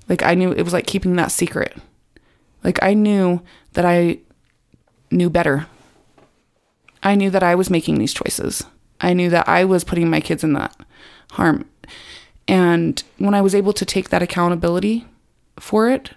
Like, 0.08 0.22
I 0.22 0.34
knew 0.34 0.52
it 0.52 0.62
was 0.62 0.72
like 0.72 0.86
keeping 0.86 1.16
that 1.16 1.32
secret. 1.32 1.76
Like, 2.62 2.82
I 2.82 2.94
knew 2.94 3.42
that 3.72 3.84
I 3.84 4.18
knew 5.10 5.30
better. 5.30 5.66
I 7.02 7.14
knew 7.14 7.30
that 7.30 7.42
I 7.42 7.54
was 7.54 7.70
making 7.70 7.98
these 7.98 8.14
choices. 8.14 8.64
I 9.04 9.12
knew 9.12 9.28
that 9.30 9.48
I 9.48 9.64
was 9.64 9.84
putting 9.84 10.08
my 10.08 10.20
kids 10.20 10.42
in 10.42 10.54
that 10.54 10.74
harm. 11.32 11.66
And 12.48 13.02
when 13.18 13.34
I 13.34 13.42
was 13.42 13.54
able 13.54 13.72
to 13.74 13.84
take 13.84 14.08
that 14.08 14.22
accountability 14.22 15.06
for 15.58 15.90
it, 15.90 16.10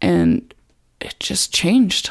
and 0.00 0.54
it 1.00 1.16
just 1.18 1.52
changed. 1.52 2.10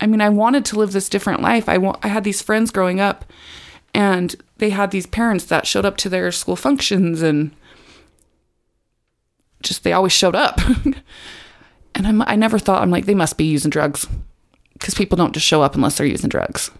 I 0.00 0.06
mean, 0.06 0.20
I 0.20 0.28
wanted 0.28 0.64
to 0.66 0.78
live 0.78 0.92
this 0.92 1.08
different 1.08 1.42
life. 1.42 1.68
I 1.68 1.76
wa- 1.76 1.98
I 2.02 2.08
had 2.08 2.24
these 2.24 2.40
friends 2.40 2.70
growing 2.70 3.00
up, 3.00 3.24
and 3.92 4.34
they 4.58 4.70
had 4.70 4.90
these 4.90 5.06
parents 5.06 5.44
that 5.46 5.66
showed 5.66 5.84
up 5.84 5.96
to 5.98 6.08
their 6.08 6.30
school 6.32 6.56
functions, 6.56 7.20
and 7.20 7.50
just 9.62 9.84
they 9.84 9.92
always 9.92 10.12
showed 10.12 10.36
up. 10.36 10.60
and 11.94 12.06
I'm, 12.06 12.22
I 12.22 12.36
never 12.36 12.58
thought 12.58 12.82
I'm 12.82 12.90
like 12.90 13.06
they 13.06 13.14
must 13.14 13.36
be 13.36 13.44
using 13.44 13.70
drugs, 13.70 14.06
because 14.74 14.94
people 14.94 15.16
don't 15.16 15.34
just 15.34 15.46
show 15.46 15.62
up 15.62 15.74
unless 15.74 15.98
they're 15.98 16.06
using 16.06 16.30
drugs. 16.30 16.70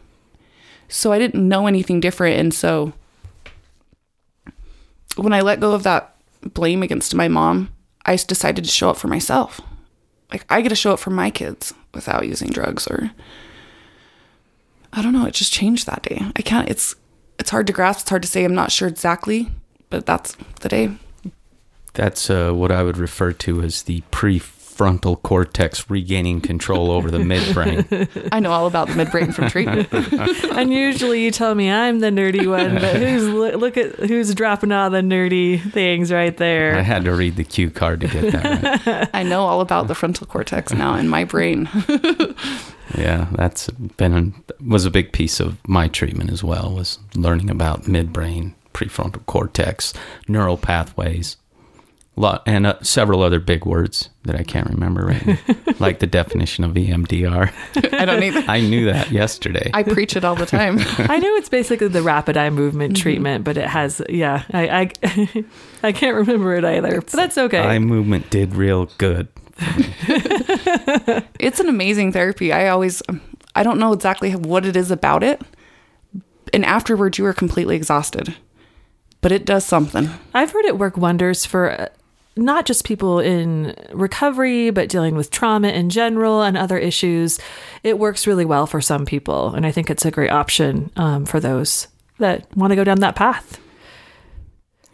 So 0.90 1.12
I 1.12 1.18
didn't 1.18 1.48
know 1.48 1.66
anything 1.66 2.00
different, 2.00 2.38
and 2.38 2.52
so 2.52 2.92
when 5.16 5.32
I 5.32 5.40
let 5.40 5.60
go 5.60 5.72
of 5.72 5.82
that 5.84 6.14
blame 6.42 6.82
against 6.82 7.14
my 7.14 7.28
mom, 7.28 7.70
I 8.04 8.16
decided 8.16 8.64
to 8.64 8.70
show 8.70 8.90
up 8.90 8.96
for 8.96 9.08
myself. 9.08 9.60
Like 10.32 10.44
I 10.48 10.60
get 10.60 10.68
to 10.70 10.76
show 10.76 10.92
up 10.92 11.00
for 11.00 11.10
my 11.10 11.30
kids 11.30 11.74
without 11.92 12.26
using 12.26 12.50
drugs 12.50 12.86
or 12.86 13.10
I 14.92 15.02
don't 15.02 15.12
know, 15.12 15.26
it 15.26 15.34
just 15.34 15.52
changed 15.52 15.86
that 15.86 16.02
day. 16.02 16.20
I 16.36 16.42
can't 16.42 16.68
it's 16.68 16.94
it's 17.38 17.50
hard 17.50 17.66
to 17.68 17.72
grasp. 17.72 18.02
It's 18.02 18.10
hard 18.10 18.22
to 18.22 18.28
say. 18.28 18.44
I'm 18.44 18.54
not 18.54 18.70
sure 18.70 18.86
exactly, 18.86 19.48
but 19.88 20.04
that's 20.06 20.36
the 20.60 20.68
day. 20.68 20.90
That's 21.94 22.28
uh, 22.30 22.52
what 22.52 22.70
I 22.70 22.82
would 22.82 22.98
refer 22.98 23.32
to 23.32 23.62
as 23.62 23.82
the 23.82 24.02
prefrontal 24.80 25.20
cortex 25.22 25.90
regaining 25.90 26.40
control 26.40 26.90
over 26.90 27.10
the 27.10 27.18
midbrain. 27.18 28.28
I 28.32 28.40
know 28.40 28.50
all 28.50 28.66
about 28.66 28.88
the 28.88 28.94
midbrain 28.94 29.34
from 29.34 29.48
treatment. 29.48 29.92
and 30.56 30.72
usually 30.72 31.22
you 31.22 31.30
tell 31.30 31.54
me 31.54 31.70
I'm 31.70 32.00
the 32.00 32.08
nerdy 32.08 32.48
one, 32.48 32.76
but 32.76 32.96
who's 32.96 33.28
look 33.28 33.76
at 33.76 33.94
who's 33.96 34.34
dropping 34.34 34.72
all 34.72 34.88
the 34.88 35.02
nerdy 35.02 35.60
things 35.72 36.10
right 36.10 36.36
there. 36.36 36.76
I 36.76 36.80
had 36.80 37.04
to 37.04 37.14
read 37.14 37.36
the 37.36 37.44
cue 37.44 37.70
card 37.70 38.00
to 38.00 38.08
get 38.08 38.32
that 38.32 38.86
right. 38.86 39.10
I 39.14 39.22
know 39.22 39.42
all 39.42 39.60
about 39.60 39.88
the 39.88 39.94
frontal 39.94 40.26
cortex 40.26 40.72
now 40.72 40.94
in 40.94 41.08
my 41.08 41.24
brain. 41.24 41.68
Yeah, 42.96 43.28
that's 43.32 43.68
been 43.70 44.34
was 44.66 44.84
a 44.84 44.90
big 44.90 45.12
piece 45.12 45.40
of 45.40 45.56
my 45.68 45.88
treatment 45.88 46.30
as 46.30 46.42
well. 46.42 46.72
Was 46.72 46.98
learning 47.14 47.50
about 47.50 47.82
midbrain, 47.82 48.54
prefrontal 48.72 49.24
cortex, 49.26 49.92
neural 50.26 50.56
pathways, 50.56 51.36
lot, 51.36 51.39
and 52.46 52.66
uh, 52.66 52.80
several 52.82 53.22
other 53.22 53.40
big 53.40 53.64
words 53.64 54.10
that 54.24 54.36
I 54.36 54.42
can't 54.42 54.68
remember 54.68 55.06
right 55.06 55.26
now, 55.26 55.38
like 55.78 55.98
the 55.98 56.06
definition 56.06 56.64
of 56.64 56.72
EMDR. 56.72 57.52
I 57.94 58.04
don't 58.04 58.22
either. 58.22 58.44
I 58.48 58.60
knew 58.60 58.86
that 58.86 59.10
yesterday. 59.10 59.70
I 59.72 59.82
preach 59.82 60.16
it 60.16 60.24
all 60.24 60.34
the 60.34 60.46
time. 60.46 60.78
I 60.98 61.18
know 61.18 61.34
it's 61.36 61.48
basically 61.48 61.88
the 61.88 62.02
rapid 62.02 62.36
eye 62.36 62.50
movement 62.50 62.96
treatment, 62.96 63.44
but 63.44 63.56
it 63.56 63.66
has 63.66 64.02
yeah. 64.08 64.44
I 64.52 64.92
I, 65.02 65.44
I 65.82 65.92
can't 65.92 66.16
remember 66.16 66.54
it 66.54 66.64
either, 66.64 67.00
but 67.00 67.12
that's 67.12 67.38
okay. 67.38 67.60
Eye 67.60 67.78
movement 67.78 68.30
did 68.30 68.54
real 68.54 68.86
good. 68.98 69.28
It's 71.40 71.58
an 71.58 71.68
amazing 71.68 72.12
therapy. 72.12 72.52
I 72.52 72.68
always, 72.68 73.02
I 73.54 73.62
don't 73.62 73.78
know 73.78 73.92
exactly 73.92 74.36
what 74.36 74.66
it 74.66 74.76
is 74.76 74.90
about 74.90 75.22
it. 75.22 75.40
And 76.52 76.64
afterwards, 76.64 77.18
you 77.18 77.24
are 77.26 77.32
completely 77.32 77.76
exhausted, 77.76 78.36
but 79.20 79.32
it 79.32 79.44
does 79.44 79.64
something. 79.64 80.10
I've 80.34 80.52
heard 80.52 80.64
it 80.66 80.78
work 80.78 80.96
wonders 80.96 81.46
for 81.46 81.88
not 82.36 82.66
just 82.66 82.84
people 82.84 83.18
in 83.18 83.74
recovery, 83.92 84.70
but 84.70 84.88
dealing 84.88 85.16
with 85.16 85.30
trauma 85.30 85.68
in 85.68 85.90
general 85.90 86.42
and 86.42 86.56
other 86.56 86.78
issues. 86.78 87.38
It 87.82 87.98
works 87.98 88.26
really 88.26 88.44
well 88.44 88.66
for 88.66 88.80
some 88.80 89.04
people, 89.04 89.54
and 89.54 89.66
I 89.66 89.72
think 89.72 89.90
it's 89.90 90.04
a 90.04 90.10
great 90.10 90.30
option 90.30 90.90
um, 90.96 91.26
for 91.26 91.40
those 91.40 91.88
that 92.18 92.46
want 92.56 92.70
to 92.70 92.76
go 92.76 92.84
down 92.84 93.00
that 93.00 93.16
path. 93.16 93.58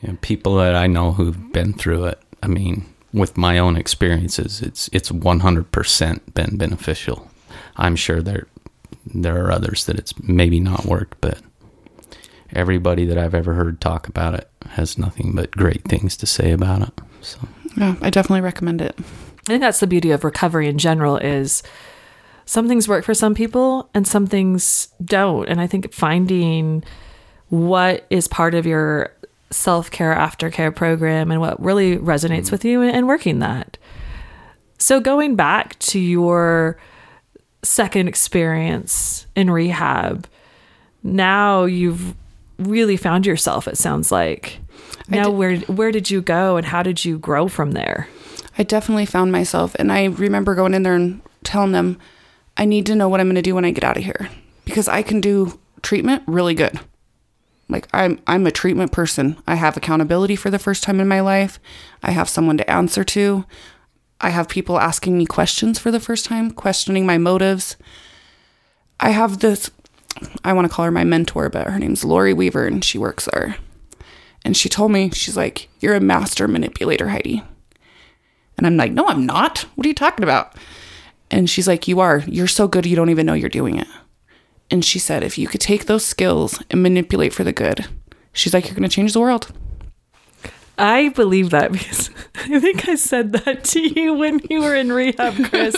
Know, 0.02 0.16
people 0.20 0.56
that 0.56 0.74
I 0.74 0.86
know 0.86 1.12
who've 1.12 1.52
been 1.52 1.72
through 1.72 2.06
it. 2.06 2.20
I 2.42 2.48
mean, 2.48 2.86
with 3.12 3.36
my 3.36 3.58
own 3.58 3.76
experiences, 3.76 4.60
it's 4.62 4.88
it's 4.92 5.10
100% 5.10 6.34
been 6.34 6.56
beneficial. 6.56 7.30
I'm 7.76 7.96
sure 7.96 8.22
there 8.22 8.46
there 9.04 9.44
are 9.44 9.52
others 9.52 9.86
that 9.86 9.98
it's 9.98 10.18
maybe 10.22 10.60
not 10.60 10.84
worked, 10.84 11.20
but 11.20 11.40
everybody 12.56 13.04
that 13.06 13.18
I've 13.18 13.34
ever 13.34 13.54
heard 13.54 13.80
talk 13.80 14.08
about 14.08 14.34
it 14.34 14.50
has 14.70 14.98
nothing 14.98 15.34
but 15.34 15.50
great 15.52 15.84
things 15.84 16.16
to 16.16 16.26
say 16.26 16.50
about 16.50 16.82
it. 16.82 17.00
So 17.20 17.38
Yeah, 17.76 17.94
I 18.00 18.10
definitely 18.10 18.40
recommend 18.40 18.80
it. 18.80 18.94
I 18.98 19.02
think 19.52 19.60
that's 19.60 19.80
the 19.80 19.86
beauty 19.86 20.10
of 20.10 20.24
recovery 20.24 20.68
in 20.68 20.78
general 20.78 21.18
is 21.18 21.62
some 22.46 22.68
things 22.68 22.88
work 22.88 23.04
for 23.04 23.14
some 23.14 23.34
people 23.34 23.90
and 23.94 24.06
some 24.06 24.26
things 24.26 24.88
don't. 25.04 25.48
And 25.48 25.60
I 25.60 25.66
think 25.66 25.92
finding 25.92 26.82
what 27.48 28.06
is 28.10 28.28
part 28.28 28.54
of 28.54 28.66
your 28.66 29.12
self-care 29.50 30.14
aftercare 30.14 30.74
program 30.74 31.30
and 31.30 31.40
what 31.40 31.62
really 31.62 31.96
resonates 31.98 32.44
mm-hmm. 32.44 32.54
with 32.54 32.64
you 32.64 32.82
and 32.82 33.06
working 33.06 33.38
that. 33.40 33.78
So 34.78 35.00
going 35.00 35.36
back 35.36 35.78
to 35.80 35.98
your 35.98 36.78
second 37.62 38.08
experience 38.08 39.26
in 39.36 39.50
rehab, 39.50 40.26
now 41.02 41.64
you've 41.64 42.14
really 42.58 42.96
found 42.96 43.26
yourself 43.26 43.68
it 43.68 43.78
sounds 43.78 44.10
like. 44.10 44.58
Now 45.08 45.24
did- 45.24 45.34
where 45.34 45.56
where 45.60 45.92
did 45.92 46.10
you 46.10 46.20
go 46.20 46.56
and 46.56 46.66
how 46.66 46.82
did 46.82 47.04
you 47.04 47.18
grow 47.18 47.48
from 47.48 47.72
there? 47.72 48.08
I 48.58 48.62
definitely 48.62 49.06
found 49.06 49.32
myself. 49.32 49.74
And 49.78 49.92
I 49.92 50.06
remember 50.06 50.54
going 50.54 50.74
in 50.74 50.82
there 50.82 50.94
and 50.94 51.20
telling 51.44 51.72
them, 51.72 51.98
I 52.56 52.64
need 52.64 52.86
to 52.86 52.94
know 52.94 53.08
what 53.08 53.20
I'm 53.20 53.26
going 53.26 53.34
to 53.36 53.42
do 53.42 53.54
when 53.54 53.66
I 53.66 53.70
get 53.70 53.84
out 53.84 53.98
of 53.98 54.04
here 54.04 54.30
because 54.64 54.88
I 54.88 55.02
can 55.02 55.20
do 55.20 55.58
treatment 55.82 56.22
really 56.26 56.54
good. 56.54 56.80
Like 57.68 57.88
I'm 57.92 58.20
I'm 58.26 58.46
a 58.46 58.50
treatment 58.50 58.92
person. 58.92 59.36
I 59.46 59.56
have 59.56 59.76
accountability 59.76 60.36
for 60.36 60.50
the 60.50 60.58
first 60.58 60.82
time 60.82 61.00
in 61.00 61.08
my 61.08 61.20
life. 61.20 61.58
I 62.02 62.12
have 62.12 62.28
someone 62.28 62.56
to 62.58 62.70
answer 62.70 63.04
to. 63.04 63.44
I 64.20 64.30
have 64.30 64.48
people 64.48 64.78
asking 64.80 65.18
me 65.18 65.26
questions 65.26 65.78
for 65.78 65.90
the 65.90 66.00
first 66.00 66.24
time, 66.24 66.50
questioning 66.50 67.04
my 67.04 67.18
motives. 67.18 67.76
I 68.98 69.10
have 69.10 69.40
this 69.40 69.70
I 70.44 70.52
want 70.52 70.68
to 70.68 70.74
call 70.74 70.84
her 70.84 70.90
my 70.90 71.04
mentor, 71.04 71.48
but 71.48 71.66
her 71.66 71.78
name's 71.78 72.04
Lori 72.04 72.32
Weaver 72.32 72.66
and 72.66 72.84
she 72.84 72.98
works 72.98 73.28
there. 73.32 73.56
And 74.44 74.56
she 74.56 74.68
told 74.68 74.92
me, 74.92 75.10
she's 75.10 75.36
like, 75.36 75.68
You're 75.80 75.94
a 75.94 76.00
master 76.00 76.46
manipulator, 76.46 77.08
Heidi. 77.08 77.42
And 78.56 78.66
I'm 78.66 78.76
like, 78.76 78.92
no, 78.92 79.06
I'm 79.06 79.26
not. 79.26 79.60
What 79.74 79.86
are 79.86 79.88
you 79.88 79.94
talking 79.94 80.22
about? 80.22 80.54
And 81.30 81.50
she's 81.50 81.68
like, 81.68 81.88
you 81.88 82.00
are. 82.00 82.18
You're 82.26 82.46
so 82.46 82.68
good, 82.68 82.86
you 82.86 82.96
don't 82.96 83.10
even 83.10 83.26
know 83.26 83.34
you're 83.34 83.48
doing 83.48 83.78
it. 83.78 83.88
And 84.70 84.84
she 84.84 84.98
said, 84.98 85.22
if 85.22 85.38
you 85.38 85.46
could 85.46 85.60
take 85.60 85.86
those 85.86 86.04
skills 86.04 86.62
and 86.70 86.82
manipulate 86.82 87.32
for 87.32 87.44
the 87.44 87.52
good, 87.52 87.86
she's 88.32 88.54
like, 88.54 88.66
you're 88.66 88.74
going 88.74 88.88
to 88.88 88.94
change 88.94 89.12
the 89.12 89.20
world. 89.20 89.52
I 90.78 91.10
believe 91.10 91.50
that 91.50 91.72
because 91.72 92.10
I 92.34 92.60
think 92.60 92.88
I 92.88 92.96
said 92.96 93.32
that 93.32 93.64
to 93.64 93.80
you 93.80 94.14
when 94.14 94.40
you 94.50 94.62
were 94.62 94.74
in 94.74 94.92
rehab, 94.92 95.48
Chris. 95.48 95.74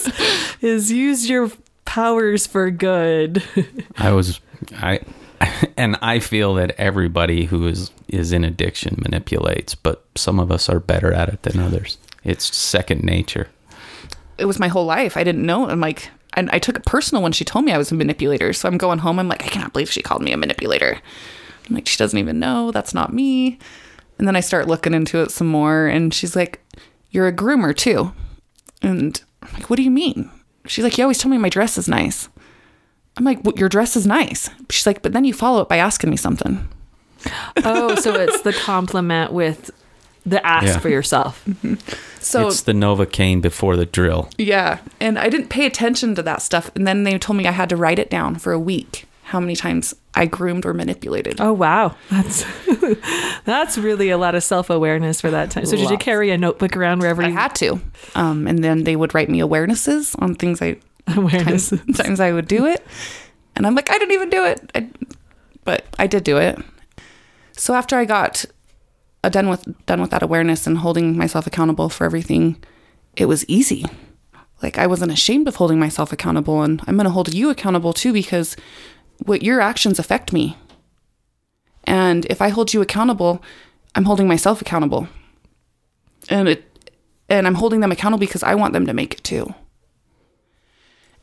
is 0.60 0.90
use 0.90 1.28
your 1.28 1.50
powers 1.88 2.46
for 2.46 2.70
good. 2.70 3.42
I 3.96 4.12
was 4.12 4.40
I 4.76 5.00
and 5.76 5.96
I 6.02 6.18
feel 6.18 6.54
that 6.54 6.74
everybody 6.78 7.46
who 7.46 7.66
is 7.66 7.90
is 8.08 8.30
in 8.30 8.44
addiction 8.44 8.96
manipulates, 8.98 9.74
but 9.74 10.04
some 10.14 10.38
of 10.38 10.52
us 10.52 10.68
are 10.68 10.80
better 10.80 11.12
at 11.12 11.30
it 11.30 11.42
than 11.42 11.58
others. 11.58 11.96
It's 12.24 12.54
second 12.54 13.04
nature. 13.04 13.48
It 14.36 14.44
was 14.44 14.58
my 14.58 14.68
whole 14.68 14.84
life. 14.84 15.16
I 15.16 15.24
didn't 15.24 15.46
know. 15.46 15.68
I'm 15.68 15.80
like, 15.80 16.10
and 16.34 16.50
I 16.50 16.58
took 16.58 16.76
it 16.76 16.84
personal 16.84 17.22
when 17.22 17.32
she 17.32 17.44
told 17.44 17.64
me 17.64 17.72
I 17.72 17.78
was 17.78 17.90
a 17.90 17.94
manipulator. 17.94 18.52
So 18.52 18.68
I'm 18.68 18.78
going 18.78 18.98
home. 18.98 19.18
I'm 19.18 19.28
like, 19.28 19.44
I 19.44 19.48
cannot 19.48 19.72
believe 19.72 19.90
she 19.90 20.02
called 20.02 20.22
me 20.22 20.32
a 20.32 20.36
manipulator. 20.36 21.00
I'm 21.68 21.74
like, 21.74 21.86
she 21.86 21.96
doesn't 21.96 22.18
even 22.18 22.38
know. 22.38 22.70
That's 22.70 22.94
not 22.94 23.14
me. 23.14 23.58
And 24.18 24.28
then 24.28 24.36
I 24.36 24.40
start 24.40 24.68
looking 24.68 24.94
into 24.94 25.18
it 25.22 25.30
some 25.30 25.48
more. 25.48 25.86
And 25.86 26.12
she's 26.12 26.36
like, 26.36 26.60
you're 27.10 27.28
a 27.28 27.32
groomer 27.32 27.74
too. 27.74 28.12
And 28.82 29.20
I'm 29.42 29.52
like, 29.54 29.70
what 29.70 29.76
do 29.76 29.82
you 29.82 29.90
mean? 29.90 30.30
She's 30.68 30.84
like, 30.84 30.96
you 30.98 31.04
always 31.04 31.18
tell 31.18 31.30
me 31.30 31.38
my 31.38 31.48
dress 31.48 31.76
is 31.78 31.88
nice. 31.88 32.28
I'm 33.16 33.24
like, 33.24 33.42
well, 33.42 33.54
your 33.56 33.68
dress 33.68 33.96
is 33.96 34.06
nice. 34.06 34.48
She's 34.70 34.86
like, 34.86 35.02
but 35.02 35.12
then 35.12 35.24
you 35.24 35.34
follow 35.34 35.60
it 35.60 35.68
by 35.68 35.78
asking 35.78 36.10
me 36.10 36.16
something. 36.16 36.68
oh, 37.64 37.96
so 37.96 38.14
it's 38.14 38.42
the 38.42 38.52
compliment 38.52 39.32
with 39.32 39.70
the 40.24 40.44
ask 40.46 40.66
Yeah. 40.66 40.78
for 40.78 40.88
yourself. 40.88 41.44
So 42.20 42.48
it's 42.48 42.62
the 42.62 42.72
Novocaine 42.72 43.40
before 43.40 43.76
the 43.76 43.86
drill. 43.86 44.28
Yeah. 44.36 44.80
And 45.00 45.18
I 45.18 45.28
didn't 45.30 45.48
pay 45.48 45.64
attention 45.64 46.14
to 46.16 46.22
that 46.24 46.42
stuff. 46.42 46.68
And 46.74 46.86
then 46.86 47.04
they 47.04 47.16
told 47.16 47.36
me 47.38 47.46
I 47.46 47.52
had 47.52 47.68
to 47.70 47.76
write 47.76 47.98
it 48.00 48.10
down 48.10 48.34
for 48.34 48.52
a 48.52 48.58
week 48.58 49.06
how 49.28 49.38
many 49.38 49.54
times 49.54 49.94
I 50.14 50.24
groomed 50.24 50.64
or 50.64 50.72
manipulated. 50.72 51.38
Oh 51.38 51.52
wow, 51.52 51.94
that's 52.10 52.46
that's 53.44 53.76
really 53.76 54.08
a 54.08 54.16
lot 54.16 54.34
of 54.34 54.42
self 54.42 54.70
awareness 54.70 55.20
for 55.20 55.30
that 55.30 55.50
time. 55.50 55.66
So 55.66 55.76
did 55.76 55.90
you 55.90 55.98
carry 55.98 56.30
a 56.30 56.38
notebook 56.38 56.74
around 56.74 57.00
wherever 57.00 57.22
I 57.22 57.28
you 57.28 57.34
had 57.34 57.54
to. 57.56 57.78
Um, 58.14 58.46
and 58.46 58.64
then 58.64 58.84
they 58.84 58.96
would 58.96 59.14
write 59.14 59.28
me 59.28 59.40
awarenesses 59.40 60.14
on 60.18 60.34
things 60.34 60.62
I 60.62 60.78
awareness? 61.08 61.68
times, 61.68 61.98
times 61.98 62.20
I 62.20 62.32
would 62.32 62.48
do 62.48 62.64
it. 62.64 62.82
And 63.54 63.66
I'm 63.66 63.74
like, 63.74 63.90
I 63.90 63.98
didn't 63.98 64.12
even 64.12 64.30
do 64.30 64.46
it. 64.46 64.70
I, 64.74 64.88
but 65.64 65.84
I 65.98 66.06
did 66.06 66.24
do 66.24 66.38
it. 66.38 66.58
So 67.52 67.74
after 67.74 67.96
I 67.96 68.06
got 68.06 68.46
uh, 69.22 69.28
done 69.28 69.50
with 69.50 69.68
done 69.84 70.00
with 70.00 70.10
that 70.10 70.22
awareness 70.22 70.66
and 70.66 70.78
holding 70.78 71.18
myself 71.18 71.46
accountable 71.46 71.90
for 71.90 72.06
everything, 72.06 72.64
it 73.14 73.26
was 73.26 73.46
easy. 73.46 73.84
Like 74.62 74.78
I 74.78 74.86
wasn't 74.86 75.12
ashamed 75.12 75.48
of 75.48 75.56
holding 75.56 75.78
myself 75.78 76.14
accountable, 76.14 76.62
and 76.62 76.80
I'm 76.86 76.96
going 76.96 77.04
to 77.04 77.10
hold 77.10 77.34
you 77.34 77.50
accountable 77.50 77.92
too 77.92 78.14
because 78.14 78.56
what 79.24 79.42
your 79.42 79.60
actions 79.60 79.98
affect 79.98 80.32
me. 80.32 80.56
And 81.84 82.26
if 82.26 82.42
I 82.42 82.48
hold 82.48 82.74
you 82.74 82.82
accountable, 82.82 83.42
I'm 83.94 84.04
holding 84.04 84.28
myself 84.28 84.60
accountable. 84.60 85.08
And 86.28 86.48
it 86.48 86.64
and 87.28 87.46
I'm 87.46 87.54
holding 87.54 87.80
them 87.80 87.92
accountable 87.92 88.20
because 88.20 88.42
I 88.42 88.54
want 88.54 88.72
them 88.72 88.86
to 88.86 88.94
make 88.94 89.14
it 89.14 89.24
too. 89.24 89.54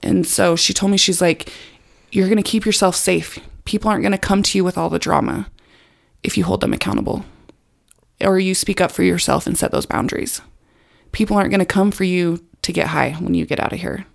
And 0.04 0.26
so 0.26 0.56
she 0.56 0.74
told 0.74 0.92
me, 0.92 0.98
she's 0.98 1.22
like, 1.22 1.52
you're 2.12 2.28
going 2.28 2.42
to 2.42 2.44
keep 2.44 2.66
yourself 2.66 2.96
safe. 2.96 3.40
People 3.66 3.90
aren't 3.90 4.04
going 4.04 4.12
to 4.12 4.18
come 4.18 4.44
to 4.44 4.58
you 4.58 4.64
with 4.64 4.78
all 4.78 4.90
the 4.90 5.00
drama 5.00 5.50
if 6.22 6.38
you 6.38 6.44
hold 6.44 6.62
them 6.62 6.74
accountable 6.74 7.26
or 8.22 8.40
you 8.40 8.54
speak 8.54 8.80
up 8.80 8.92
for 8.92 9.04
yourself 9.04 9.48
and 9.48 9.58
set 9.58 9.72
those 9.72 9.88
boundaries. 9.88 10.42
People 11.12 11.38
aren't 11.38 11.50
going 11.50 11.60
to 11.60 11.66
come 11.66 11.92
for 11.92 12.04
you 12.04 12.46
to 12.62 12.72
get 12.72 12.88
high 12.88 13.14
when 13.14 13.34
you 13.34 13.46
get 13.46 13.60
out 13.60 13.74
of 13.74 13.80
here. 13.80 14.06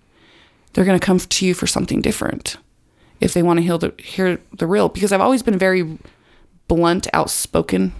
They're 0.73 0.85
going 0.85 0.99
to 0.99 1.05
come 1.05 1.19
to 1.19 1.45
you 1.45 1.53
for 1.53 1.67
something 1.67 2.01
different 2.01 2.57
if 3.21 3.33
they 3.33 3.43
want 3.43 3.57
to 3.57 3.63
hear 3.63 3.77
the, 3.77 3.93
hear 3.97 4.39
the 4.57 4.67
real. 4.67 4.89
Because 4.89 5.11
I've 5.11 5.21
always 5.21 5.43
been 5.43 5.57
very 5.57 5.97
blunt, 6.67 7.07
outspoken. 7.13 7.93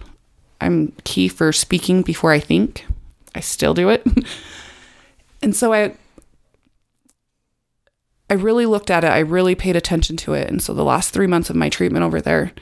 I'm 0.59 0.93
key 1.03 1.27
for 1.27 1.53
speaking 1.53 2.01
before 2.01 2.31
I 2.31 2.39
think. 2.39 2.85
I 3.33 3.39
still 3.39 3.73
do 3.73 3.89
it. 3.89 4.05
and 5.41 5.55
so 5.55 5.73
I 5.73 5.95
I 8.29 8.35
really 8.35 8.65
looked 8.65 8.89
at 8.89 9.03
it. 9.03 9.09
I 9.09 9.19
really 9.19 9.55
paid 9.55 9.75
attention 9.75 10.15
to 10.17 10.33
it. 10.33 10.49
And 10.49 10.61
so 10.61 10.73
the 10.73 10.85
last 10.85 11.11
three 11.11 11.27
months 11.27 11.49
of 11.49 11.55
my 11.57 11.67
treatment 11.67 12.05
over 12.05 12.21
there, 12.21 12.53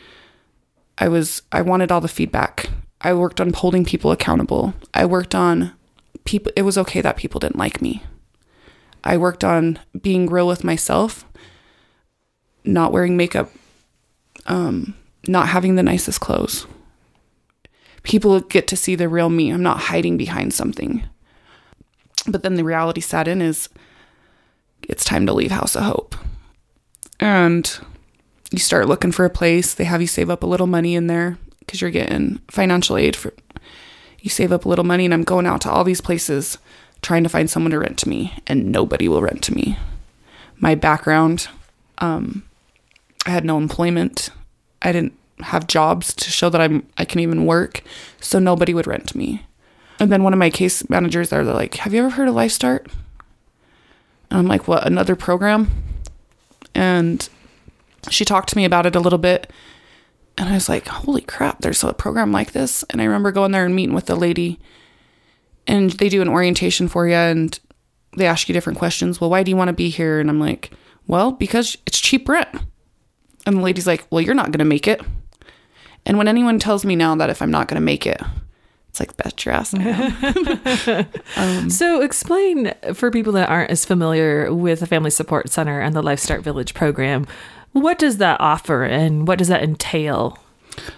I 0.98 1.08
was 1.08 1.44
I 1.52 1.62
wanted 1.62 1.92
all 1.92 2.02
the 2.02 2.08
feedback. 2.08 2.70
I 3.02 3.14
worked 3.14 3.40
on 3.40 3.54
holding 3.54 3.86
people 3.86 4.12
accountable. 4.12 4.74
I 4.94 5.06
worked 5.06 5.36
on 5.36 5.74
people 6.26 6.52
it 6.56 6.64
was 6.64 6.78
okay 6.78 7.02
that 7.02 7.18
people 7.18 7.40
didn't 7.40 7.60
like 7.60 7.82
me. 7.82 8.04
I 9.04 9.16
worked 9.16 9.44
on 9.44 9.80
being 10.02 10.28
real 10.28 10.48
with 10.48 10.64
myself, 10.64 11.26
not 12.64 12.92
wearing 12.92 13.18
makeup, 13.18 13.52
um, 14.46 14.96
not 15.28 15.50
having 15.50 15.76
the 15.76 15.84
nicest 15.84 16.20
clothes. 16.20 16.66
People 18.04 18.40
get 18.42 18.68
to 18.68 18.78
see 18.78 18.96
the 18.96 19.10
real 19.10 19.30
me. 19.30 19.50
I'm 19.50 19.64
not 19.64 19.80
hiding 19.80 20.18
behind 20.18 20.54
something. 20.54 21.04
But 22.28 22.44
then 22.44 22.56
the 22.56 22.64
reality 22.64 23.02
set 23.02 23.28
in 23.28 23.42
is 23.42 23.70
it's 24.88 25.04
time 25.04 25.26
to 25.26 25.34
leave 25.34 25.52
House 25.52 25.76
of 25.76 25.84
Hope. 25.84 26.16
And 27.20 27.80
you 28.52 28.60
start 28.60 28.88
looking 28.88 29.12
for 29.12 29.26
a 29.26 29.30
place. 29.30 29.74
They 29.74 29.84
have 29.84 30.02
you 30.02 30.08
save 30.08 30.30
up 30.30 30.44
a 30.44 30.48
little 30.48 30.68
money 30.68 30.96
in 30.96 31.08
there 31.08 31.38
because 31.60 31.82
you're 31.82 31.92
getting 31.92 32.40
financial 32.50 32.98
aid 32.98 33.16
for 33.16 33.34
you 34.22 34.30
save 34.30 34.52
up 34.52 34.66
a 34.66 34.70
little 34.70 34.86
money 34.86 35.06
and 35.06 35.14
I'm 35.14 35.24
going 35.24 35.46
out 35.46 35.62
to 35.62 35.72
all 35.72 35.84
these 35.84 36.02
places 36.02 36.58
trying 37.02 37.24
to 37.24 37.30
find 37.30 37.50
someone 37.50 37.72
to 37.72 37.80
rent 37.80 37.98
to 38.00 38.10
me 38.10 38.34
and 38.48 38.72
nobody 38.72 39.08
will 39.08 39.22
rent 39.22 39.44
to 39.44 39.54
me. 39.54 39.78
My 40.58 40.76
background, 40.76 41.48
um, 42.00 42.44
I 43.26 43.32
had 43.32 43.46
no 43.46 43.58
employment. 43.58 44.30
I 44.82 44.92
didn't 44.92 45.14
have 45.42 45.68
jobs 45.68 46.14
to 46.14 46.30
show 46.30 46.50
that 46.50 46.62
I'm 46.62 46.86
I 46.98 47.06
can 47.06 47.20
even 47.20 47.46
work, 47.46 47.82
so 48.20 48.40
nobody 48.40 48.74
would 48.74 48.88
rent 48.88 49.16
me. 49.16 49.46
And 50.00 50.12
then 50.12 50.24
one 50.24 50.34
of 50.34 50.40
my 50.40 50.50
case 50.50 50.90
managers 50.90 51.34
are 51.34 51.44
like, 51.44 51.76
"Have 51.76 51.94
you 51.94 52.00
ever 52.00 52.12
heard 52.12 52.28
of 52.28 52.36
Life 52.36 52.52
Start?" 52.52 52.88
And 54.30 54.40
I'm 54.40 54.48
like, 54.48 54.68
"What? 54.68 54.86
Another 54.86 55.16
program?" 55.16 55.70
And 56.74 57.28
she 58.10 58.24
talked 58.26 58.50
to 58.50 58.58
me 58.58 58.66
about 58.66 58.86
it 58.86 58.96
a 58.96 59.00
little 59.00 59.20
bit, 59.20 59.52
and 60.38 60.50
I 60.50 60.54
was 60.54 60.70
like, 60.70 60.88
"Holy 60.88 61.22
crap! 61.22 61.60
There's 61.60 61.84
a 61.84 61.94
program 61.94 62.32
like 62.32 62.54
this!" 62.54 62.84
And 62.90 63.02
I 63.02 63.06
remember 63.06 63.32
going 63.32 63.52
there 63.52 63.66
and 63.66 63.76
meeting 63.76 63.96
with 63.96 64.06
the 64.06 64.16
lady, 64.16 64.60
and 65.68 65.92
they 65.92 66.10
do 66.10 66.22
an 66.22 66.30
orientation 66.30 66.88
for 66.88 67.08
you, 67.08 67.16
and 67.16 67.60
they 68.18 68.26
ask 68.26 68.48
you 68.48 68.54
different 68.54 68.80
questions. 68.80 69.20
Well, 69.20 69.30
why 69.30 69.44
do 69.44 69.52
you 69.52 69.58
want 69.58 69.68
to 69.68 69.74
be 69.74 69.90
here? 69.90 70.20
And 70.20 70.30
I'm 70.30 70.40
like, 70.40 70.72
"Well, 71.08 71.32
because 71.32 71.78
it's 71.86 72.00
cheap 72.00 72.28
rent." 72.30 72.50
And 73.46 73.58
the 73.58 73.62
lady's 73.62 73.88
like, 73.88 74.06
"Well, 74.10 74.22
you're 74.22 74.36
not 74.36 74.52
going 74.52 74.60
to 74.60 74.66
make 74.66 74.88
it." 74.88 75.02
And 76.06 76.18
when 76.18 76.28
anyone 76.28 76.60
tells 76.60 76.86
me 76.86 76.96
now 76.96 77.16
that 77.16 77.30
if 77.30 77.42
I'm 77.42 77.52
not 77.52 77.68
going 77.68 77.80
to 77.80 77.86
make 77.86 78.06
it, 78.08 78.22
it's 78.90 79.00
like, 79.00 79.16
bet 79.18 79.46
your 79.46 79.54
ass. 79.54 79.74
I 79.74 81.08
am. 81.38 81.70
So, 81.70 82.02
explain 82.02 82.74
for 82.94 83.12
people 83.12 83.34
that 83.34 83.50
aren't 83.50 83.72
as 83.72 83.86
familiar 83.86 84.54
with 84.54 84.80
the 84.80 84.88
Family 84.88 85.12
Support 85.12 85.50
Center 85.50 85.80
and 85.80 85.96
the 85.96 86.02
Life 86.02 86.20
Start 86.20 86.42
Village 86.42 86.74
program, 86.74 87.28
what 87.72 88.00
does 88.00 88.18
that 88.18 88.42
offer 88.42 88.84
and 88.84 89.28
what 89.28 89.38
does 89.38 89.48
that 89.48 89.64
entail? 89.64 90.40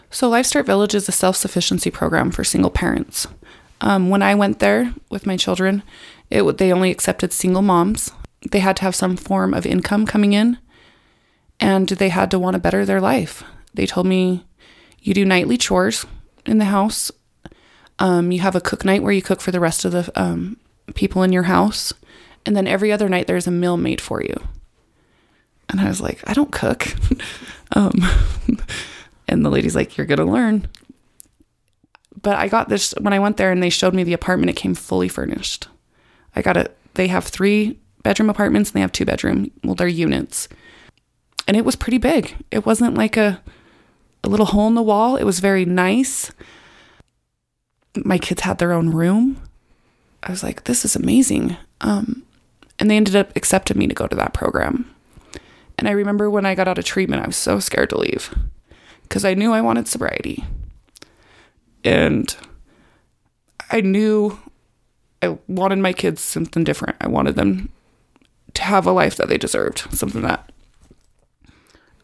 So, 0.09 0.29
Life 0.29 0.45
Start 0.45 0.65
Village 0.65 0.95
is 0.95 1.09
a 1.09 1.11
self 1.11 1.35
sufficiency 1.35 1.91
program 1.91 2.31
for 2.31 2.43
single 2.43 2.71
parents. 2.71 3.27
Um, 3.81 4.09
when 4.09 4.21
I 4.21 4.35
went 4.35 4.59
there 4.59 4.93
with 5.09 5.25
my 5.25 5.35
children, 5.35 5.83
it 6.29 6.57
they 6.57 6.71
only 6.71 6.91
accepted 6.91 7.33
single 7.33 7.61
moms. 7.61 8.11
They 8.49 8.59
had 8.59 8.77
to 8.77 8.83
have 8.83 8.95
some 8.95 9.17
form 9.17 9.53
of 9.53 9.65
income 9.65 10.05
coming 10.05 10.33
in, 10.33 10.57
and 11.61 11.87
they 11.87 12.09
had 12.09 12.31
to 12.31 12.39
want 12.39 12.55
to 12.55 12.59
better 12.59 12.85
their 12.85 12.99
life. 12.99 13.43
They 13.73 13.85
told 13.85 14.07
me, 14.07 14.45
you 14.99 15.13
do 15.13 15.23
nightly 15.23 15.57
chores 15.57 16.05
in 16.45 16.57
the 16.57 16.65
house. 16.65 17.11
Um, 17.99 18.31
you 18.31 18.39
have 18.41 18.55
a 18.55 18.61
cook 18.61 18.83
night 18.83 19.03
where 19.03 19.13
you 19.13 19.21
cook 19.21 19.39
for 19.39 19.51
the 19.51 19.59
rest 19.59 19.85
of 19.85 19.91
the 19.91 20.11
um, 20.19 20.57
people 20.95 21.23
in 21.23 21.31
your 21.31 21.43
house, 21.43 21.93
and 22.45 22.57
then 22.57 22.67
every 22.67 22.91
other 22.91 23.07
night 23.07 23.27
there's 23.27 23.47
a 23.47 23.51
meal 23.51 23.77
made 23.77 24.01
for 24.01 24.21
you. 24.23 24.35
And 25.69 25.79
I 25.79 25.87
was 25.87 26.01
like, 26.01 26.27
I 26.27 26.33
don't 26.33 26.51
cook. 26.51 26.87
um, 27.75 27.93
and 29.27 29.45
the 29.45 29.49
lady's 29.49 29.75
like, 29.75 29.97
You're 29.97 30.07
gonna 30.07 30.25
learn. 30.25 30.67
But 32.21 32.37
I 32.37 32.47
got 32.47 32.69
this 32.69 32.93
when 32.99 33.13
I 33.13 33.19
went 33.19 33.37
there 33.37 33.51
and 33.51 33.63
they 33.63 33.69
showed 33.69 33.93
me 33.93 34.03
the 34.03 34.13
apartment. 34.13 34.49
It 34.49 34.55
came 34.55 34.75
fully 34.75 35.07
furnished. 35.07 35.67
I 36.35 36.41
got 36.41 36.57
it. 36.57 36.75
They 36.95 37.07
have 37.07 37.23
three 37.23 37.79
bedroom 38.03 38.29
apartments 38.29 38.71
and 38.71 38.75
they 38.75 38.81
have 38.81 38.91
two 38.91 39.05
bedroom. 39.05 39.49
Well, 39.63 39.75
they're 39.75 39.87
units, 39.87 40.47
and 41.51 41.57
it 41.57 41.65
was 41.65 41.75
pretty 41.75 41.97
big. 41.97 42.33
It 42.49 42.65
wasn't 42.65 42.95
like 42.95 43.17
a 43.17 43.41
a 44.23 44.29
little 44.29 44.45
hole 44.45 44.69
in 44.69 44.75
the 44.75 44.81
wall. 44.81 45.17
It 45.17 45.25
was 45.25 45.41
very 45.41 45.65
nice. 45.65 46.31
My 48.05 48.17
kids 48.17 48.43
had 48.43 48.57
their 48.57 48.71
own 48.71 48.91
room. 48.91 49.35
I 50.23 50.31
was 50.31 50.43
like, 50.43 50.63
this 50.63 50.85
is 50.85 50.95
amazing. 50.95 51.57
Um, 51.81 52.23
and 52.79 52.89
they 52.89 52.95
ended 52.95 53.17
up 53.17 53.35
accepting 53.35 53.77
me 53.77 53.87
to 53.87 53.93
go 53.93 54.07
to 54.07 54.15
that 54.15 54.33
program. 54.33 54.95
And 55.77 55.89
I 55.89 55.91
remember 55.91 56.29
when 56.29 56.45
I 56.45 56.55
got 56.55 56.69
out 56.69 56.77
of 56.77 56.85
treatment, 56.85 57.21
I 57.21 57.27
was 57.27 57.35
so 57.35 57.59
scared 57.59 57.89
to 57.89 57.99
leave 57.99 58.33
because 59.03 59.25
I 59.25 59.33
knew 59.33 59.51
I 59.51 59.59
wanted 59.59 59.89
sobriety. 59.89 60.45
And 61.83 62.33
I 63.69 63.81
knew 63.81 64.39
I 65.21 65.37
wanted 65.49 65.79
my 65.79 65.91
kids 65.91 66.21
something 66.21 66.63
different. 66.63 66.95
I 67.01 67.09
wanted 67.09 67.35
them 67.35 67.73
to 68.53 68.61
have 68.61 68.85
a 68.85 68.93
life 68.93 69.17
that 69.17 69.27
they 69.27 69.37
deserved, 69.37 69.79
something 69.91 70.21
that 70.21 70.49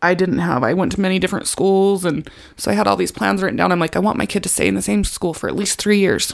I 0.01 0.13
didn't 0.13 0.39
have. 0.39 0.63
I 0.63 0.73
went 0.73 0.91
to 0.93 1.01
many 1.01 1.19
different 1.19 1.47
schools, 1.47 2.05
and 2.05 2.29
so 2.55 2.71
I 2.71 2.75
had 2.75 2.87
all 2.87 2.95
these 2.95 3.11
plans 3.11 3.41
written 3.41 3.57
down. 3.57 3.71
I'm 3.71 3.79
like, 3.79 3.95
I 3.95 3.99
want 3.99 4.17
my 4.17 4.25
kid 4.25 4.43
to 4.43 4.49
stay 4.49 4.67
in 4.67 4.75
the 4.75 4.81
same 4.81 5.03
school 5.03 5.33
for 5.33 5.47
at 5.47 5.55
least 5.55 5.79
three 5.79 5.99
years. 5.99 6.33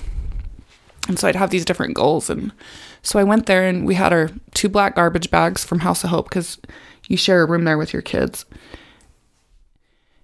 And 1.07 1.19
so 1.19 1.27
I'd 1.27 1.35
have 1.35 1.49
these 1.49 1.65
different 1.65 1.95
goals. 1.95 2.29
And 2.29 2.53
so 3.01 3.19
I 3.19 3.23
went 3.23 3.45
there, 3.45 3.67
and 3.67 3.85
we 3.85 3.95
had 3.95 4.13
our 4.13 4.29
two 4.53 4.69
black 4.69 4.95
garbage 4.95 5.29
bags 5.29 5.63
from 5.63 5.79
House 5.79 6.03
of 6.03 6.09
Hope 6.09 6.29
because 6.29 6.59
you 7.07 7.17
share 7.17 7.41
a 7.41 7.45
room 7.45 7.63
there 7.63 7.77
with 7.77 7.93
your 7.93 8.01
kids. 8.01 8.45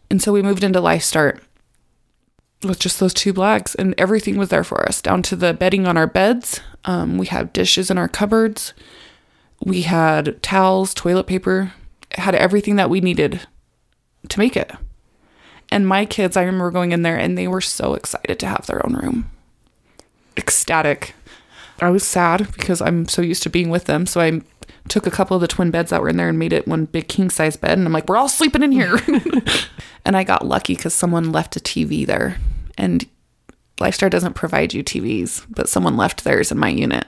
And 0.10 0.22
so 0.22 0.32
we 0.32 0.42
moved 0.42 0.64
into 0.64 0.82
Life 0.82 1.04
Start 1.04 1.44
with 2.64 2.80
just 2.80 3.00
those 3.00 3.14
two 3.14 3.34
bags, 3.34 3.76
and 3.76 3.96
everything 3.98 4.38
was 4.38 4.50
there 4.50 4.64
for 4.64 4.88
us, 4.88 5.02
down 5.02 5.22
to 5.24 5.36
the 5.36 5.54
bedding 5.54 5.88
on 5.88 5.98
our 5.98 6.08
beds. 6.08 6.62
Um, 6.86 7.18
we 7.18 7.28
had 7.28 7.54
dishes 7.54 7.90
in 7.90 7.98
our 7.98 8.08
cupboards. 8.08 8.74
We 9.64 9.84
had 9.84 10.42
towels, 10.42 10.94
toilet 10.94 11.28
paper, 11.28 11.74
had 12.14 12.36
everything 12.36 12.76
that 12.78 12.90
we 12.90 13.02
needed 13.02 13.42
to 14.28 14.40
make 14.40 14.58
it. 14.58 14.72
And 15.72 15.88
my 15.88 16.06
kids, 16.06 16.36
I 16.36 16.44
remember 16.44 16.72
going 16.72 16.92
in 16.92 17.04
there 17.04 17.18
and 17.18 17.38
they 17.38 17.48
were 17.48 17.62
so 17.62 17.94
excited 17.94 18.40
to 18.40 18.48
have 18.48 18.66
their 18.66 18.86
own 18.86 18.96
room. 18.96 19.32
Ecstatic. 20.36 21.14
I 21.80 21.90
was 21.90 22.06
sad 22.06 22.52
because 22.54 22.82
I'm 22.82 23.08
so 23.08 23.22
used 23.22 23.44
to 23.44 23.50
being 23.50 23.70
with 23.70 23.86
them. 23.86 24.06
So 24.06 24.20
I 24.20 24.42
took 24.88 25.06
a 25.06 25.12
couple 25.12 25.36
of 25.36 25.42
the 25.42 25.48
twin 25.48 25.72
beds 25.72 25.92
that 25.92 26.02
were 26.02 26.10
in 26.10 26.18
there 26.18 26.30
and 26.30 26.40
made 26.40 26.54
it 26.54 26.68
one 26.68 26.86
big 26.86 27.08
king 27.08 27.30
size 27.30 27.56
bed. 27.56 27.78
And 27.78 27.86
I'm 27.86 27.94
like, 27.94 28.08
we're 28.10 28.18
all 28.18 28.28
sleeping 28.28 28.64
in 28.64 28.72
here. 28.72 29.00
and 30.06 30.18
I 30.18 30.24
got 30.24 30.46
lucky 30.46 30.76
because 30.76 30.94
someone 30.94 31.32
left 31.32 31.56
a 31.56 31.60
TV 31.60 32.06
there. 32.06 32.38
And 32.78 33.06
LifeStart 33.80 34.12
doesn't 34.12 34.34
provide 34.34 34.74
you 34.74 34.84
TVs, 34.84 35.46
but 35.50 35.70
someone 35.70 35.96
left 35.96 36.24
theirs 36.24 36.52
in 36.52 36.58
my 36.58 36.70
unit. 36.70 37.06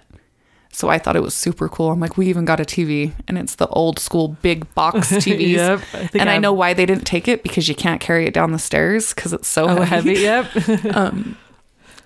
So 0.74 0.88
I 0.90 0.98
thought 1.00 1.16
it 1.18 1.22
was 1.22 1.34
super 1.34 1.68
cool. 1.68 1.92
I'm 1.92 2.00
like, 2.00 2.16
we 2.18 2.28
even 2.28 2.46
got 2.46 2.60
a 2.62 2.64
TV, 2.64 3.12
and 3.28 3.38
it's 3.38 3.56
the 3.56 3.68
old 3.68 4.00
school 4.00 4.30
big 4.42 4.74
box 4.74 5.12
TVs. 5.12 5.50
Yep, 5.50 5.82
I 5.94 6.10
and 6.18 6.30
I 6.30 6.34
I've- 6.36 6.42
know 6.42 6.54
why 6.54 6.74
they 6.74 6.86
didn't 6.86 7.04
take 7.06 7.28
it 7.28 7.44
because 7.44 7.68
you 7.68 7.76
can't 7.76 8.00
carry 8.00 8.26
it 8.26 8.34
down 8.34 8.52
the 8.54 8.60
stairs 8.60 9.14
because 9.14 9.34
it's 9.34 9.48
so 9.50 9.68
Oh, 9.68 9.82
heavy. 9.82 10.24
heavy. 10.24 10.48
Yep. 10.68 10.86
Um, 10.96 11.38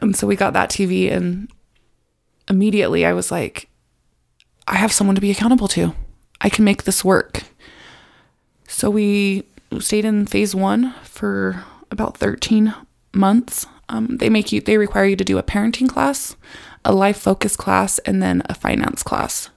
and 0.01 0.15
so 0.15 0.25
we 0.27 0.35
got 0.35 0.53
that 0.53 0.69
TV, 0.69 1.11
and 1.11 1.49
immediately 2.49 3.05
I 3.05 3.13
was 3.13 3.31
like, 3.31 3.69
I 4.67 4.75
have 4.75 4.91
someone 4.91 5.15
to 5.15 5.21
be 5.21 5.31
accountable 5.31 5.67
to. 5.69 5.93
I 6.41 6.49
can 6.49 6.65
make 6.65 6.83
this 6.83 7.05
work. 7.05 7.43
So 8.67 8.89
we 8.89 9.43
stayed 9.79 10.05
in 10.05 10.25
phase 10.25 10.55
one 10.55 10.93
for 11.03 11.63
about 11.91 12.17
13 12.17 12.73
months. 13.13 13.67
Um, 13.89 14.17
they 14.17 14.29
make 14.29 14.51
you, 14.51 14.59
they 14.59 14.77
require 14.77 15.05
you 15.05 15.15
to 15.15 15.23
do 15.23 15.37
a 15.37 15.43
parenting 15.43 15.87
class, 15.87 16.35
a 16.85 16.93
life 16.93 17.17
focus 17.17 17.57
class, 17.57 17.99
and 17.99 18.23
then 18.23 18.43
a 18.45 18.53
finance 18.53 19.03
class. 19.03 19.49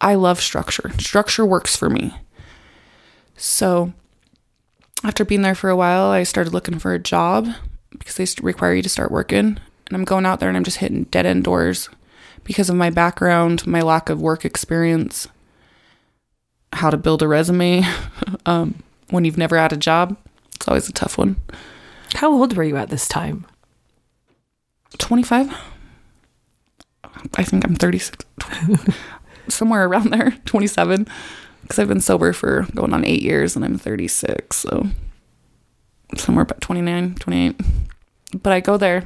I 0.00 0.16
love 0.16 0.40
structure. 0.40 0.90
Structure 0.98 1.46
works 1.46 1.76
for 1.76 1.88
me. 1.88 2.12
So 3.36 3.92
after 5.04 5.24
being 5.24 5.42
there 5.42 5.54
for 5.54 5.70
a 5.70 5.76
while, 5.76 6.06
I 6.06 6.24
started 6.24 6.52
looking 6.52 6.78
for 6.78 6.92
a 6.92 6.98
job 6.98 7.48
because 7.90 8.16
they 8.16 8.26
require 8.42 8.74
you 8.74 8.82
to 8.82 8.88
start 8.88 9.12
working. 9.12 9.58
And 9.86 9.96
I'm 9.96 10.04
going 10.04 10.26
out 10.26 10.40
there 10.40 10.48
and 10.48 10.56
I'm 10.56 10.64
just 10.64 10.78
hitting 10.78 11.04
dead 11.04 11.26
end 11.26 11.44
doors 11.44 11.88
because 12.44 12.68
of 12.68 12.76
my 12.76 12.90
background, 12.90 13.66
my 13.66 13.80
lack 13.80 14.08
of 14.08 14.20
work 14.20 14.44
experience, 14.44 15.28
how 16.72 16.90
to 16.90 16.96
build 16.96 17.22
a 17.22 17.28
resume 17.28 17.84
um, 18.46 18.82
when 19.10 19.24
you've 19.24 19.38
never 19.38 19.56
had 19.56 19.72
a 19.72 19.76
job. 19.76 20.16
It's 20.56 20.66
always 20.66 20.88
a 20.88 20.92
tough 20.92 21.18
one. 21.18 21.36
How 22.14 22.32
old 22.32 22.56
were 22.56 22.64
you 22.64 22.76
at 22.76 22.90
this 22.90 23.06
time? 23.06 23.46
25? 24.98 25.54
I 27.34 27.44
think 27.44 27.64
I'm 27.64 27.74
36. 27.74 28.24
Somewhere 29.48 29.86
around 29.86 30.10
there, 30.10 30.32
27. 30.44 31.06
Because 31.62 31.78
I've 31.78 31.88
been 31.88 32.00
sober 32.00 32.32
for 32.32 32.66
going 32.74 32.92
on 32.92 33.04
eight 33.04 33.22
years 33.22 33.56
and 33.56 33.64
I'm 33.64 33.78
36. 33.78 34.56
So 34.56 34.86
somewhere 36.16 36.42
about 36.42 36.60
29, 36.60 37.14
28. 37.14 37.60
But 38.42 38.52
I 38.52 38.60
go 38.60 38.76
there. 38.76 39.04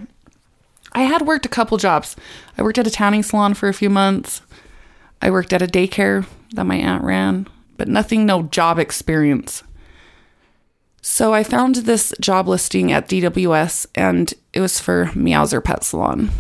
I 0.93 1.03
had 1.03 1.23
worked 1.23 1.47
a 1.47 1.51
couple 1.51 1.77
jobs. 1.79 2.17
I 2.57 2.63
worked 2.63 2.79
at 2.79 2.87
a 2.87 2.91
tanning 2.91 3.23
salon 3.23 3.55
for 3.55 3.69
a 3.69 3.75
few 3.75 3.91
months. 3.91 4.41
I 5.21 5.31
worked 5.31 5.53
at 5.53 5.63
a 5.63 5.67
daycare 5.67 6.27
that 6.55 6.65
my 6.65 6.77
aunt 6.77 7.05
ran, 7.05 7.49
but 7.77 7.89
nothing, 7.89 8.25
no 8.25 8.45
job 8.45 8.79
experience. 8.79 9.63
So 11.09 11.33
I 11.33 11.45
found 11.45 11.77
this 11.77 12.13
job 12.21 12.49
listing 12.49 12.91
at 12.91 13.09
DWS 13.09 13.87
and 13.95 14.35
it 14.53 14.59
was 14.59 14.81
for 14.81 15.07
Meowser 15.15 15.63
Pet 15.63 15.85
Salon. 15.85 16.31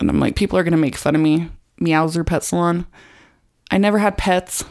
And 0.00 0.10
I'm 0.10 0.18
like, 0.18 0.34
people 0.34 0.58
are 0.58 0.64
going 0.64 0.72
to 0.72 0.76
make 0.76 0.96
fun 0.96 1.14
of 1.14 1.20
me. 1.20 1.48
Meowser 1.80 2.26
Pet 2.26 2.42
Salon. 2.42 2.86
I 3.70 3.78
never 3.78 3.98
had 3.98 4.18
pets. 4.18 4.64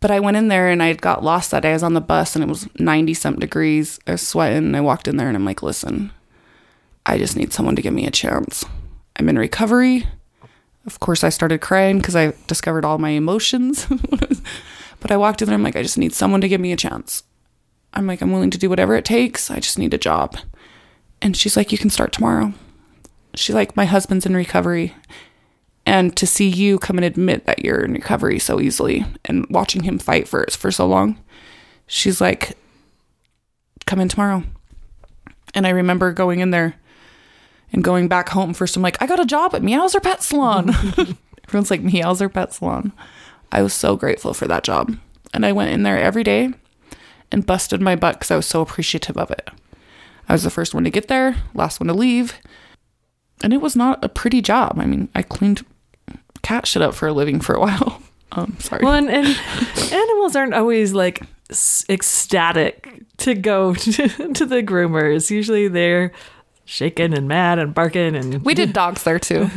But 0.00 0.10
I 0.10 0.18
went 0.18 0.36
in 0.36 0.48
there 0.48 0.68
and 0.68 0.82
I 0.82 0.94
got 0.94 1.22
lost 1.22 1.52
that 1.52 1.60
day. 1.60 1.70
I 1.70 1.74
was 1.74 1.84
on 1.84 1.94
the 1.94 2.00
bus 2.00 2.34
and 2.34 2.42
it 2.42 2.48
was 2.48 2.68
90 2.80 3.14
something 3.14 3.38
degrees. 3.38 4.00
I 4.08 4.12
was 4.12 4.26
sweating. 4.26 4.66
And 4.66 4.76
I 4.76 4.80
walked 4.80 5.06
in 5.06 5.16
there 5.16 5.28
and 5.28 5.36
I'm 5.36 5.44
like, 5.44 5.62
listen, 5.62 6.10
I 7.06 7.16
just 7.16 7.36
need 7.36 7.52
someone 7.52 7.76
to 7.76 7.82
give 7.82 7.94
me 7.94 8.08
a 8.08 8.10
chance. 8.10 8.64
I'm 9.14 9.28
in 9.28 9.38
recovery. 9.38 10.08
Of 10.84 10.98
course, 10.98 11.22
I 11.22 11.28
started 11.28 11.60
crying 11.60 11.98
because 11.98 12.16
I 12.16 12.32
discovered 12.48 12.84
all 12.84 12.98
my 12.98 13.10
emotions. 13.10 13.86
but 15.00 15.12
I 15.12 15.16
walked 15.16 15.42
in 15.42 15.46
there. 15.46 15.54
I'm 15.54 15.62
like, 15.62 15.76
I 15.76 15.84
just 15.84 15.96
need 15.96 16.12
someone 16.12 16.40
to 16.40 16.48
give 16.48 16.60
me 16.60 16.72
a 16.72 16.76
chance. 16.76 17.22
I'm 17.94 18.06
like, 18.06 18.20
I'm 18.20 18.32
willing 18.32 18.50
to 18.50 18.58
do 18.58 18.70
whatever 18.70 18.94
it 18.94 19.04
takes. 19.04 19.50
I 19.50 19.60
just 19.60 19.78
need 19.78 19.94
a 19.94 19.98
job. 19.98 20.38
And 21.20 21.36
she's 21.36 21.56
like, 21.56 21.72
you 21.72 21.78
can 21.78 21.90
start 21.90 22.12
tomorrow. 22.12 22.52
She's 23.34 23.54
like, 23.54 23.76
my 23.76 23.84
husband's 23.84 24.26
in 24.26 24.34
recovery 24.34 24.94
and 25.86 26.16
to 26.16 26.26
see 26.26 26.48
you 26.48 26.78
come 26.78 26.98
and 26.98 27.04
admit 27.04 27.46
that 27.46 27.64
you're 27.64 27.80
in 27.80 27.92
recovery 27.92 28.38
so 28.38 28.60
easily 28.60 29.04
and 29.24 29.46
watching 29.50 29.82
him 29.82 29.98
fight 29.98 30.28
for 30.28 30.42
it 30.42 30.52
for 30.52 30.70
so 30.70 30.86
long 30.86 31.18
she's 31.86 32.20
like 32.20 32.56
come 33.86 34.00
in 34.00 34.08
tomorrow 34.08 34.42
and 35.54 35.66
i 35.66 35.70
remember 35.70 36.12
going 36.12 36.40
in 36.40 36.50
there 36.50 36.76
and 37.72 37.84
going 37.84 38.08
back 38.08 38.28
home 38.30 38.54
first 38.54 38.76
i'm 38.76 38.82
like 38.82 39.00
i 39.02 39.06
got 39.06 39.20
a 39.20 39.26
job 39.26 39.54
at 39.54 39.62
meowser 39.62 40.02
pet 40.02 40.22
salon 40.22 40.70
everyone's 41.48 41.70
like 41.70 41.82
meowser 41.82 42.32
pet 42.32 42.52
salon 42.52 42.92
i 43.50 43.62
was 43.62 43.74
so 43.74 43.96
grateful 43.96 44.34
for 44.34 44.46
that 44.46 44.64
job 44.64 44.96
and 45.34 45.44
i 45.44 45.52
went 45.52 45.70
in 45.72 45.82
there 45.82 45.98
every 45.98 46.22
day 46.22 46.52
and 47.32 47.46
busted 47.46 47.80
my 47.80 47.96
butt 47.96 48.14
because 48.16 48.30
i 48.30 48.36
was 48.36 48.46
so 48.46 48.60
appreciative 48.60 49.16
of 49.16 49.30
it 49.30 49.50
i 50.28 50.32
was 50.32 50.42
the 50.42 50.50
first 50.50 50.74
one 50.74 50.84
to 50.84 50.90
get 50.90 51.08
there 51.08 51.36
last 51.54 51.80
one 51.80 51.86
to 51.88 51.94
leave 51.94 52.34
and 53.42 53.52
it 53.52 53.60
was 53.60 53.76
not 53.76 54.04
a 54.04 54.08
pretty 54.08 54.42
job. 54.42 54.78
I 54.78 54.86
mean, 54.86 55.08
I 55.14 55.22
cleaned 55.22 55.64
cat 56.42 56.66
shit 56.66 56.82
up 56.82 56.94
for 56.94 57.08
a 57.08 57.12
living 57.12 57.40
for 57.40 57.54
a 57.54 57.60
while. 57.66 58.02
Um, 58.32 58.56
sorry. 58.60 58.84
Well, 58.84 58.94
and, 58.94 59.08
and 59.10 59.26
animals 59.92 60.36
aren't 60.36 60.54
always 60.54 60.92
like 60.92 61.22
ecstatic 61.88 63.02
to 63.18 63.34
go 63.34 63.74
to, 63.74 64.32
to 64.32 64.46
the 64.46 64.62
groomers. 64.62 65.30
Usually 65.30 65.68
they're 65.68 66.12
shaking 66.64 67.12
and 67.12 67.26
mad 67.26 67.58
and 67.58 67.74
barking 67.74 68.14
and 68.14 68.44
we 68.44 68.54
did 68.54 68.72
dogs 68.74 69.02
there 69.02 69.18
too. 69.18 69.50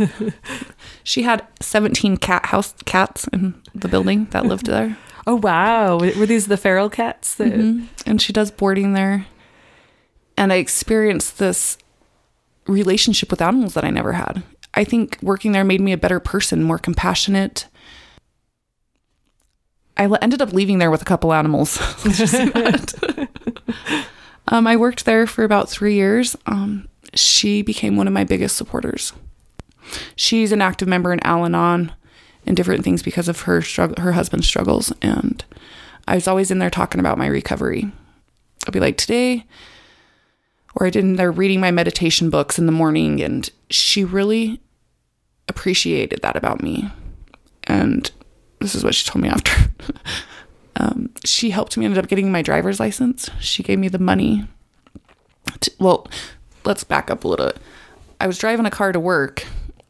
she 1.03 1.21
had 1.21 1.45
17 1.59 2.17
cat 2.17 2.47
house 2.47 2.73
cats 2.85 3.27
in 3.27 3.53
the 3.75 3.87
building 3.87 4.25
that 4.31 4.47
lived 4.47 4.65
there. 4.65 4.97
Oh 5.25 5.35
wow. 5.35 5.97
Were 5.97 6.25
these 6.25 6.47
the 6.47 6.57
feral 6.57 6.89
cats 6.89 7.35
that 7.35 7.53
mm-hmm. 7.53 7.85
and 8.05 8.21
she 8.21 8.33
does 8.33 8.51
boarding 8.51 8.93
there. 8.93 9.27
And 10.37 10.51
I 10.51 10.57
experienced 10.57 11.37
this 11.37 11.77
relationship 12.67 13.29
with 13.29 13.41
animals 13.41 13.73
that 13.75 13.83
I 13.83 13.89
never 13.89 14.13
had. 14.13 14.43
I 14.73 14.83
think 14.83 15.17
working 15.21 15.51
there 15.51 15.63
made 15.63 15.81
me 15.81 15.91
a 15.91 15.97
better 15.97 16.19
person, 16.19 16.63
more 16.63 16.79
compassionate. 16.79 17.67
I 19.95 20.05
ended 20.21 20.41
up 20.41 20.53
leaving 20.53 20.79
there 20.79 20.89
with 20.89 21.03
a 21.03 21.05
couple 21.05 21.33
animals. 21.33 21.79
um, 24.47 24.65
I 24.65 24.75
worked 24.75 25.05
there 25.05 25.27
for 25.27 25.43
about 25.43 25.69
three 25.69 25.93
years. 25.93 26.35
Um, 26.47 26.87
she 27.13 27.61
became 27.61 27.95
one 27.95 28.07
of 28.07 28.13
my 28.13 28.23
biggest 28.23 28.57
supporters. 28.57 29.13
She's 30.15 30.51
an 30.51 30.61
active 30.61 30.87
member 30.87 31.13
in 31.13 31.19
Al 31.23 31.45
Anon 31.45 31.91
and 32.45 32.55
different 32.57 32.83
things 32.83 33.01
because 33.01 33.27
of 33.27 33.41
her 33.41 33.61
struggle, 33.61 34.01
her 34.01 34.13
husband's 34.13 34.47
struggles. 34.47 34.93
And 35.01 35.43
I 36.07 36.15
was 36.15 36.27
always 36.27 36.51
in 36.51 36.59
there 36.59 36.69
talking 36.69 36.99
about 36.99 37.17
my 37.17 37.27
recovery. 37.27 37.91
I'll 38.65 38.71
be 38.71 38.79
like, 38.79 38.97
today 38.97 39.45
or 40.75 40.87
I 40.87 40.89
did 40.89 41.03
in 41.03 41.15
there 41.15 41.31
reading 41.31 41.59
my 41.59 41.71
meditation 41.71 42.29
books 42.29 42.57
in 42.57 42.65
the 42.65 42.71
morning. 42.71 43.21
And 43.21 43.49
she 43.69 44.03
really 44.03 44.59
appreciated 45.47 46.21
that 46.21 46.35
about 46.35 46.63
me. 46.63 46.89
And 47.65 48.09
this 48.59 48.75
is 48.75 48.83
what 48.83 48.95
she 48.95 49.09
told 49.09 49.23
me 49.23 49.29
after. 49.29 49.69
um, 50.75 51.11
she 51.23 51.51
helped 51.51 51.77
me 51.77 51.85
end 51.85 51.97
up 51.97 52.07
getting 52.07 52.31
my 52.31 52.41
driver's 52.41 52.79
license. 52.79 53.29
She 53.39 53.63
gave 53.63 53.79
me 53.79 53.87
the 53.87 53.99
money. 53.99 54.47
To, 55.59 55.71
well, 55.79 56.07
let's 56.65 56.83
back 56.83 57.11
up 57.11 57.23
a 57.23 57.27
little. 57.27 57.51
I 58.19 58.27
was 58.27 58.37
driving 58.37 58.65
a 58.65 58.71
car 58.71 58.91
to 58.91 58.99
work 58.99 59.45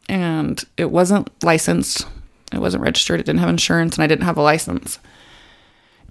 and 0.10 0.62
it 0.76 0.92
wasn't 0.92 1.30
licensed. 1.44 2.06
It 2.54 2.60
wasn't 2.60 2.84
registered. 2.84 3.20
It 3.20 3.26
didn't 3.26 3.40
have 3.40 3.50
insurance 3.50 3.96
and 3.96 4.04
I 4.04 4.08
didn't 4.08 4.26
have 4.26 4.38
a 4.38 4.42
license. 4.42 5.00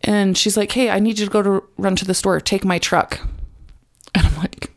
And 0.04 0.36
she's 0.36 0.56
like, 0.56 0.72
"Hey, 0.72 0.90
I 0.90 0.98
need 0.98 1.18
you 1.18 1.26
to 1.26 1.30
go 1.30 1.42
to 1.42 1.62
run 1.78 1.96
to 1.96 2.04
the 2.04 2.14
store. 2.14 2.40
Take 2.40 2.64
my 2.64 2.78
truck." 2.78 3.20
And 4.14 4.26
I'm 4.26 4.36
like, 4.36 4.72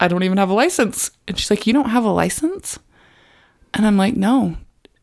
I 0.00 0.08
don't 0.08 0.22
even 0.22 0.38
have 0.38 0.50
a 0.50 0.54
license. 0.54 1.10
And 1.26 1.38
she's 1.38 1.50
like, 1.50 1.66
You 1.66 1.72
don't 1.72 1.90
have 1.90 2.04
a 2.04 2.10
license? 2.10 2.78
And 3.74 3.86
I'm 3.86 3.96
like, 3.96 4.16
No. 4.16 4.56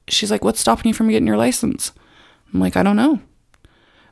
She's 0.07 0.31
like, 0.31 0.43
What's 0.43 0.59
stopping 0.59 0.89
you 0.89 0.93
from 0.93 1.09
getting 1.09 1.27
your 1.27 1.37
license? 1.37 1.91
I'm 2.53 2.59
like, 2.59 2.77
I 2.77 2.83
don't 2.83 2.95
know. 2.95 3.19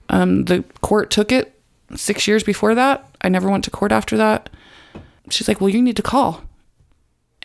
Um, 0.09 0.45
the 0.45 0.63
court 0.81 1.09
took 1.09 1.31
it 1.31 1.59
six 1.95 2.27
years 2.27 2.43
before 2.43 2.75
that. 2.75 3.07
I 3.21 3.29
never 3.29 3.49
went 3.49 3.63
to 3.65 3.71
court 3.71 3.91
after 3.91 4.17
that. 4.17 4.49
She's 5.29 5.47
like, 5.47 5.61
Well, 5.61 5.69
you 5.69 5.81
need 5.81 5.95
to 5.97 6.01
call. 6.01 6.43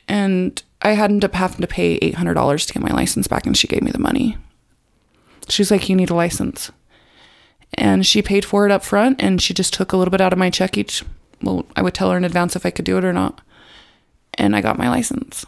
And 0.09 0.61
I 0.83 0.93
ended 0.93 1.25
up 1.25 1.35
having 1.35 1.61
to 1.61 1.67
pay 1.67 1.99
$800 2.01 2.67
to 2.67 2.73
get 2.73 2.83
my 2.83 2.95
license 2.95 3.29
back, 3.29 3.47
and 3.47 3.57
she 3.57 3.69
gave 3.69 3.83
me 3.83 3.91
the 3.91 3.99
money. 3.99 4.37
She's 5.49 5.71
like, 5.71 5.89
You 5.89 5.97
need 5.97 6.11
a 6.11 6.15
license. 6.15 6.71
And 7.75 8.07
she 8.07 8.23
paid 8.23 8.45
for 8.45 8.65
it 8.65 8.73
up 8.73 8.83
front, 8.83 9.23
and 9.23 9.43
she 9.43 9.53
just 9.53 9.75
took 9.75 9.93
a 9.93 9.97
little 9.97 10.11
bit 10.11 10.21
out 10.21 10.33
of 10.33 10.39
my 10.39 10.51
check 10.51 10.79
each 10.79 11.05
well, 11.43 11.67
I 11.77 11.83
would 11.83 11.95
tell 11.95 12.11
her 12.11 12.17
in 12.17 12.25
advance 12.25 12.57
if 12.57 12.67
I 12.67 12.71
could 12.71 12.85
do 12.85 12.99
it 12.99 13.05
or 13.05 13.13
not. 13.13 13.41
And 14.35 14.55
I 14.55 14.61
got 14.61 14.79
my 14.79 14.89
license. 14.89 15.47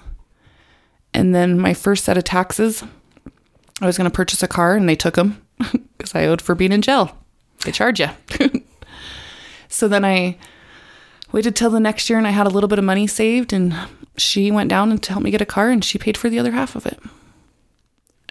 And 1.12 1.34
then 1.34 1.59
my 1.59 1.74
first 1.74 2.05
set 2.05 2.16
of 2.16 2.24
taxes, 2.24 2.84
I 3.80 3.86
was 3.86 3.96
going 3.96 4.09
to 4.09 4.14
purchase 4.14 4.42
a 4.42 4.48
car 4.48 4.76
and 4.76 4.88
they 4.88 4.96
took 4.96 5.14
them 5.14 5.42
because 5.96 6.14
I 6.14 6.26
owed 6.26 6.42
for 6.42 6.55
being 6.55 6.72
in 6.72 6.82
jail. 6.82 7.16
They 7.64 7.72
charge 7.72 8.01
you. 8.01 8.09
so 9.68 9.88
then 9.88 10.05
I 10.05 10.38
waited 11.32 11.57
till 11.57 11.70
the 11.70 11.80
next 11.80 12.09
year 12.09 12.18
and 12.18 12.26
I 12.26 12.30
had 12.30 12.46
a 12.46 12.51
little 12.51 12.68
bit 12.68 12.78
of 12.78 12.84
money 12.84 13.07
saved 13.07 13.53
and 13.53 13.74
she 14.16 14.51
went 14.51 14.70
down 14.70 14.90
and 14.90 15.03
to 15.03 15.12
help 15.12 15.24
me 15.24 15.30
get 15.30 15.40
a 15.40 15.46
car 15.46 15.70
and 15.70 15.84
she 15.84 15.98
paid 15.98 16.16
for 16.16 16.28
the 16.28 16.38
other 16.38 16.53
half 16.53 16.76
of 16.76 16.86
it. 16.86 17.01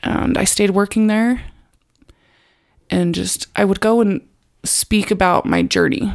And 0.02 0.38
I 0.38 0.46
stayed 0.46 0.72
working 0.72 1.08
there 1.08 1.42
and 2.90 3.16
just 3.16 3.48
I 3.56 3.66
would 3.66 3.80
go 3.80 4.02
and 4.02 4.26
speak 4.64 5.12
about 5.12 5.46
my 5.46 5.64
journey 5.64 6.14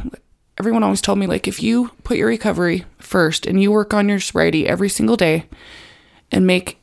everyone 0.57 0.83
always 0.83 1.01
told 1.01 1.19
me 1.19 1.27
like 1.27 1.47
if 1.47 1.61
you 1.61 1.91
put 2.03 2.17
your 2.17 2.27
recovery 2.27 2.85
first 2.97 3.45
and 3.45 3.61
you 3.61 3.71
work 3.71 3.93
on 3.93 4.09
your 4.09 4.19
sobriety 4.19 4.67
every 4.67 4.89
single 4.89 5.17
day 5.17 5.45
and 6.31 6.47
make 6.47 6.77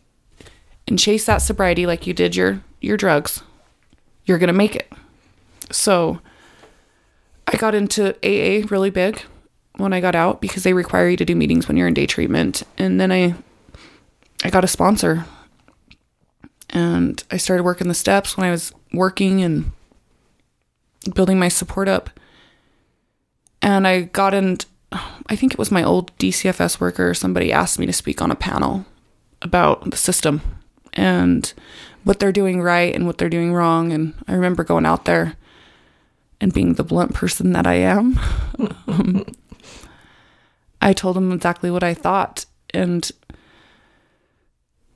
and 0.86 0.99
chase 0.99 1.26
that 1.26 1.38
sobriety 1.38 1.86
like 1.86 2.07
you 2.07 2.12
did 2.12 2.36
your 2.36 2.62
your 2.80 2.97
drugs, 2.97 3.43
you're 4.24 4.38
going 4.38 4.49
to 4.49 4.53
make 4.53 4.74
it. 4.74 4.93
So 5.70 6.20
I 7.47 7.57
got 7.57 7.74
into 7.74 8.14
AA 8.24 8.66
really 8.70 8.90
big 8.90 9.22
when 9.76 9.93
I 9.93 10.01
got 10.01 10.14
out 10.14 10.40
because 10.40 10.64
they 10.64 10.72
require 10.72 11.09
you 11.09 11.16
to 11.16 11.24
do 11.24 11.36
meetings 11.36 11.68
when 11.68 11.76
you're 11.76 11.88
in 11.88 11.95
day 11.95 12.07
treatment. 12.07 12.62
And 12.76 13.01
then 13.01 13.12
I 13.12 13.34
I 14.45 14.51
got 14.51 14.64
a 14.64 14.68
sponsor. 14.68 15.24
And 16.70 17.22
I 17.30 17.36
started 17.36 17.64
working 17.64 17.88
the 17.88 17.95
steps 17.95 18.36
when 18.36 18.47
I 18.47 18.51
was 18.51 18.72
working 18.95 19.43
and 19.43 19.72
building 21.09 21.38
my 21.38 21.48
support 21.48 21.88
up 21.88 22.11
and 23.62 23.86
I 23.86 24.03
got 24.03 24.34
in, 24.34 24.59
I 24.92 25.36
think 25.36 25.53
it 25.53 25.59
was 25.59 25.70
my 25.70 25.84
old 25.84 26.16
DCFS 26.18 26.80
worker, 26.80 27.14
somebody 27.14 27.53
asked 27.53 27.78
me 27.78 27.86
to 27.86 27.92
speak 27.92 28.20
on 28.20 28.30
a 28.30 28.36
panel 28.36 28.84
about 29.40 29.90
the 29.90 29.96
system 29.96 30.40
and 30.92 31.53
what 32.05 32.18
they're 32.18 32.32
doing 32.32 32.61
right 32.61 32.94
and 32.94 33.07
what 33.07 33.18
they're 33.18 33.28
doing 33.28 33.55
wrong. 33.55 33.92
And 33.92 34.14
I 34.26 34.34
remember 34.34 34.64
going 34.64 34.84
out 34.84 35.05
there 35.05 35.36
and 36.40 36.53
being 36.53 36.74
the 36.74 36.84
blunt 36.84 37.14
person 37.14 37.53
that 37.53 37.66
I 37.66 37.74
am. 37.74 38.18
um, 38.88 39.24
I 40.82 40.92
told 40.92 41.14
them 41.14 41.30
exactly 41.30 41.70
what 41.70 41.84
I 41.84 41.94
thought. 41.94 42.44
And 42.74 43.09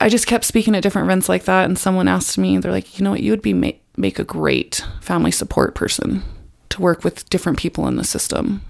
I 0.00 0.08
just 0.08 0.26
kept 0.26 0.44
speaking 0.44 0.74
at 0.74 0.82
different 0.82 1.06
events 1.06 1.28
like 1.28 1.44
that. 1.44 1.66
And 1.66 1.78
someone 1.78 2.08
asked 2.08 2.36
me, 2.36 2.58
they're 2.58 2.72
like, 2.72 2.98
you 2.98 3.04
know 3.04 3.12
what, 3.12 3.22
you 3.22 3.30
would 3.30 3.42
be 3.42 3.54
ma- 3.54 3.70
make 3.96 4.18
a 4.18 4.24
great 4.24 4.84
family 5.00 5.30
support 5.30 5.74
person 5.74 6.22
to 6.68 6.82
work 6.82 7.04
with 7.04 7.28
different 7.30 7.58
people 7.58 7.86
in 7.88 7.96
the 7.96 8.04
system. 8.04 8.62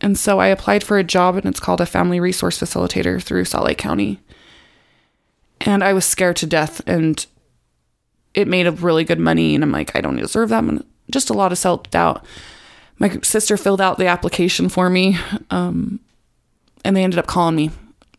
And 0.00 0.18
so 0.18 0.38
I 0.38 0.48
applied 0.48 0.84
for 0.84 0.98
a 0.98 1.04
job, 1.04 1.36
and 1.36 1.46
it's 1.46 1.60
called 1.60 1.80
a 1.80 1.86
family 1.86 2.20
resource 2.20 2.58
facilitator 2.58 3.22
through 3.22 3.44
Salt 3.44 3.66
Lake 3.66 3.78
County. 3.78 4.20
And 5.60 5.82
I 5.82 5.92
was 5.92 6.04
scared 6.04 6.36
to 6.36 6.46
death, 6.46 6.82
and 6.86 7.24
it 8.34 8.48
made 8.48 8.66
a 8.66 8.72
really 8.72 9.04
good 9.04 9.20
money. 9.20 9.54
And 9.54 9.62
I'm 9.62 9.72
like, 9.72 9.94
I 9.96 10.00
don't 10.00 10.16
deserve 10.16 10.48
that. 10.50 10.64
Money. 10.64 10.82
Just 11.10 11.30
a 11.30 11.34
lot 11.34 11.52
of 11.52 11.58
self 11.58 11.88
doubt. 11.90 12.24
My 12.98 13.18
sister 13.22 13.56
filled 13.56 13.80
out 13.80 13.98
the 13.98 14.06
application 14.06 14.68
for 14.68 14.90
me, 14.90 15.18
um, 15.50 16.00
and 16.84 16.96
they 16.96 17.04
ended 17.04 17.18
up 17.18 17.26
calling 17.26 17.56
me. 17.56 17.70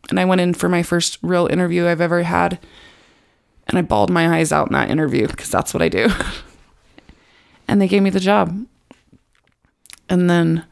And 0.08 0.20
I 0.20 0.24
went 0.24 0.40
in 0.40 0.54
for 0.54 0.68
my 0.68 0.82
first 0.82 1.18
real 1.22 1.46
interview 1.46 1.86
I've 1.86 2.00
ever 2.00 2.22
had. 2.22 2.58
And 3.68 3.78
I 3.78 3.82
bawled 3.82 4.10
my 4.10 4.38
eyes 4.38 4.52
out 4.52 4.68
in 4.68 4.74
that 4.74 4.90
interview 4.90 5.26
because 5.26 5.50
that's 5.50 5.74
what 5.74 5.82
I 5.82 5.88
do. 5.88 6.08
and 7.68 7.80
they 7.80 7.88
gave 7.88 8.02
me 8.02 8.10
the 8.10 8.20
job. 8.20 8.66
And 10.08 10.30
then 10.30 10.64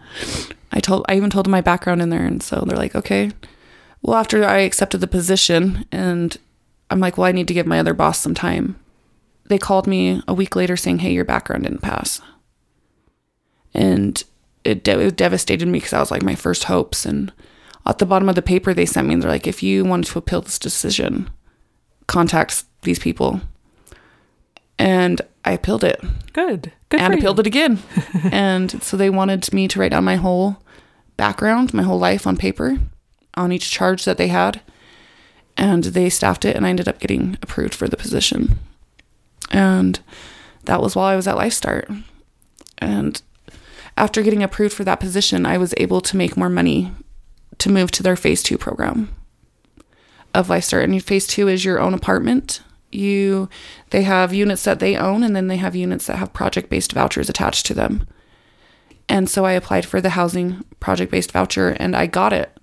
I 0.71 0.81
told 0.81 1.05
I 1.09 1.17
even 1.17 1.31
told 1.31 1.47
them 1.47 1.53
my 1.53 1.61
background 1.61 2.03
in 2.03 2.11
there 2.11 2.25
and 2.25 2.43
so 2.43 2.65
they're 2.67 2.77
like, 2.77 2.95
"Okay." 2.95 3.33
Well, 4.01 4.17
after 4.17 4.45
I 4.45 4.59
accepted 4.59 5.01
the 5.01 5.07
position 5.09 5.87
and 5.91 6.37
I'm 6.91 7.01
like, 7.01 7.19
"Well, 7.19 7.27
I 7.27 7.33
need 7.33 7.49
to 7.49 7.55
give 7.55 7.67
my 7.67 7.81
other 7.81 7.95
boss 7.95 8.21
some 8.21 8.35
time." 8.35 8.79
They 9.47 9.59
called 9.59 9.87
me 9.87 10.23
a 10.29 10.35
week 10.35 10.55
later 10.55 10.77
saying, 10.77 11.01
"Hey, 11.01 11.13
your 11.13 11.25
background 11.25 11.65
didn't 11.65 11.83
pass." 11.83 12.21
And 13.73 14.23
it, 14.65 14.83
de- 14.83 15.07
it 15.07 15.17
devastated 15.17 15.67
me 15.67 15.79
because 15.79 15.93
I 15.93 16.01
was 16.01 16.11
like 16.11 16.23
my 16.23 16.35
first 16.35 16.65
hopes 16.65 17.05
and 17.05 17.33
at 17.87 17.99
the 17.99 18.07
bottom 18.07 18.29
of 18.29 18.35
the 18.35 18.43
paper 18.43 18.73
they 18.73 18.87
sent 18.87 19.07
me 19.07 19.15
they're 19.17 19.31
like 19.31 19.47
if 19.47 19.63
you 19.63 19.85
want 19.85 20.07
to 20.07 20.19
appeal 20.19 20.41
this 20.41 20.59
decision 20.59 21.29
contact 22.07 22.65
these 22.85 22.99
people 22.99 23.41
and 24.79 25.21
I 25.45 25.53
appealed 25.53 25.85
it 25.85 26.03
Good. 26.35 26.73
Good 26.89 27.01
and 27.01 27.13
for 27.13 27.19
appealed 27.19 27.39
you. 27.39 27.43
it 27.43 27.47
again. 27.47 27.79
and 28.33 28.83
so 28.83 28.97
they 28.97 29.09
wanted 29.09 29.51
me 29.55 29.69
to 29.69 29.79
write 29.79 29.93
down 29.93 30.05
my 30.05 30.17
whole 30.17 30.59
background, 31.17 31.73
my 31.73 31.85
whole 31.85 31.99
life 31.99 32.27
on 32.27 32.37
paper, 32.37 32.77
on 33.35 33.53
each 33.53 33.71
charge 33.71 34.05
that 34.05 34.19
they 34.19 34.29
had. 34.29 34.61
And 35.57 35.85
they 35.85 36.11
staffed 36.11 36.45
it, 36.45 36.57
and 36.57 36.67
I 36.67 36.71
ended 36.71 36.89
up 36.89 36.99
getting 36.99 37.39
approved 37.41 37.73
for 37.75 37.87
the 37.87 37.97
position. 37.97 38.59
And 39.53 40.01
that 40.65 40.83
was 40.83 40.97
while 40.97 41.07
I 41.07 41.15
was 41.15 41.29
at 41.29 41.37
LifeStart. 41.37 42.03
And 42.79 43.23
after 43.97 44.21
getting 44.21 44.43
approved 44.43 44.75
for 44.75 44.83
that 44.83 44.99
position, 44.99 45.47
I 45.47 45.57
was 45.57 45.73
able 45.77 46.01
to 46.01 46.17
make 46.17 46.37
more 46.37 46.51
money 46.51 46.91
to 47.59 47.71
move 47.71 47.93
to 47.93 48.03
their 48.03 48.17
phase 48.17 48.43
two 48.43 48.59
program 48.59 49.15
of 50.35 50.49
LifeStart. 50.49 50.83
And 50.83 51.01
phase 51.05 51.29
two 51.29 51.47
is 51.47 51.65
your 51.65 51.79
own 51.79 51.95
apartment. 51.95 52.61
You, 52.95 53.49
they 53.91 54.03
have 54.03 54.33
units 54.33 54.65
that 54.65 54.79
they 54.79 54.97
own, 54.97 55.23
and 55.23 55.35
then 55.35 55.49
they 55.49 55.57
have 55.57 55.75
units 55.75 56.07
that 56.07 56.17
have 56.17 56.33
project-based 56.33 56.93
vouchers 56.93 57.29
attached 57.29 57.67
to 57.67 57.75
them. 57.75 58.07
And 59.09 59.29
so 59.29 59.45
I 59.45 59.53
applied 59.53 59.85
for 59.85 60.01
the 60.01 60.11
housing 60.11 60.65
project-based 60.81 61.33
voucher, 61.33 61.71
and 61.71 61.95
I 61.95 62.07
got 62.07 62.33
it. 62.33 62.57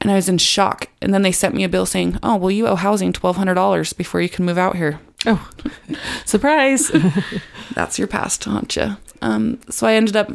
And 0.00 0.10
I 0.10 0.14
was 0.14 0.28
in 0.28 0.38
shock. 0.38 0.88
And 1.00 1.14
then 1.14 1.22
they 1.22 1.32
sent 1.32 1.54
me 1.54 1.64
a 1.64 1.68
bill 1.68 1.86
saying, 1.86 2.18
"Oh, 2.22 2.36
well, 2.36 2.50
you 2.50 2.66
owe 2.66 2.76
housing 2.76 3.12
twelve 3.12 3.36
hundred 3.36 3.54
dollars 3.54 3.92
before 3.92 4.20
you 4.20 4.28
can 4.28 4.44
move 4.44 4.58
out 4.58 4.76
here." 4.76 5.00
Oh, 5.24 5.50
surprise. 6.26 6.90
That's 7.74 7.98
your 7.98 8.08
past, 8.08 8.46
aren't 8.46 8.76
you? 8.76 8.96
Um, 9.22 9.60
so 9.70 9.86
I 9.86 9.94
ended 9.94 10.16
up. 10.16 10.32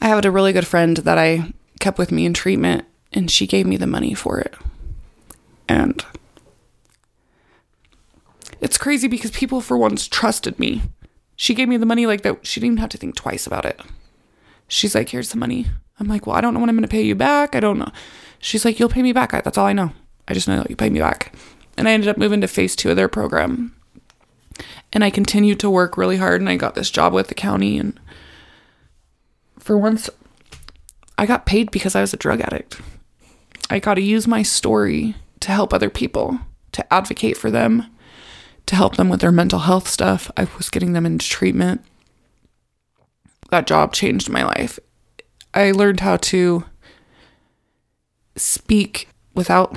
I 0.00 0.08
had 0.08 0.24
a 0.24 0.30
really 0.30 0.52
good 0.52 0.66
friend 0.66 0.96
that 0.98 1.18
I 1.18 1.52
kept 1.78 1.98
with 1.98 2.10
me 2.10 2.26
in 2.26 2.34
treatment, 2.34 2.84
and 3.12 3.30
she 3.30 3.46
gave 3.46 3.66
me 3.66 3.76
the 3.76 3.86
money 3.86 4.14
for 4.14 4.40
it. 4.40 4.54
And 5.68 6.04
it's 8.60 8.78
crazy 8.78 9.08
because 9.08 9.30
people, 9.30 9.60
for 9.60 9.76
once, 9.76 10.08
trusted 10.08 10.58
me. 10.58 10.82
She 11.36 11.54
gave 11.54 11.68
me 11.68 11.76
the 11.76 11.86
money 11.86 12.06
like 12.06 12.22
that. 12.22 12.46
She 12.46 12.60
didn't 12.60 12.72
even 12.72 12.80
have 12.80 12.90
to 12.90 12.98
think 12.98 13.14
twice 13.14 13.46
about 13.46 13.64
it. 13.64 13.80
She's 14.66 14.94
like, 14.94 15.10
"Here's 15.10 15.30
the 15.30 15.38
money." 15.38 15.66
I'm 16.00 16.08
like, 16.08 16.26
"Well, 16.26 16.36
I 16.36 16.40
don't 16.40 16.54
know 16.54 16.60
when 16.60 16.68
I'm 16.68 16.76
going 16.76 16.82
to 16.82 16.88
pay 16.88 17.02
you 17.02 17.14
back. 17.14 17.54
I 17.54 17.60
don't 17.60 17.78
know." 17.78 17.90
She's 18.38 18.64
like, 18.64 18.78
"You'll 18.78 18.88
pay 18.88 19.02
me 19.02 19.12
back. 19.12 19.30
That's 19.30 19.58
all 19.58 19.66
I 19.66 19.72
know. 19.72 19.92
I 20.26 20.34
just 20.34 20.48
know 20.48 20.58
that 20.58 20.70
you 20.70 20.76
pay 20.76 20.90
me 20.90 21.00
back." 21.00 21.34
And 21.76 21.88
I 21.88 21.92
ended 21.92 22.08
up 22.08 22.18
moving 22.18 22.40
to 22.40 22.48
phase 22.48 22.74
two 22.74 22.90
of 22.90 22.96
their 22.96 23.08
program 23.08 23.72
and 24.92 25.04
I 25.04 25.10
continued 25.10 25.60
to 25.60 25.70
work 25.70 25.96
really 25.96 26.16
hard 26.16 26.40
and 26.40 26.48
I 26.48 26.56
got 26.56 26.74
this 26.74 26.90
job 26.90 27.12
with 27.12 27.28
the 27.28 27.34
county 27.34 27.78
and 27.78 27.98
for 29.58 29.76
once 29.76 30.08
I 31.16 31.26
got 31.26 31.46
paid 31.46 31.70
because 31.70 31.94
I 31.94 32.00
was 32.00 32.14
a 32.14 32.18
drug 32.18 32.40
addict. 32.40 32.80
I 33.70 33.80
got 33.80 33.94
to 33.94 34.02
use 34.02 34.26
my 34.26 34.42
story 34.42 35.14
to 35.40 35.52
help 35.52 35.74
other 35.74 35.90
people, 35.90 36.38
to 36.72 36.94
advocate 36.94 37.36
for 37.36 37.50
them, 37.50 37.84
to 38.68 38.76
help 38.76 38.96
them 38.96 39.08
with 39.08 39.20
their 39.20 39.32
mental 39.32 39.60
health 39.60 39.88
stuff. 39.88 40.30
I 40.36 40.46
was 40.56 40.68
getting 40.68 40.92
them 40.92 41.06
into 41.06 41.26
treatment. 41.26 41.82
That 43.50 43.66
job 43.66 43.94
changed 43.94 44.28
my 44.28 44.44
life. 44.44 44.78
I 45.54 45.70
learned 45.70 46.00
how 46.00 46.18
to 46.18 46.64
speak 48.36 49.08
without 49.34 49.74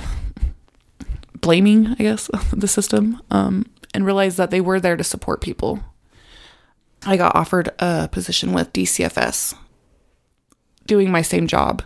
blaming, 1.40 1.88
I 1.88 2.04
guess, 2.04 2.30
the 2.54 2.68
system, 2.68 3.22
um, 3.32 3.66
and 3.94 4.06
realized 4.06 4.38
that 4.38 4.52
they 4.52 4.62
were 4.62 4.80
there 4.80 4.98
to 4.98 5.04
support 5.06 5.42
people. 5.42 5.80
I 7.04 7.16
got 7.16 7.36
offered 7.36 7.70
a 7.80 8.10
position 8.12 8.52
with 8.52 8.74
DCFS, 8.74 9.56
doing 10.86 11.10
my 11.10 11.22
same 11.22 11.48
job. 11.48 11.82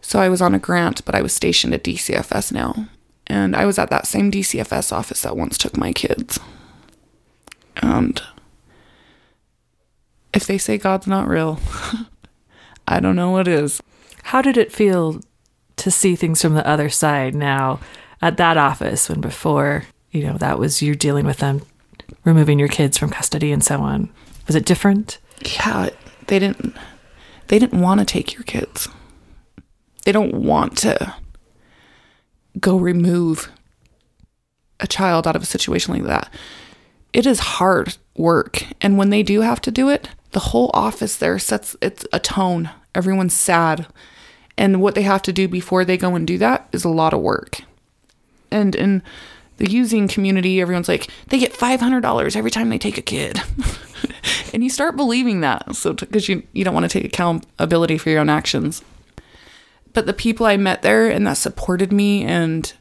So 0.00 0.20
I 0.20 0.28
was 0.28 0.40
on 0.40 0.54
a 0.54 0.60
grant, 0.60 1.04
but 1.04 1.16
I 1.16 1.22
was 1.22 1.32
stationed 1.32 1.74
at 1.74 1.82
DCFS 1.82 2.52
now. 2.52 2.86
And 3.26 3.56
I 3.56 3.64
was 3.64 3.78
at 3.78 3.90
that 3.90 4.06
same 4.06 4.30
DCFS 4.30 4.92
office 4.92 5.22
that 5.22 5.36
once 5.36 5.56
took 5.56 5.76
my 5.76 5.92
kids. 5.92 6.38
And 7.76 8.22
if 10.32 10.46
they 10.46 10.58
say 10.58 10.78
God's 10.78 11.06
not 11.06 11.28
real, 11.28 11.58
I 12.88 13.00
don't 13.00 13.16
know 13.16 13.30
what 13.30 13.48
is. 13.48 13.82
How 14.24 14.42
did 14.42 14.56
it 14.56 14.72
feel 14.72 15.20
to 15.76 15.90
see 15.90 16.16
things 16.16 16.42
from 16.42 16.54
the 16.54 16.66
other 16.66 16.88
side 16.88 17.34
now 17.34 17.80
at 18.22 18.36
that 18.36 18.56
office 18.56 19.08
when 19.08 19.20
before, 19.20 19.84
you 20.10 20.24
know, 20.26 20.36
that 20.38 20.58
was 20.58 20.82
you 20.82 20.94
dealing 20.94 21.26
with 21.26 21.38
them, 21.38 21.62
removing 22.24 22.58
your 22.58 22.68
kids 22.68 22.96
from 22.98 23.10
custody 23.10 23.52
and 23.52 23.64
so 23.64 23.80
on? 23.80 24.10
Was 24.46 24.56
it 24.56 24.66
different? 24.66 25.18
yeah 25.42 25.90
they 26.26 26.38
didn't 26.38 26.74
they 27.48 27.58
didn't 27.58 27.80
want 27.80 28.00
to 28.00 28.06
take 28.06 28.34
your 28.34 28.42
kids 28.44 28.88
they 30.04 30.12
don't 30.12 30.34
want 30.34 30.76
to 30.78 31.14
go 32.60 32.76
remove 32.76 33.50
a 34.80 34.86
child 34.86 35.26
out 35.26 35.36
of 35.36 35.42
a 35.42 35.46
situation 35.46 35.94
like 35.94 36.04
that 36.04 36.32
it 37.12 37.26
is 37.26 37.38
hard 37.38 37.96
work. 38.16 38.64
And 38.80 38.98
when 38.98 39.10
they 39.10 39.22
do 39.22 39.40
have 39.40 39.60
to 39.62 39.70
do 39.70 39.88
it 39.88 40.08
the 40.32 40.40
whole 40.40 40.70
office 40.74 41.16
there 41.16 41.38
sets 41.38 41.76
it's 41.80 42.04
a 42.12 42.18
tone. 42.18 42.70
Everyone's 42.94 43.34
sad. 43.34 43.86
And 44.58 44.82
what 44.82 44.94
they 44.94 45.02
have 45.02 45.22
to 45.22 45.32
do 45.32 45.48
before 45.48 45.84
they 45.84 45.96
go 45.96 46.14
and 46.16 46.26
do 46.26 46.38
that 46.38 46.68
is 46.72 46.84
a 46.84 46.88
lot 46.88 47.14
of 47.14 47.20
work. 47.20 47.60
And 48.50 48.74
in 48.74 49.02
the 49.56 49.70
using 49.70 50.08
community 50.08 50.60
everyone's 50.60 50.88
like 50.88 51.08
they 51.28 51.38
get 51.38 51.52
$500 51.52 52.36
every 52.36 52.50
time 52.50 52.68
they 52.68 52.78
take 52.78 52.98
a 52.98 53.02
kid. 53.02 53.40
And 54.52 54.62
you 54.62 54.70
start 54.70 54.96
believing 54.96 55.40
that. 55.40 55.74
So 55.74 55.94
because 55.94 56.28
you, 56.28 56.44
you 56.52 56.64
don't 56.64 56.74
want 56.74 56.88
to 56.88 56.98
take 56.98 57.04
accountability 57.04 57.98
for 57.98 58.10
your 58.10 58.20
own 58.20 58.30
actions 58.30 58.82
but 59.94 60.06
the 60.06 60.12
people 60.12 60.44
i 60.44 60.56
met 60.56 60.82
there 60.82 61.08
and 61.08 61.26
that 61.26 61.38
supported 61.38 61.92
me 61.92 62.22
and 62.24 62.74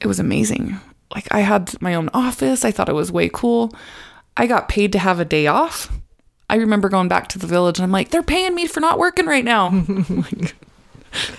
it 0.00 0.06
was 0.06 0.20
amazing. 0.20 0.78
Like 1.12 1.26
i 1.32 1.40
had 1.40 1.80
my 1.82 1.94
own 1.94 2.08
office. 2.14 2.64
I 2.64 2.70
thought 2.70 2.88
it 2.88 2.94
was 2.94 3.10
way 3.10 3.28
cool. 3.32 3.72
I 4.36 4.46
got 4.46 4.68
paid 4.68 4.92
to 4.92 4.98
have 5.00 5.18
a 5.18 5.24
day 5.24 5.48
off. 5.48 5.90
I 6.48 6.56
remember 6.56 6.88
going 6.88 7.08
back 7.08 7.28
to 7.30 7.38
the 7.38 7.48
village 7.48 7.78
and 7.78 7.84
i'm 7.84 7.90
like 7.92 8.10
they're 8.10 8.22
paying 8.22 8.54
me 8.54 8.66
for 8.66 8.80
not 8.80 8.98
working 8.98 9.26
right 9.26 9.44
now. 9.44 9.70
Like, 10.30 10.54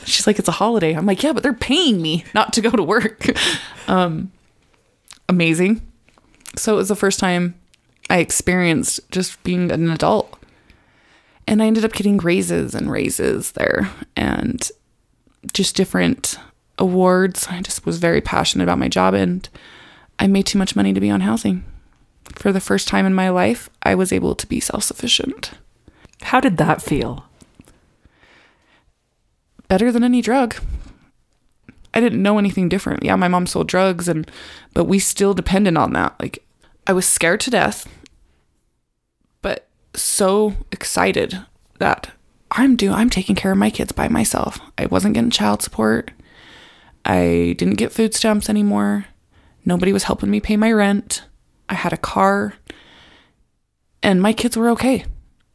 she's 0.04 0.26
like 0.26 0.40
it's 0.40 0.48
a 0.48 0.54
holiday. 0.54 0.94
I'm 0.94 1.06
like 1.06 1.24
yeah 1.24 1.32
but 1.32 1.44
they're 1.44 1.54
paying 1.54 2.02
me 2.02 2.26
not 2.34 2.54
to 2.54 2.62
go 2.62 2.72
to 2.72 2.84
work. 2.84 3.28
Um 3.88 4.32
amazing. 5.30 5.82
So 6.56 6.74
it 6.74 6.78
was 6.78 6.90
the 6.90 6.96
first 6.96 7.20
time 7.20 7.56
I 8.10 8.18
experienced 8.18 9.00
just 9.12 9.42
being 9.44 9.72
an 9.72 9.90
adult. 9.90 10.39
And 11.50 11.64
I 11.64 11.66
ended 11.66 11.84
up 11.84 11.94
getting 11.94 12.20
raises 12.20 12.76
and 12.76 12.92
raises 12.92 13.54
there 13.54 13.90
and 14.16 14.70
just 15.52 15.76
different 15.76 16.38
awards. 16.78 17.48
I 17.50 17.60
just 17.62 17.88
was 17.88 17.98
very 17.98 18.22
passionate 18.22 18.66
about 18.66 18.78
my 18.78 18.88
job 18.88 19.16
and 19.16 19.50
I 20.20 20.28
made 20.28 20.46
too 20.46 20.60
much 20.60 20.76
money 20.76 20.94
to 20.94 21.00
be 21.00 21.10
on 21.10 21.22
housing. 21.22 21.66
For 22.36 22.52
the 22.52 22.60
first 22.60 22.88
time 22.88 23.08
in 23.08 23.16
my 23.16 23.30
life, 23.30 23.68
I 23.82 23.96
was 23.96 24.14
able 24.14 24.36
to 24.36 24.46
be 24.46 24.60
self 24.60 24.84
sufficient. 24.84 25.54
How 26.22 26.40
did 26.40 26.58
that 26.58 26.84
feel? 26.84 27.26
Better 29.68 29.92
than 29.92 30.04
any 30.04 30.22
drug. 30.22 30.56
I 31.96 32.00
didn't 32.00 32.22
know 32.22 32.38
anything 32.38 32.70
different. 32.70 33.04
Yeah, 33.04 33.16
my 33.16 33.28
mom 33.28 33.48
sold 33.48 33.68
drugs 33.68 34.08
and 34.08 34.30
but 34.76 34.84
we 34.84 35.00
still 35.00 35.34
depended 35.34 35.78
on 35.78 35.94
that. 35.94 36.14
Like 36.20 36.46
I 36.86 36.94
was 36.94 37.08
scared 37.08 37.40
to 37.42 37.50
death, 37.50 37.88
so 39.96 40.54
excited 40.72 41.40
that 41.80 42.12
I'm 42.52 42.76
doing 42.76 42.94
I'm 42.94 43.10
taking 43.10 43.36
care 43.36 43.52
of 43.52 43.58
my 43.58 43.70
kids 43.70 43.92
by 43.92 44.08
myself. 44.08 44.60
I 44.78 44.88
wasn't 44.88 45.14
getting 45.14 45.30
child 45.30 45.62
support. 45.62 46.12
I 47.06 47.56
didn't 47.58 47.76
get 47.76 47.92
food 47.92 48.14
stamps 48.14 48.50
anymore. 48.50 49.06
Nobody 49.66 49.94
was 49.94 50.04
helping 50.04 50.30
me 50.30 50.40
pay 50.40 50.58
my 50.58 50.72
rent. 50.72 51.24
I 51.68 51.76
had 51.76 51.94
a 51.94 51.98
car. 51.98 52.56
And 54.02 54.22
my 54.22 54.34
kids 54.34 54.58
were 54.58 54.70
okay. 54.70 55.06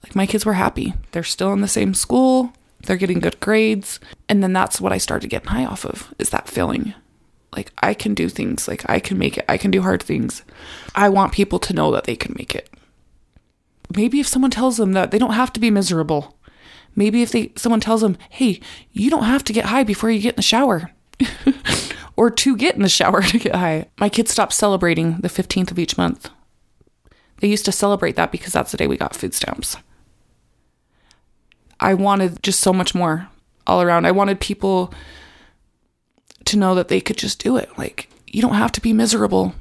Like 0.03 0.15
my 0.15 0.27
kids 0.27 0.45
were 0.45 0.55
happy. 0.55 0.95
They're 1.13 1.23
still 1.23 1.53
in 1.53 1.61
the 1.61 1.69
same 1.69 1.95
school. 1.95 2.53
They're 2.83 2.97
getting 2.97 3.21
good 3.21 3.41
grades. 3.41 3.99
And 4.29 4.43
then 4.43 4.53
that's 4.53 4.81
what 4.81 4.93
I 4.93 4.99
started 4.99 5.31
getting 5.31 5.49
high 5.49 5.65
off 5.65 5.85
of 5.85 6.15
is 6.19 6.31
that 6.31 6.49
feeling. 6.49 6.95
Like 7.57 7.73
I 7.83 7.95
can 7.95 8.15
do 8.15 8.29
things. 8.29 8.69
Like 8.69 8.89
I 8.89 9.01
can 9.01 9.19
make 9.19 9.39
it. 9.39 9.45
I 9.49 9.57
can 9.57 9.71
do 9.71 9.83
hard 9.83 10.03
things. 10.03 10.43
I 10.95 11.09
want 11.09 11.33
people 11.33 11.59
to 11.61 11.73
know 11.73 11.91
that 11.93 12.05
they 12.05 12.17
can 12.17 12.35
make 12.37 12.55
it. 12.55 12.69
Maybe 13.97 14.21
if 14.21 14.29
someone 14.29 14.51
tells 14.51 14.77
them 14.77 14.93
that 14.93 15.11
they 15.11 15.19
don't 15.19 15.35
have 15.35 15.53
to 15.55 15.61
be 15.61 15.71
miserable. 15.71 16.37
Maybe 16.97 17.23
if 17.23 17.33
they 17.33 17.53
someone 17.57 17.81
tells 17.81 18.01
them, 18.01 18.17
"Hey, 18.31 18.61
you 18.93 19.11
don't 19.11 19.25
have 19.25 19.45
to 19.45 19.53
get 19.53 19.67
high 19.67 19.85
before 19.85 20.11
you 20.11 20.21
get 20.21 20.35
in 20.35 20.37
the 20.37 20.43
shower." 20.43 20.91
or 22.17 22.31
to 22.31 22.57
get 22.57 22.77
in 22.77 22.83
the 22.83 22.89
shower 22.89 23.23
to 23.23 23.39
get 23.39 23.55
high. 23.55 23.87
My 23.99 24.09
kids 24.09 24.31
stopped 24.31 24.53
celebrating 24.53 25.19
the 25.19 25.29
15th 25.29 25.71
of 25.71 25.79
each 25.79 25.99
month. 25.99 26.31
They 27.39 27.49
used 27.49 27.65
to 27.65 27.73
celebrate 27.73 28.17
that 28.17 28.33
because 28.33 28.53
that's 28.53 28.71
the 28.71 28.77
day 28.77 28.87
we 28.87 28.97
got 28.97 29.17
food 29.17 29.35
stamps. 29.35 29.77
I 31.81 31.95
wanted 31.95 32.43
just 32.43 32.61
so 32.61 32.73
much 32.73 32.95
more 32.95 33.29
all 33.67 33.83
around. 33.83 34.07
I 34.07 34.13
wanted 34.13 34.41
people 34.41 34.95
to 36.45 36.57
know 36.57 36.75
that 36.75 36.89
they 36.89 37.01
could 37.01 37.17
just 37.17 37.43
do 37.43 37.57
it. 37.57 37.69
Like, 37.77 38.09
you 38.27 38.41
don't 38.41 38.55
have 38.55 38.73
to 38.73 38.81
be 38.81 38.93
miserable. 38.93 39.55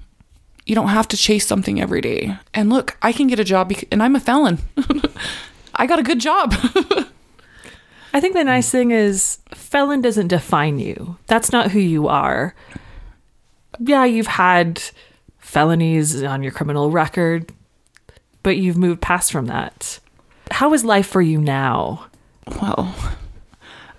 You 0.65 0.75
don't 0.75 0.87
have 0.87 1.07
to 1.09 1.17
chase 1.17 1.45
something 1.45 1.81
every 1.81 2.01
day. 2.01 2.37
And 2.53 2.69
look, 2.69 2.97
I 3.01 3.11
can 3.11 3.27
get 3.27 3.39
a 3.39 3.43
job 3.43 3.71
and 3.91 4.01
I'm 4.01 4.15
a 4.15 4.19
felon. 4.19 4.59
I 5.75 5.85
got 5.85 5.99
a 5.99 6.03
good 6.03 6.19
job. 6.19 6.53
I 8.13 8.21
think 8.21 8.35
the 8.35 8.43
nice 8.43 8.69
thing 8.69 8.91
is 8.91 9.39
felon 9.53 10.01
doesn't 10.01 10.27
define 10.27 10.79
you. 10.79 11.17
That's 11.27 11.51
not 11.51 11.71
who 11.71 11.79
you 11.79 12.07
are. 12.07 12.53
Yeah, 13.79 14.05
you've 14.05 14.27
had 14.27 14.81
felonies 15.39 16.23
on 16.23 16.43
your 16.43 16.51
criminal 16.51 16.91
record, 16.91 17.51
but 18.43 18.57
you've 18.57 18.77
moved 18.77 19.01
past 19.01 19.31
from 19.31 19.47
that. 19.47 19.99
How 20.51 20.73
is 20.73 20.85
life 20.85 21.07
for 21.07 21.21
you 21.21 21.41
now? 21.41 22.07
well, 22.61 22.93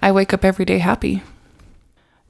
I 0.02 0.12
wake 0.12 0.32
up 0.34 0.44
every 0.44 0.64
day 0.64 0.78
happy. 0.78 1.22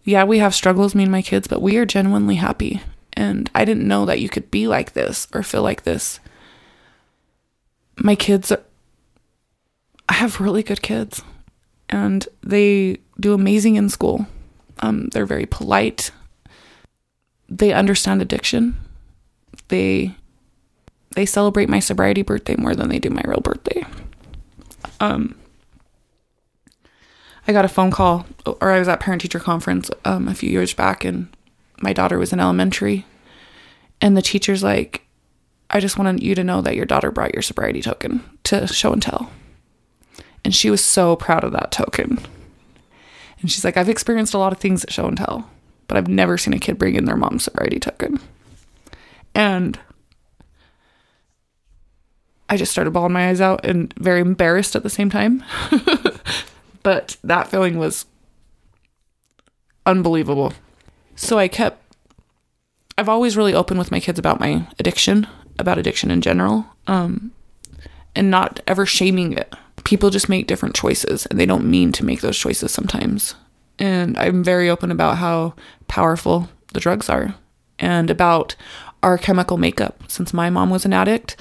Yeah, 0.04 0.24
we 0.24 0.38
have 0.38 0.54
struggles, 0.54 0.94
me 0.94 1.02
and 1.04 1.12
my 1.12 1.22
kids, 1.22 1.48
but 1.48 1.62
we 1.62 1.76
are 1.76 1.86
genuinely 1.86 2.36
happy. 2.36 2.82
And 3.14 3.48
I 3.54 3.64
didn't 3.64 3.88
know 3.88 4.04
that 4.06 4.20
you 4.20 4.28
could 4.28 4.50
be 4.50 4.66
like 4.66 4.92
this 4.92 5.28
or 5.32 5.42
feel 5.42 5.62
like 5.62 5.84
this. 5.84 6.20
My 7.96 8.16
kids, 8.16 8.52
I 10.08 10.12
have 10.14 10.40
really 10.40 10.62
good 10.62 10.82
kids, 10.82 11.22
and 11.88 12.26
they 12.42 12.98
do 13.20 13.32
amazing 13.32 13.76
in 13.76 13.88
school. 13.88 14.26
Um, 14.80 15.08
they're 15.12 15.26
very 15.26 15.46
polite. 15.46 16.10
They 17.48 17.72
understand 17.72 18.20
addiction. 18.20 18.76
They 19.68 20.16
they 21.14 21.26
celebrate 21.26 21.68
my 21.68 21.78
sobriety 21.78 22.22
birthday 22.22 22.56
more 22.56 22.74
than 22.74 22.88
they 22.88 22.98
do 22.98 23.10
my 23.10 23.22
real 23.24 23.40
birthday. 23.40 23.86
Um, 24.98 25.36
I 27.46 27.52
got 27.52 27.64
a 27.64 27.68
phone 27.68 27.90
call, 27.90 28.26
or 28.44 28.72
I 28.72 28.78
was 28.78 28.88
at 28.88 29.00
parent 29.00 29.22
teacher 29.22 29.38
conference 29.38 29.90
um, 30.04 30.26
a 30.26 30.34
few 30.34 30.50
years 30.50 30.74
back, 30.74 31.04
and 31.04 31.28
my 31.84 31.92
daughter 31.92 32.18
was 32.18 32.32
in 32.32 32.40
elementary, 32.40 33.06
and 34.00 34.16
the 34.16 34.22
teacher's 34.22 34.62
like, 34.62 35.06
"I 35.70 35.78
just 35.78 35.98
wanted 35.98 36.22
you 36.22 36.34
to 36.34 36.42
know 36.42 36.60
that 36.62 36.74
your 36.74 36.86
daughter 36.86 37.12
brought 37.12 37.34
your 37.34 37.42
sobriety 37.42 37.82
token 37.82 38.24
to 38.44 38.66
show 38.66 38.92
and 38.92 39.02
tell," 39.02 39.30
and 40.44 40.54
she 40.54 40.70
was 40.70 40.82
so 40.82 41.14
proud 41.14 41.44
of 41.44 41.52
that 41.52 41.70
token. 41.70 42.18
And 43.40 43.50
she's 43.50 43.64
like, 43.64 43.76
"I've 43.76 43.88
experienced 43.88 44.34
a 44.34 44.38
lot 44.38 44.52
of 44.52 44.58
things 44.58 44.82
at 44.82 44.92
show 44.92 45.06
and 45.06 45.16
tell, 45.16 45.48
but 45.86 45.96
I've 45.96 46.08
never 46.08 46.36
seen 46.38 46.54
a 46.54 46.58
kid 46.58 46.78
bring 46.78 46.96
in 46.96 47.04
their 47.04 47.16
mom's 47.16 47.44
sobriety 47.44 47.78
token," 47.78 48.18
and 49.34 49.78
I 52.48 52.56
just 52.56 52.72
started 52.72 52.92
bawling 52.92 53.12
my 53.12 53.28
eyes 53.28 53.40
out 53.40 53.64
and 53.64 53.92
very 53.94 54.20
embarrassed 54.20 54.76
at 54.76 54.82
the 54.82 54.90
same 54.90 55.10
time. 55.10 55.42
but 56.82 57.16
that 57.24 57.48
feeling 57.48 57.78
was 57.78 58.06
unbelievable. 59.86 60.52
So 61.16 61.38
I 61.38 61.48
kept, 61.48 61.80
I've 62.98 63.08
always 63.08 63.36
really 63.36 63.54
open 63.54 63.78
with 63.78 63.90
my 63.90 64.00
kids 64.00 64.18
about 64.18 64.40
my 64.40 64.66
addiction, 64.78 65.26
about 65.58 65.78
addiction 65.78 66.10
in 66.10 66.20
general, 66.20 66.66
um, 66.86 67.32
and 68.14 68.30
not 68.30 68.60
ever 68.66 68.86
shaming 68.86 69.32
it. 69.32 69.52
People 69.84 70.10
just 70.10 70.28
make 70.28 70.46
different 70.46 70.74
choices 70.74 71.26
and 71.26 71.38
they 71.38 71.46
don't 71.46 71.70
mean 71.70 71.92
to 71.92 72.04
make 72.04 72.20
those 72.20 72.38
choices 72.38 72.72
sometimes. 72.72 73.34
And 73.78 74.16
I'm 74.18 74.44
very 74.44 74.70
open 74.70 74.90
about 74.90 75.18
how 75.18 75.54
powerful 75.88 76.48
the 76.72 76.80
drugs 76.80 77.08
are 77.08 77.34
and 77.78 78.10
about 78.10 78.56
our 79.02 79.18
chemical 79.18 79.58
makeup. 79.58 80.02
Since 80.08 80.32
my 80.32 80.48
mom 80.48 80.70
was 80.70 80.84
an 80.84 80.92
addict 80.92 81.36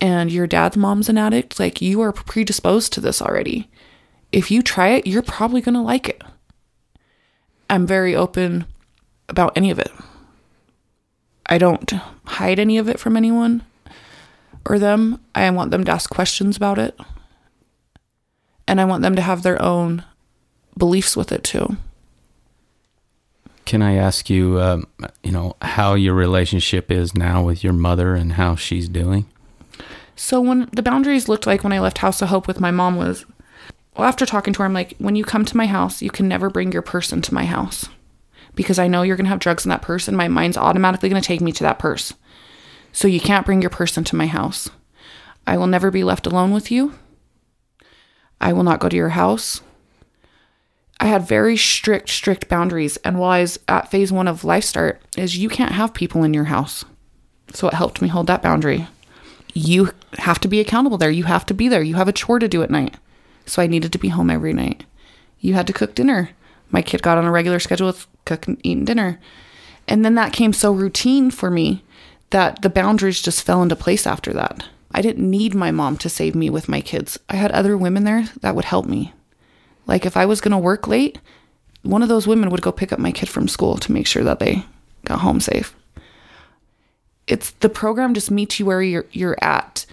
and 0.00 0.32
your 0.32 0.46
dad's 0.46 0.76
mom's 0.76 1.08
an 1.08 1.18
addict, 1.18 1.60
like 1.60 1.80
you 1.80 2.00
are 2.00 2.12
predisposed 2.12 2.92
to 2.94 3.00
this 3.00 3.22
already 3.22 3.68
if 4.32 4.50
you 4.50 4.62
try 4.62 4.88
it, 4.88 5.06
you're 5.06 5.22
probably 5.22 5.60
going 5.60 5.74
to 5.74 5.80
like 5.80 6.08
it. 6.08 6.22
I'm 7.70 7.86
very 7.86 8.14
open 8.14 8.66
about 9.28 9.56
any 9.56 9.70
of 9.70 9.78
it. 9.78 9.92
I 11.46 11.58
don't 11.58 11.90
hide 12.24 12.58
any 12.58 12.78
of 12.78 12.88
it 12.88 12.98
from 12.98 13.16
anyone 13.16 13.64
or 14.64 14.78
them. 14.78 15.20
I 15.34 15.48
want 15.50 15.70
them 15.70 15.84
to 15.84 15.92
ask 15.92 16.10
questions 16.10 16.56
about 16.56 16.78
it. 16.78 16.98
And 18.68 18.80
I 18.80 18.84
want 18.84 19.02
them 19.02 19.14
to 19.14 19.22
have 19.22 19.42
their 19.42 19.60
own 19.62 20.04
beliefs 20.76 21.16
with 21.16 21.30
it 21.30 21.44
too. 21.44 21.76
Can 23.64 23.82
I 23.82 23.94
ask 23.94 24.28
you, 24.30 24.60
um, 24.60 24.86
you 25.22 25.32
know, 25.32 25.56
how 25.62 25.94
your 25.94 26.14
relationship 26.14 26.90
is 26.90 27.16
now 27.16 27.42
with 27.42 27.64
your 27.64 27.72
mother 27.72 28.14
and 28.14 28.34
how 28.34 28.54
she's 28.54 28.88
doing? 28.88 29.26
So 30.14 30.40
when 30.40 30.68
the 30.72 30.82
boundaries 30.82 31.28
looked 31.28 31.46
like 31.46 31.62
when 31.62 31.72
I 31.72 31.80
left 31.80 31.98
House 31.98 32.22
of 32.22 32.28
Hope 32.28 32.46
with 32.46 32.60
my 32.60 32.70
mom 32.70 32.96
was 32.96 33.24
well, 33.96 34.06
after 34.06 34.26
talking 34.26 34.52
to 34.52 34.58
her, 34.58 34.66
I'm 34.66 34.74
like, 34.74 34.94
when 34.98 35.16
you 35.16 35.24
come 35.24 35.46
to 35.46 35.56
my 35.56 35.66
house, 35.66 36.02
you 36.02 36.10
can 36.10 36.28
never 36.28 36.50
bring 36.50 36.70
your 36.70 36.82
purse 36.82 37.12
into 37.12 37.32
my 37.32 37.46
house 37.46 37.88
because 38.56 38.78
I 38.78 38.88
know 38.88 39.02
you're 39.02 39.16
going 39.16 39.26
to 39.26 39.30
have 39.30 39.38
drugs 39.38 39.64
in 39.64 39.68
that 39.68 39.82
purse 39.82 40.08
and 40.08 40.16
my 40.16 40.26
mind's 40.26 40.56
automatically 40.56 41.08
going 41.08 41.22
to 41.22 41.26
take 41.26 41.40
me 41.40 41.52
to 41.52 41.62
that 41.62 41.78
purse. 41.78 42.12
So 42.92 43.06
you 43.06 43.20
can't 43.20 43.46
bring 43.46 43.60
your 43.60 43.70
purse 43.70 43.96
into 43.96 44.16
my 44.16 44.26
house. 44.26 44.68
I 45.46 45.56
will 45.56 45.68
never 45.68 45.92
be 45.92 46.02
left 46.02 46.26
alone 46.26 46.52
with 46.52 46.70
you. 46.72 46.94
I 48.40 48.52
will 48.52 48.64
not 48.64 48.80
go 48.80 48.88
to 48.88 48.96
your 48.96 49.10
house. 49.10 49.60
I 50.98 51.06
had 51.06 51.28
very 51.28 51.56
strict, 51.56 52.08
strict 52.08 52.48
boundaries. 52.48 52.96
And 52.98 53.18
while 53.18 53.30
I 53.30 53.42
was 53.42 53.58
at 53.68 53.90
phase 53.90 54.10
one 54.10 54.26
of 54.26 54.42
LifeStart, 54.42 54.96
is 55.16 55.36
you 55.38 55.48
can't 55.48 55.72
have 55.72 55.94
people 55.94 56.24
in 56.24 56.34
your 56.34 56.44
house. 56.44 56.84
So 57.52 57.68
it 57.68 57.74
helped 57.74 58.02
me 58.02 58.08
hold 58.08 58.26
that 58.26 58.42
boundary. 58.42 58.88
You 59.54 59.92
have 60.18 60.40
to 60.40 60.48
be 60.48 60.58
accountable 60.58 60.98
there. 60.98 61.10
You 61.10 61.24
have 61.24 61.46
to 61.46 61.54
be 61.54 61.68
there. 61.68 61.82
You 61.82 61.94
have 61.94 62.08
a 62.08 62.12
chore 62.12 62.38
to 62.38 62.48
do 62.48 62.62
at 62.62 62.70
night 62.70 62.96
so 63.46 63.62
I 63.62 63.66
needed 63.66 63.92
to 63.92 63.98
be 63.98 64.08
home 64.08 64.28
every 64.28 64.52
night. 64.52 64.84
You 65.38 65.54
had 65.54 65.66
to 65.68 65.72
cook 65.72 65.94
dinner. 65.94 66.30
My 66.70 66.82
kid 66.82 67.02
got 67.02 67.16
on 67.16 67.24
a 67.24 67.30
regular 67.30 67.60
schedule 67.60 67.86
with 67.86 68.06
cooking, 68.26 68.60
eating 68.62 68.84
dinner. 68.84 69.18
And 69.88 70.04
then 70.04 70.14
that 70.16 70.32
came 70.32 70.52
so 70.52 70.72
routine 70.72 71.30
for 71.30 71.50
me 71.50 71.82
that 72.30 72.60
the 72.62 72.68
boundaries 72.68 73.22
just 73.22 73.42
fell 73.42 73.62
into 73.62 73.76
place 73.76 74.06
after 74.06 74.32
that. 74.34 74.68
I 74.92 75.00
didn't 75.00 75.30
need 75.30 75.54
my 75.54 75.70
mom 75.70 75.96
to 75.98 76.08
save 76.08 76.34
me 76.34 76.50
with 76.50 76.68
my 76.68 76.80
kids. 76.80 77.18
I 77.28 77.36
had 77.36 77.52
other 77.52 77.76
women 77.76 78.04
there 78.04 78.28
that 78.40 78.54
would 78.54 78.64
help 78.66 78.86
me. 78.86 79.12
Like 79.86 80.04
if 80.04 80.16
I 80.16 80.26
was 80.26 80.40
going 80.40 80.52
to 80.52 80.58
work 80.58 80.86
late, 80.86 81.18
one 81.82 82.02
of 82.02 82.08
those 82.08 82.26
women 82.26 82.50
would 82.50 82.62
go 82.62 82.72
pick 82.72 82.92
up 82.92 82.98
my 82.98 83.12
kid 83.12 83.28
from 83.28 83.48
school 83.48 83.76
to 83.78 83.92
make 83.92 84.06
sure 84.06 84.24
that 84.24 84.40
they 84.40 84.64
got 85.04 85.20
home 85.20 85.40
safe. 85.40 85.74
It's 87.26 87.52
the 87.52 87.68
program 87.68 88.14
just 88.14 88.30
meets 88.30 88.58
you 88.58 88.66
where 88.66 88.82
you're 88.82 89.06
you're 89.12 89.38
at 89.42 89.86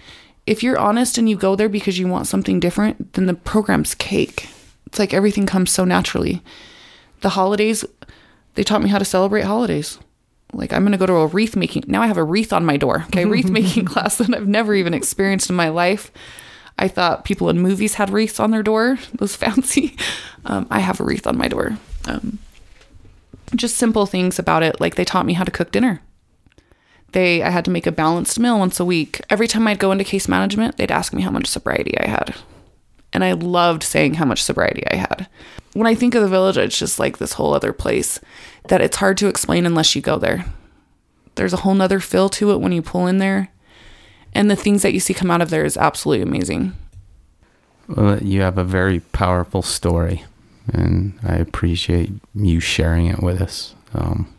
if 0.46 0.62
you're 0.62 0.78
honest 0.78 1.16
and 1.18 1.28
you 1.28 1.36
go 1.36 1.56
there 1.56 1.68
because 1.68 1.98
you 1.98 2.06
want 2.06 2.26
something 2.26 2.60
different, 2.60 3.14
then 3.14 3.26
the 3.26 3.34
program's 3.34 3.94
cake. 3.94 4.48
It's 4.86 4.98
like 4.98 5.14
everything 5.14 5.46
comes 5.46 5.70
so 5.70 5.84
naturally. 5.84 6.42
The 7.22 7.30
holidays, 7.30 7.84
they 8.54 8.62
taught 8.62 8.82
me 8.82 8.88
how 8.88 8.98
to 8.98 9.04
celebrate 9.04 9.42
holidays. 9.42 9.98
Like 10.52 10.72
I'm 10.72 10.84
gonna 10.84 10.98
go 10.98 11.06
to 11.06 11.14
a 11.14 11.26
wreath 11.26 11.56
making. 11.56 11.84
Now 11.86 12.02
I 12.02 12.06
have 12.06 12.16
a 12.16 12.24
wreath 12.24 12.52
on 12.52 12.64
my 12.64 12.76
door. 12.76 13.04
Okay, 13.06 13.24
wreath 13.24 13.50
making 13.50 13.84
class 13.86 14.18
that 14.18 14.34
I've 14.34 14.48
never 14.48 14.74
even 14.74 14.94
experienced 14.94 15.50
in 15.50 15.56
my 15.56 15.68
life. 15.68 16.10
I 16.78 16.88
thought 16.88 17.24
people 17.24 17.48
in 17.50 17.60
movies 17.60 17.94
had 17.94 18.10
wreaths 18.10 18.40
on 18.40 18.50
their 18.50 18.62
door. 18.62 18.98
Those 19.14 19.36
fancy. 19.36 19.96
Um, 20.44 20.66
I 20.70 20.80
have 20.80 21.00
a 21.00 21.04
wreath 21.04 21.26
on 21.26 21.38
my 21.38 21.48
door. 21.48 21.78
Um, 22.06 22.38
just 23.54 23.76
simple 23.76 24.06
things 24.06 24.38
about 24.38 24.62
it. 24.62 24.80
Like 24.80 24.96
they 24.96 25.04
taught 25.04 25.26
me 25.26 25.34
how 25.34 25.44
to 25.44 25.50
cook 25.50 25.70
dinner 25.70 26.00
they 27.14 27.42
I 27.42 27.48
had 27.48 27.64
to 27.64 27.70
make 27.70 27.86
a 27.86 27.92
balanced 27.92 28.38
meal 28.38 28.58
once 28.58 28.78
a 28.78 28.84
week. 28.84 29.20
Every 29.30 29.48
time 29.48 29.66
I'd 29.66 29.78
go 29.78 29.90
into 29.90 30.04
case 30.04 30.28
management, 30.28 30.76
they'd 30.76 30.90
ask 30.90 31.14
me 31.14 31.22
how 31.22 31.30
much 31.30 31.46
sobriety 31.46 31.98
I 31.98 32.08
had. 32.08 32.34
And 33.12 33.24
I 33.24 33.32
loved 33.32 33.82
saying 33.82 34.14
how 34.14 34.26
much 34.26 34.42
sobriety 34.42 34.84
I 34.90 34.96
had. 34.96 35.28
When 35.74 35.86
I 35.86 35.94
think 35.94 36.14
of 36.14 36.22
the 36.22 36.28
village, 36.28 36.56
it's 36.56 36.78
just 36.78 36.98
like 36.98 37.18
this 37.18 37.34
whole 37.34 37.52
other 37.52 37.72
place 37.72 38.20
that 38.68 38.80
it's 38.80 38.96
hard 38.96 39.18
to 39.18 39.28
explain 39.28 39.66
unless 39.66 39.94
you 39.94 40.00
go 40.00 40.18
there. 40.18 40.46
There's 41.34 41.52
a 41.52 41.58
whole 41.58 41.74
nother 41.74 42.00
feel 42.00 42.28
to 42.30 42.52
it 42.52 42.60
when 42.60 42.72
you 42.72 42.80
pull 42.80 43.06
in 43.06 43.18
there. 43.18 43.50
And 44.32 44.50
the 44.50 44.56
things 44.56 44.82
that 44.82 44.92
you 44.92 45.00
see 45.00 45.14
come 45.14 45.30
out 45.30 45.42
of 45.42 45.50
there 45.50 45.64
is 45.64 45.76
absolutely 45.76 46.22
amazing. 46.22 46.74
Well, 47.88 48.22
you 48.22 48.40
have 48.40 48.56
a 48.56 48.64
very 48.64 49.00
powerful 49.00 49.62
story, 49.62 50.24
and 50.72 51.18
I 51.22 51.34
appreciate 51.34 52.10
you 52.34 52.58
sharing 52.60 53.06
it 53.06 53.22
with 53.22 53.42
us. 53.42 53.74
Um, 53.92 54.32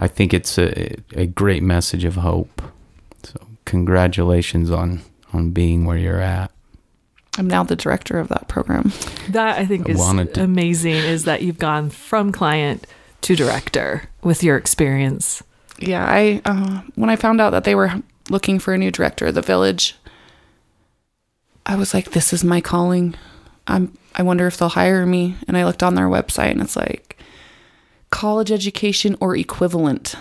I 0.00 0.08
think 0.08 0.32
it's 0.32 0.56
a, 0.58 0.94
a 1.14 1.26
great 1.26 1.62
message 1.62 2.04
of 2.04 2.16
hope. 2.16 2.62
So 3.24 3.40
congratulations 3.64 4.70
on 4.70 5.02
on 5.32 5.50
being 5.50 5.84
where 5.84 5.98
you're 5.98 6.20
at. 6.20 6.50
I'm 7.38 7.46
now 7.46 7.62
the 7.62 7.76
director 7.76 8.18
of 8.18 8.28
that 8.28 8.48
program. 8.48 8.92
That 9.30 9.58
I 9.58 9.64
think 9.64 9.88
is 9.88 9.98
to- 9.98 10.42
amazing 10.42 10.94
is 10.94 11.24
that 11.24 11.42
you've 11.42 11.58
gone 11.58 11.90
from 11.90 12.32
client 12.32 12.86
to 13.22 13.36
director 13.36 14.02
with 14.22 14.42
your 14.42 14.56
experience. 14.56 15.42
Yeah, 15.78 16.04
I 16.04 16.42
uh, 16.44 16.82
when 16.96 17.10
I 17.10 17.16
found 17.16 17.40
out 17.40 17.50
that 17.50 17.64
they 17.64 17.74
were 17.74 18.02
looking 18.30 18.58
for 18.58 18.74
a 18.74 18.78
new 18.78 18.90
director 18.90 19.26
of 19.26 19.34
the 19.34 19.42
village, 19.42 19.94
I 21.64 21.76
was 21.76 21.94
like, 21.94 22.10
this 22.10 22.32
is 22.32 22.42
my 22.42 22.60
calling. 22.60 23.14
I'm 23.66 23.96
I 24.14 24.22
wonder 24.22 24.46
if 24.46 24.56
they'll 24.56 24.70
hire 24.70 25.06
me. 25.06 25.36
And 25.46 25.56
I 25.56 25.64
looked 25.64 25.82
on 25.82 25.94
their 25.94 26.08
website 26.08 26.50
and 26.50 26.60
it's 26.60 26.76
like 26.76 27.16
college 28.10 28.50
education 28.50 29.16
or 29.20 29.36
equivalent. 29.36 30.16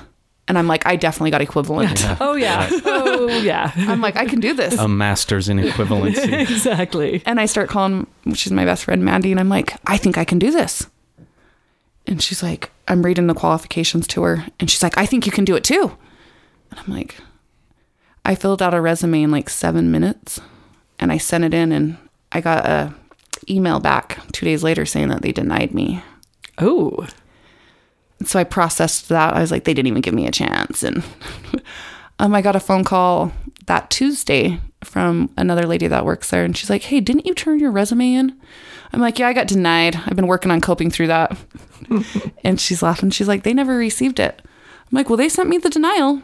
And 0.48 0.58
I'm 0.58 0.68
like, 0.68 0.86
I 0.86 0.95
definitely 0.95 1.32
got 1.32 1.41
equivalent. 1.41 2.06
Oh 2.22 2.36
yeah. 2.36 2.70
Oh 2.86 3.28
yeah. 3.39 3.74
I'm 3.76 4.00
like, 4.00 4.16
I 4.16 4.26
can 4.26 4.39
do 4.39 4.54
this. 4.54 4.78
A 4.78 4.88
master's 4.88 5.50
in 5.50 5.58
equivalency. 5.58 6.32
exactly. 6.41 7.22
And 7.26 7.39
I 7.39 7.45
start 7.45 7.68
calling, 7.70 8.08
she's 8.34 8.54
my 8.54 8.64
best 8.64 8.86
friend, 8.86 9.04
Mandy, 9.04 9.32
and 9.32 9.39
I'm 9.39 9.50
like, 9.50 9.76
I 9.86 9.98
think 9.98 10.18
I 10.18 10.24
can 10.24 10.39
do 10.39 10.52
this. 10.52 10.88
And 12.06 12.22
she's 12.22 12.41
like, 12.41 12.72
I'm 12.88 13.04
reading 13.04 13.28
the 13.28 13.34
qualifications 13.34 14.08
to 14.08 14.22
her. 14.24 14.45
And 14.60 14.70
she's 14.70 14.82
like, 14.82 14.98
I 14.98 15.06
think 15.06 15.26
you 15.26 15.32
can 15.32 15.43
do 15.45 15.56
it 15.56 15.64
too. 15.66 15.98
And 16.72 16.80
I'm 16.80 16.93
like, 16.93 17.18
I 18.24 18.36
filled 18.36 18.62
out 18.62 18.74
a 18.74 18.80
resume 18.82 19.24
in 19.24 19.32
like 19.32 19.50
seven 19.50 19.91
minutes 19.91 20.39
and 21.00 21.12
I 21.12 21.18
sent 21.18 21.43
it 21.43 21.54
in 21.54 21.72
and 21.72 21.98
I 22.32 22.39
got 22.41 22.66
a 22.66 22.93
email 23.50 23.80
back 23.80 24.20
two 24.32 24.45
days 24.45 24.64
later 24.64 24.86
saying 24.86 25.10
that 25.10 25.22
they 25.22 25.32
denied 25.32 25.74
me. 25.74 26.02
Oh. 26.58 27.08
So 28.26 28.39
I 28.39 28.43
processed 28.43 29.09
that. 29.09 29.34
I 29.34 29.41
was 29.41 29.51
like, 29.51 29.63
they 29.63 29.74
didn't 29.74 29.88
even 29.88 30.01
give 30.01 30.13
me 30.13 30.28
a 30.28 30.32
chance. 30.32 30.84
And 30.84 31.03
um, 32.20 32.34
I 32.34 32.41
got 32.41 32.55
a 32.55 32.59
phone 32.59 32.84
call 32.84 33.32
that 33.68 33.89
Tuesday 33.89 34.59
from 34.84 35.30
another 35.38 35.65
lady 35.65 35.88
that 35.88 36.05
works 36.05 36.30
there. 36.30 36.43
And 36.43 36.55
she's 36.55 36.70
like, 36.70 36.84
hey, 36.84 36.99
didn't 36.99 37.26
you 37.26 37.34
turn 37.34 37.59
your 37.59 37.72
resume 37.72 38.13
in? 38.13 38.39
I'm 38.93 39.01
like, 39.01 39.20
yeah, 39.20 39.28
I 39.28 39.34
got 39.34 39.47
denied. 39.47 39.95
I've 39.95 40.15
been 40.15 40.28
working 40.28 40.51
on 40.51 40.61
coping 40.61 40.89
through 40.89 41.07
that. 41.07 41.38
and 42.43 42.59
she's 42.59 42.82
laughing. 42.82 43.09
She's 43.09 43.28
like, 43.28 43.43
they 43.43 43.53
never 43.53 43.78
received 43.78 44.20
it. 44.20 44.41
I'm 44.43 44.95
like, 44.95 45.09
well, 45.09 45.18
they 45.18 45.30
sent 45.30 45.49
me 45.49 45.57
the 45.57 45.70
denial. 45.70 46.22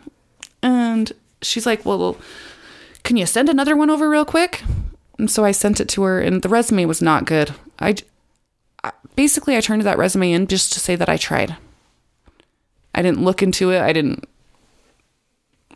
And 0.62 1.12
she's 1.42 1.66
like, 1.66 1.86
well, 1.86 2.18
can 3.04 3.18
you 3.18 3.26
send 3.26 3.50
another 3.50 3.76
one 3.76 3.90
over 3.90 4.10
real 4.10 4.26
quick? 4.26 4.64
And 5.20 5.30
so 5.30 5.46
I 5.46 5.52
sent 5.52 5.80
it 5.80 5.90
to 5.90 6.04
her, 6.04 6.20
and 6.20 6.42
the 6.42 6.50
resume 6.50 6.86
was 6.86 7.02
not 7.02 7.26
good. 7.26 7.54
I, 7.80 7.96
I 8.84 8.92
basically 9.16 9.56
I 9.56 9.62
turned 9.62 9.84
that 9.84 9.98
resume 9.98 10.32
in 10.32 10.48
just 10.48 10.74
to 10.74 10.80
say 10.80 10.96
that 10.96 11.10
I 11.10 11.18
tried. 11.18 11.58
I 12.96 13.02
didn't 13.02 13.24
look 13.24 13.42
into 13.42 13.72
it. 13.72 13.82
I 13.82 13.94
didn't. 13.94 14.28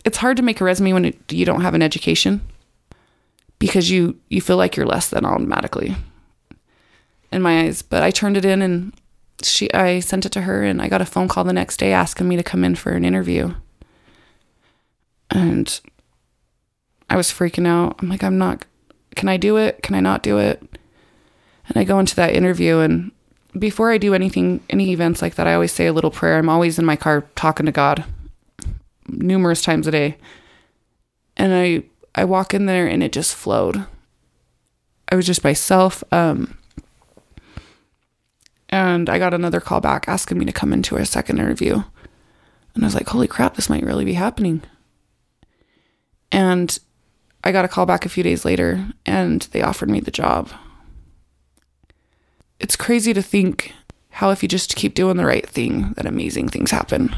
It's 0.05 0.18
hard 0.18 0.38
to 0.38 0.43
make 0.43 0.61
a 0.61 0.63
resume 0.63 0.93
when 0.93 1.05
it, 1.05 1.32
you 1.32 1.45
don't 1.45 1.61
have 1.61 1.74
an 1.74 1.82
education 1.82 2.41
because 3.59 3.89
you 3.89 4.20
you 4.30 4.41
feel 4.41 4.57
like 4.57 4.76
you're 4.76 4.86
less 4.86 5.09
than 5.09 5.26
automatically 5.26 5.95
in 7.32 7.41
my 7.41 7.61
eyes. 7.61 7.82
But 7.82 8.03
I 8.03 8.11
turned 8.11 8.38
it 8.38 8.45
in 8.45 8.61
and 8.61 8.93
she 9.41 9.72
I 9.74 9.99
sent 9.99 10.26
it 10.26 10.32
to 10.34 10.41
her 10.41 10.63
and 10.63 10.82
I 10.82 10.88
got 10.88 11.01
a 11.01 11.05
phone 11.05 11.28
call 11.28 11.43
the 11.43 11.53
next 11.53 11.78
day 11.78 11.91
asking 11.91 12.28
me 12.28 12.38
to 12.38 12.43
come 12.43 12.63
in 12.63 12.76
for 12.76 12.91
an 12.91 13.05
interview. 13.05 13.53
And 15.30 15.80
I 17.09 17.18
was 17.18 17.32
freaking 17.32 17.68
out. 17.68 17.97
I'm 17.99 18.09
like, 18.09 18.24
I'm 18.24 18.38
not 18.38 18.65
can 19.15 19.30
I 19.30 19.38
do 19.38 19.57
it? 19.57 19.82
Can 19.82 19.95
I 19.95 19.99
not 19.99 20.22
do 20.22 20.38
it? 20.38 20.61
And 21.68 21.76
I 21.76 21.84
go 21.84 21.99
into 21.99 22.15
that 22.15 22.36
interview 22.36 22.78
and 22.78 23.11
before 23.60 23.91
I 23.91 23.97
do 23.97 24.14
anything 24.14 24.62
any 24.70 24.91
events 24.91 25.22
like 25.22 25.36
that, 25.36 25.47
I 25.47 25.53
always 25.53 25.72
say 25.72 25.88
a 25.88 25.93
little 25.93 26.12
prayer. 26.12 26.38
I'm 26.38 26.49
always 26.49 26.80
in 26.80 26.86
my 26.86 26.95
car 26.95 27.26
talking 27.36 27.66
to 27.66 27.72
God 27.72 28.05
numerous 29.08 29.62
times 29.62 29.88
a 29.88 29.91
day. 29.91 30.18
And 31.36 31.53
I 31.53 31.84
I 32.16 32.26
walk 32.26 32.53
in 32.53 32.66
there 32.66 32.88
and 32.88 33.03
it 33.03 33.12
just 33.12 33.36
flowed. 33.36 33.86
I 35.10 35.16
was 35.16 35.26
just 35.26 35.43
myself. 35.43 36.03
Um, 36.12 36.58
and 38.70 39.10
I 39.10 39.20
got 39.20 39.34
another 39.34 39.62
call 39.62 39.80
back 39.80 40.08
asking 40.08 40.38
me 40.38 40.45
to 40.45 40.51
come 40.51 40.74
into 40.74 40.97
a 40.97 41.05
second 41.05 41.39
interview. 41.39 41.84
And 42.76 42.84
I 42.84 42.88
was 42.88 42.95
like, 42.95 43.08
holy 43.08 43.28
crap, 43.28 43.55
this 43.55 43.70
might 43.70 43.84
really 43.84 44.05
be 44.05 44.14
happening. 44.14 44.62
And 46.32 46.78
I 47.43 47.51
got 47.51 47.66
a 47.66 47.70
call 47.70 47.86
back 47.86 48.05
a 48.05 48.10
few 48.10 48.24
days 48.24 48.43
later 48.43 48.88
and 49.05 49.41
they 49.51 49.62
offered 49.62 49.89
me 49.89 49.99
the 49.99 50.12
job. 50.12 50.49
It's 52.60 52.76
crazy 52.76 53.14
to 53.14 53.22
think 53.22 53.74
how, 54.10 54.32
if 54.32 54.41
you 54.41 54.49
just 54.49 54.76
keep 54.76 54.93
doing 54.95 55.18
the 55.18 55.26
right 55.26 55.47
thing, 55.47 55.93
that 55.93 56.05
amazing 56.05 56.49
things 56.49 56.72
happen. 56.72 57.16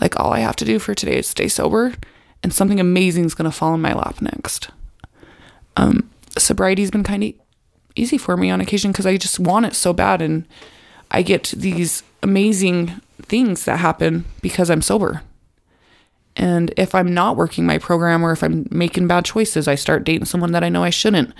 Like, 0.00 0.18
all 0.18 0.32
I 0.32 0.38
have 0.38 0.56
to 0.56 0.64
do 0.64 0.78
for 0.78 0.94
today 0.94 1.18
is 1.18 1.26
stay 1.26 1.48
sober, 1.48 1.94
and 2.42 2.52
something 2.52 2.78
amazing 2.78 3.24
is 3.24 3.34
going 3.34 3.50
to 3.50 3.56
fall 3.56 3.74
in 3.74 3.80
my 3.80 3.92
lap 3.92 4.22
next. 4.22 4.70
Um, 5.76 6.10
sobriety's 6.38 6.90
been 6.90 7.02
kind 7.02 7.24
of 7.24 7.32
easy 7.96 8.18
for 8.18 8.36
me 8.36 8.50
on 8.50 8.60
occasion 8.60 8.92
because 8.92 9.06
I 9.06 9.16
just 9.16 9.40
want 9.40 9.66
it 9.66 9.74
so 9.74 9.92
bad, 9.92 10.22
and 10.22 10.46
I 11.10 11.22
get 11.22 11.52
these 11.56 12.02
amazing 12.22 13.00
things 13.20 13.64
that 13.64 13.80
happen 13.80 14.24
because 14.40 14.70
I'm 14.70 14.82
sober. 14.82 15.22
And 16.36 16.72
if 16.76 16.94
I'm 16.94 17.12
not 17.12 17.36
working 17.36 17.66
my 17.66 17.78
program 17.78 18.24
or 18.24 18.32
if 18.32 18.42
I'm 18.42 18.66
making 18.70 19.06
bad 19.08 19.24
choices, 19.24 19.68
I 19.68 19.74
start 19.74 20.04
dating 20.04 20.24
someone 20.24 20.52
that 20.52 20.64
I 20.64 20.70
know 20.70 20.82
I 20.82 20.90
shouldn't. 20.90 21.34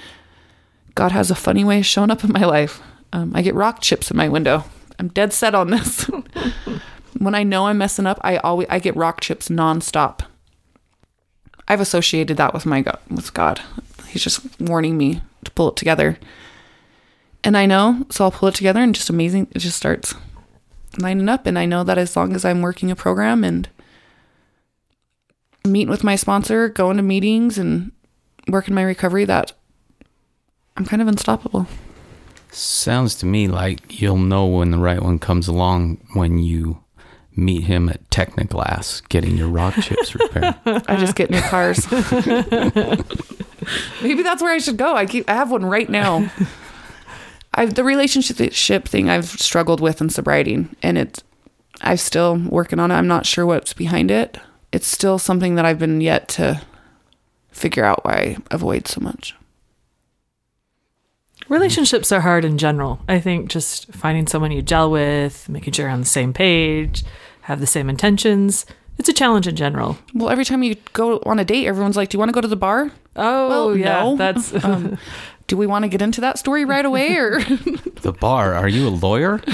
God 0.94 1.12
has 1.12 1.30
a 1.30 1.34
funny 1.34 1.64
way 1.64 1.78
of 1.78 1.86
showing 1.86 2.10
up 2.10 2.24
in 2.24 2.32
my 2.32 2.44
life. 2.44 2.82
Um, 3.12 3.32
I 3.34 3.42
get 3.42 3.54
rock 3.54 3.80
chips 3.80 4.10
in 4.10 4.16
my 4.16 4.28
window. 4.28 4.64
I'm 4.98 5.08
dead 5.08 5.32
set 5.32 5.54
on 5.54 5.70
this. 5.70 6.04
when 7.18 7.34
I 7.34 7.42
know 7.42 7.66
I'm 7.66 7.78
messing 7.78 8.06
up, 8.06 8.18
I 8.22 8.38
always 8.38 8.68
I 8.70 8.78
get 8.78 8.96
rock 8.96 9.20
chips 9.20 9.48
nonstop. 9.48 10.20
I've 11.68 11.80
associated 11.80 12.36
that 12.38 12.54
with 12.54 12.66
my 12.66 12.82
God, 12.82 12.98
with 13.10 13.32
God. 13.34 13.60
He's 14.08 14.22
just 14.22 14.60
warning 14.60 14.96
me 14.96 15.22
to 15.44 15.50
pull 15.52 15.68
it 15.68 15.76
together. 15.76 16.18
And 17.44 17.56
I 17.56 17.66
know, 17.66 18.06
so 18.10 18.24
I'll 18.24 18.30
pull 18.30 18.48
it 18.48 18.54
together 18.54 18.80
and 18.80 18.94
just 18.94 19.10
amazing 19.10 19.48
it 19.52 19.58
just 19.58 19.76
starts 19.76 20.14
lining 20.98 21.28
up 21.28 21.46
and 21.46 21.58
I 21.58 21.64
know 21.64 21.84
that 21.84 21.98
as 21.98 22.16
long 22.16 22.34
as 22.34 22.44
I'm 22.44 22.60
working 22.60 22.90
a 22.90 22.96
program 22.96 23.44
and 23.44 23.68
meeting 25.66 25.90
with 25.90 26.04
my 26.04 26.16
sponsor, 26.16 26.68
going 26.68 26.96
to 26.96 27.02
meetings 27.02 27.58
and 27.58 27.92
working 28.48 28.74
my 28.74 28.82
recovery 28.82 29.24
that 29.24 29.52
I'm 30.76 30.84
kind 30.84 31.02
of 31.02 31.08
unstoppable. 31.08 31.66
Sounds 32.52 33.16
to 33.16 33.26
me 33.26 33.48
like 33.48 34.00
you'll 34.00 34.18
know 34.18 34.46
when 34.46 34.70
the 34.70 34.78
right 34.78 35.02
one 35.02 35.18
comes 35.18 35.48
along 35.48 35.98
when 36.12 36.38
you 36.38 36.78
meet 37.34 37.62
him 37.62 37.88
at 37.88 38.08
Technoglass 38.10 39.08
getting 39.08 39.38
your 39.38 39.48
rock 39.48 39.72
chips 39.74 40.14
repaired. 40.14 40.54
I 40.86 40.96
just 40.96 41.16
get 41.16 41.30
new 41.30 41.40
cars. 41.40 41.90
Maybe 44.02 44.22
that's 44.22 44.42
where 44.42 44.52
I 44.52 44.58
should 44.58 44.76
go. 44.76 44.94
I 44.94 45.06
keep 45.06 45.30
I 45.30 45.34
have 45.34 45.50
one 45.50 45.64
right 45.64 45.88
now. 45.88 46.30
I 47.54 47.64
the 47.66 47.84
relationship 47.84 48.86
thing 48.86 49.08
I've 49.08 49.30
struggled 49.30 49.80
with 49.80 50.02
in 50.02 50.10
sobriety 50.10 50.66
and 50.82 50.98
it's 50.98 51.22
I'm 51.80 51.96
still 51.96 52.36
working 52.36 52.78
on 52.78 52.90
it. 52.90 52.96
I'm 52.96 53.08
not 53.08 53.24
sure 53.24 53.46
what's 53.46 53.72
behind 53.72 54.10
it. 54.10 54.36
It's 54.72 54.86
still 54.86 55.18
something 55.18 55.54
that 55.54 55.64
I've 55.64 55.78
been 55.78 56.02
yet 56.02 56.28
to 56.28 56.60
figure 57.50 57.84
out 57.84 58.04
why 58.04 58.12
I 58.12 58.36
avoid 58.50 58.88
so 58.88 59.00
much. 59.00 59.34
Relationships 61.48 62.10
are 62.12 62.20
hard 62.20 62.44
in 62.44 62.56
general. 62.58 63.00
I 63.08 63.20
think 63.20 63.50
just 63.50 63.92
finding 63.92 64.26
someone 64.26 64.52
you 64.52 64.62
gel 64.62 64.90
with, 64.90 65.48
making 65.48 65.72
sure 65.74 65.84
you're 65.86 65.92
on 65.92 66.00
the 66.00 66.06
same 66.06 66.32
page, 66.32 67.04
have 67.42 67.60
the 67.60 67.66
same 67.66 67.90
intentions. 67.90 68.64
It's 68.98 69.08
a 69.08 69.12
challenge 69.12 69.46
in 69.48 69.56
general. 69.56 69.98
Well, 70.14 70.28
every 70.30 70.44
time 70.44 70.62
you 70.62 70.76
go 70.92 71.18
on 71.26 71.38
a 71.38 71.44
date, 71.44 71.66
everyone's 71.66 71.96
like, 71.96 72.10
"Do 72.10 72.16
you 72.16 72.18
want 72.20 72.28
to 72.28 72.32
go 72.34 72.40
to 72.40 72.48
the 72.48 72.56
bar?" 72.56 72.90
Oh, 73.16 73.48
Well, 73.48 73.76
yeah. 73.76 74.02
no. 74.04 74.16
That's 74.16 74.52
Um, 74.64 74.96
do 75.48 75.56
we 75.56 75.66
want 75.66 75.82
to 75.84 75.88
get 75.88 76.00
into 76.00 76.20
that 76.22 76.38
story 76.38 76.64
right 76.64 76.84
away, 76.84 77.16
or 77.16 77.40
the 78.02 78.14
bar, 78.18 78.54
are 78.54 78.68
you 78.68 78.88
a 78.88 78.90
lawyer? 78.90 79.38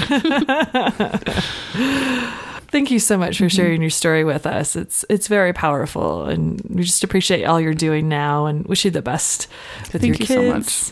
Thank 2.71 2.91
you 2.91 2.99
so 2.99 3.17
much 3.17 3.39
for 3.39 3.49
sharing 3.49 3.81
your 3.81 3.89
story 3.89 4.23
with 4.23 4.45
us. 4.45 4.75
It's 4.75 5.03
it's 5.09 5.27
very 5.27 5.53
powerful, 5.53 6.25
and 6.25 6.61
we 6.69 6.83
just 6.83 7.03
appreciate 7.03 7.43
all 7.45 7.59
you're 7.59 7.73
doing 7.73 8.07
now, 8.07 8.45
and 8.45 8.65
wish 8.67 8.85
you 8.85 8.91
the 8.91 9.01
best 9.01 9.47
with 9.91 10.01
Thank 10.03 10.19
your 10.19 10.27
you 10.27 10.51
so 10.51 10.53
much. 10.53 10.91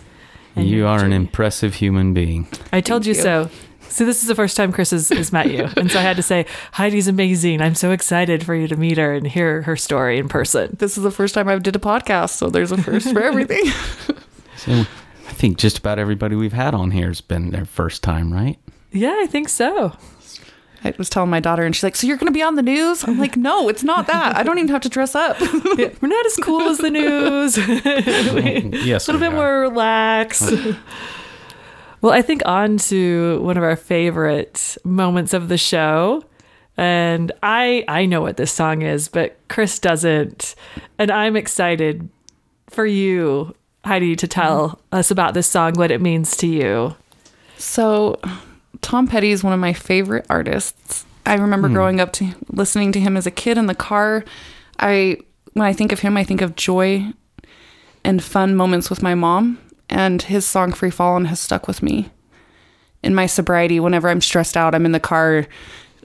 And 0.57 0.67
you 0.67 0.85
are 0.88 1.03
an 1.03 1.13
impressive 1.13 1.75
human 1.75 2.13
being. 2.13 2.47
I 2.71 2.81
told 2.81 3.05
you, 3.05 3.13
you. 3.13 3.21
so. 3.21 3.49
So 3.89 4.05
this 4.05 4.21
is 4.21 4.27
the 4.27 4.35
first 4.35 4.57
time 4.57 4.73
Chris 4.73 4.91
has, 4.91 5.07
has 5.09 5.31
met 5.31 5.49
you, 5.49 5.69
and 5.77 5.89
so 5.89 5.99
I 5.99 6.01
had 6.01 6.17
to 6.17 6.23
say 6.23 6.45
Heidi's 6.73 7.07
amazing. 7.07 7.61
I'm 7.61 7.73
so 7.73 7.91
excited 7.91 8.45
for 8.45 8.53
you 8.53 8.67
to 8.67 8.75
meet 8.75 8.97
her 8.97 9.13
and 9.13 9.25
hear 9.25 9.61
her 9.61 9.77
story 9.77 10.17
in 10.17 10.27
person. 10.27 10.75
this 10.77 10.97
is 10.97 11.03
the 11.03 11.11
first 11.11 11.34
time 11.34 11.47
I've 11.47 11.63
did 11.63 11.75
a 11.75 11.79
podcast, 11.79 12.31
so 12.31 12.49
there's 12.49 12.71
a 12.71 12.77
first 12.77 13.11
for 13.13 13.21
everything. 13.21 13.63
So 14.57 14.71
I 14.71 15.34
think 15.34 15.59
just 15.59 15.77
about 15.77 15.99
everybody 15.99 16.35
we've 16.35 16.51
had 16.51 16.73
on 16.73 16.89
here 16.89 17.09
has 17.09 17.21
been 17.21 17.51
their 17.51 17.63
first 17.63 18.01
time, 18.01 18.34
right? 18.34 18.57
Yeah, 18.91 19.15
I 19.21 19.27
think 19.27 19.49
so. 19.49 19.95
I 20.84 20.94
was 20.98 21.10
telling 21.10 21.30
my 21.30 21.40
daughter, 21.40 21.64
and 21.64 21.76
she's 21.76 21.84
like, 21.84 21.95
"So 21.95 22.08
you're 22.08 22.18
going 22.18 22.32
to 22.32 22.38
be 22.38 22.41
on 22.41 22.56
the 22.56 22.62
news?" 22.62 23.04
I'm 23.04 23.20
like, 23.20 23.36
"No, 23.36 23.70
it's 23.70 23.84
not 23.84 24.08
that. 24.08 24.36
I 24.36 24.44
don't 24.44 24.58
even 24.58 24.70
have 24.70 24.82
to 24.82 24.90
dress 24.90 25.16
up." 25.16 25.38
Yeah, 25.78 25.90
we're 26.02 26.08
not 26.08 26.26
as 26.26 26.36
cool 26.38 26.62
as 26.70 26.80
the 26.80 26.90
news. 26.90 27.58
yes, 28.86 29.08
a 29.08 29.12
little 29.12 29.22
we 29.22 29.28
bit 29.28 29.34
are. 29.34 29.36
more 29.36 29.60
relaxed. 29.60 30.52
well, 32.02 32.14
I 32.14 32.22
think 32.22 32.41
on 32.45 32.78
to 32.78 33.40
one 33.41 33.58
of 33.58 33.64
our 33.64 33.76
favorite 33.76 34.78
moments 34.84 35.34
of 35.34 35.49
the 35.49 35.58
show. 35.58 36.24
And 36.78 37.32
I 37.44 37.84
I 37.88 38.06
know 38.06 38.22
what 38.22 38.38
this 38.38 38.52
song 38.52 38.84
is, 38.84 39.08
but 39.08 39.38
Chris 39.49 39.80
doesn't. 39.80 40.56
And 40.98 41.12
I'm 41.12 41.36
excited 41.36 42.10
for 42.70 42.86
you, 42.86 43.56
Heidi, 43.84 44.16
to 44.16 44.28
tell 44.28 44.70
mm-hmm. 44.70 44.95
us 44.95 45.12
about 45.12 45.34
this 45.34 45.48
song, 45.48 45.74
what 45.74 45.91
it 45.91 46.02
means 46.02 46.36
to 46.38 46.48
you. 46.48 46.95
So, 47.58 48.20
Tom 48.82 49.08
Petty 49.08 49.32
is 49.32 49.44
one 49.44 49.54
of 49.54 49.60
my 49.60 49.74
favorite 49.74 50.26
artists. 50.30 51.06
I 51.26 51.36
remember 51.36 51.68
hmm. 51.68 51.74
growing 51.74 51.99
up 51.99 52.14
to 52.14 52.34
listening 52.49 52.91
to 52.94 52.99
him 52.99 53.18
as 53.18 53.26
a 53.26 53.32
kid 53.32 53.58
in 53.58 53.68
the 53.68 53.76
car. 53.76 54.24
I 54.80 55.18
when 55.54 55.66
I 55.66 55.74
think 55.74 55.91
of 55.91 55.99
him, 55.99 56.18
I 56.18 56.24
think 56.24 56.41
of 56.41 56.56
joy 56.56 57.12
and 58.04 58.24
fun 58.24 58.56
moments 58.56 58.90
with 58.90 59.02
my 59.02 59.16
mom, 59.16 59.60
and 59.90 60.22
his 60.22 60.45
song 60.45 60.72
"Free 60.72 60.91
Fallin'" 60.91 61.26
has 61.26 61.40
stuck 61.40 61.68
with 61.68 61.84
me. 61.84 62.10
In 63.04 63.14
my 63.14 63.26
sobriety, 63.26 63.80
whenever 63.80 64.10
I'm 64.10 64.22
stressed 64.22 64.58
out, 64.58 64.74
I'm 64.74 64.86
in 64.86 64.91
the 64.91 64.99
car 64.99 65.48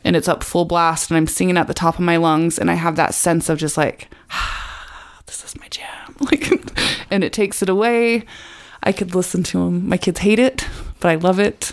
and 0.05 0.17
it's 0.17 0.29
up 0.29 0.43
full 0.43 0.65
blast 0.65 1.11
and 1.11 1.17
I'm 1.17 1.27
singing 1.27 1.57
at 1.57 1.67
the 1.67 1.75
top 1.75 1.95
of 1.95 2.01
my 2.01 2.17
lungs 2.17 2.59
and 2.59 2.71
I 2.71 2.75
have 2.75 2.97
that 2.97 3.15
sense 3.15 3.49
of 3.49 3.59
just 3.59 3.77
like 3.77 4.09
this 5.27 5.45
is 5.45 5.59
my 5.59 5.69
jam 5.69 6.17
like 6.21 6.51
and 7.11 7.25
it 7.25 7.33
takes 7.33 7.63
it 7.63 7.69
away 7.69 8.25
I 8.83 8.93
could 8.93 9.15
listen 9.15 9.43
to 9.45 9.63
him. 9.63 9.89
my 9.89 9.97
kids 9.97 10.21
hate 10.21 10.39
it 10.39 10.67
but 11.01 11.11
I 11.11 11.15
love 11.17 11.39
it 11.39 11.73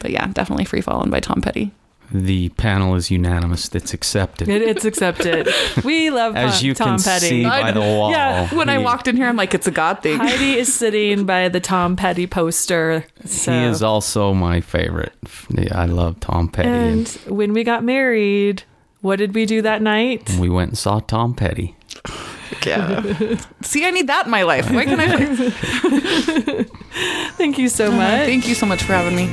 but 0.00 0.10
yeah 0.10 0.26
definitely 0.32 0.64
free 0.64 0.80
falling 0.80 1.10
by 1.10 1.20
Tom 1.20 1.40
Petty 1.40 1.70
The 2.12 2.48
panel 2.58 2.96
is 2.96 3.08
unanimous. 3.08 3.68
That's 3.68 3.94
accepted. 3.94 4.48
It, 4.48 4.62
it's 4.62 4.84
accepted. 4.84 5.46
We 5.84 6.10
love 6.10 6.34
As 6.34 6.58
Tom, 6.58 6.66
you 6.66 6.74
Tom 6.74 6.96
can 6.96 7.04
Petty. 7.04 7.28
see 7.28 7.44
by 7.44 7.70
the 7.70 7.78
wall. 7.80 8.10
Yeah, 8.10 8.52
when 8.52 8.68
I 8.68 8.78
he- 8.78 8.84
walked 8.84 9.06
in 9.06 9.16
here 9.16 9.28
I'm 9.28 9.36
like 9.36 9.54
it's 9.54 9.68
a 9.68 9.70
God 9.70 10.02
thing 10.02 10.18
Heidi 10.18 10.58
is 10.62 10.74
sitting 10.74 11.24
by 11.24 11.48
the 11.48 11.60
Tom 11.60 11.94
Petty 11.94 12.26
poster. 12.26 13.04
So. 13.24 13.52
He 13.52 13.58
is 13.70 13.80
also 13.80 14.34
my 14.34 14.60
favorite. 14.60 15.12
Yeah, 15.50 15.80
I 15.80 15.84
love 15.86 16.18
Tom 16.18 16.48
Petty. 16.48 16.68
and 16.68 17.18
And 17.26 17.36
when 17.38 17.52
we 17.52 17.62
got 17.62 17.84
married, 17.84 18.64
what 19.02 19.16
did 19.20 19.32
we 19.34 19.46
do 19.46 19.62
that 19.62 19.80
night? 19.80 20.28
we 20.40 20.48
went 20.48 20.70
and 20.70 20.78
saw 20.78 20.98
Tom 20.98 21.34
Petty. 21.34 21.76
yeah 22.66 23.00
see 23.62 23.86
I 23.86 23.92
need 23.92 24.08
that 24.08 24.24
in 24.26 24.30
my 24.32 24.42
life 24.42 24.68
why 24.72 24.84
can't 24.84 25.00
I 25.00 25.06
Thank 27.38 27.58
you 27.58 27.68
so 27.68 27.92
much. 27.92 28.26
thank 28.26 28.48
you 28.48 28.56
so 28.56 28.66
much 28.66 28.82
for 28.82 28.92
having 28.92 29.14
me 29.14 29.28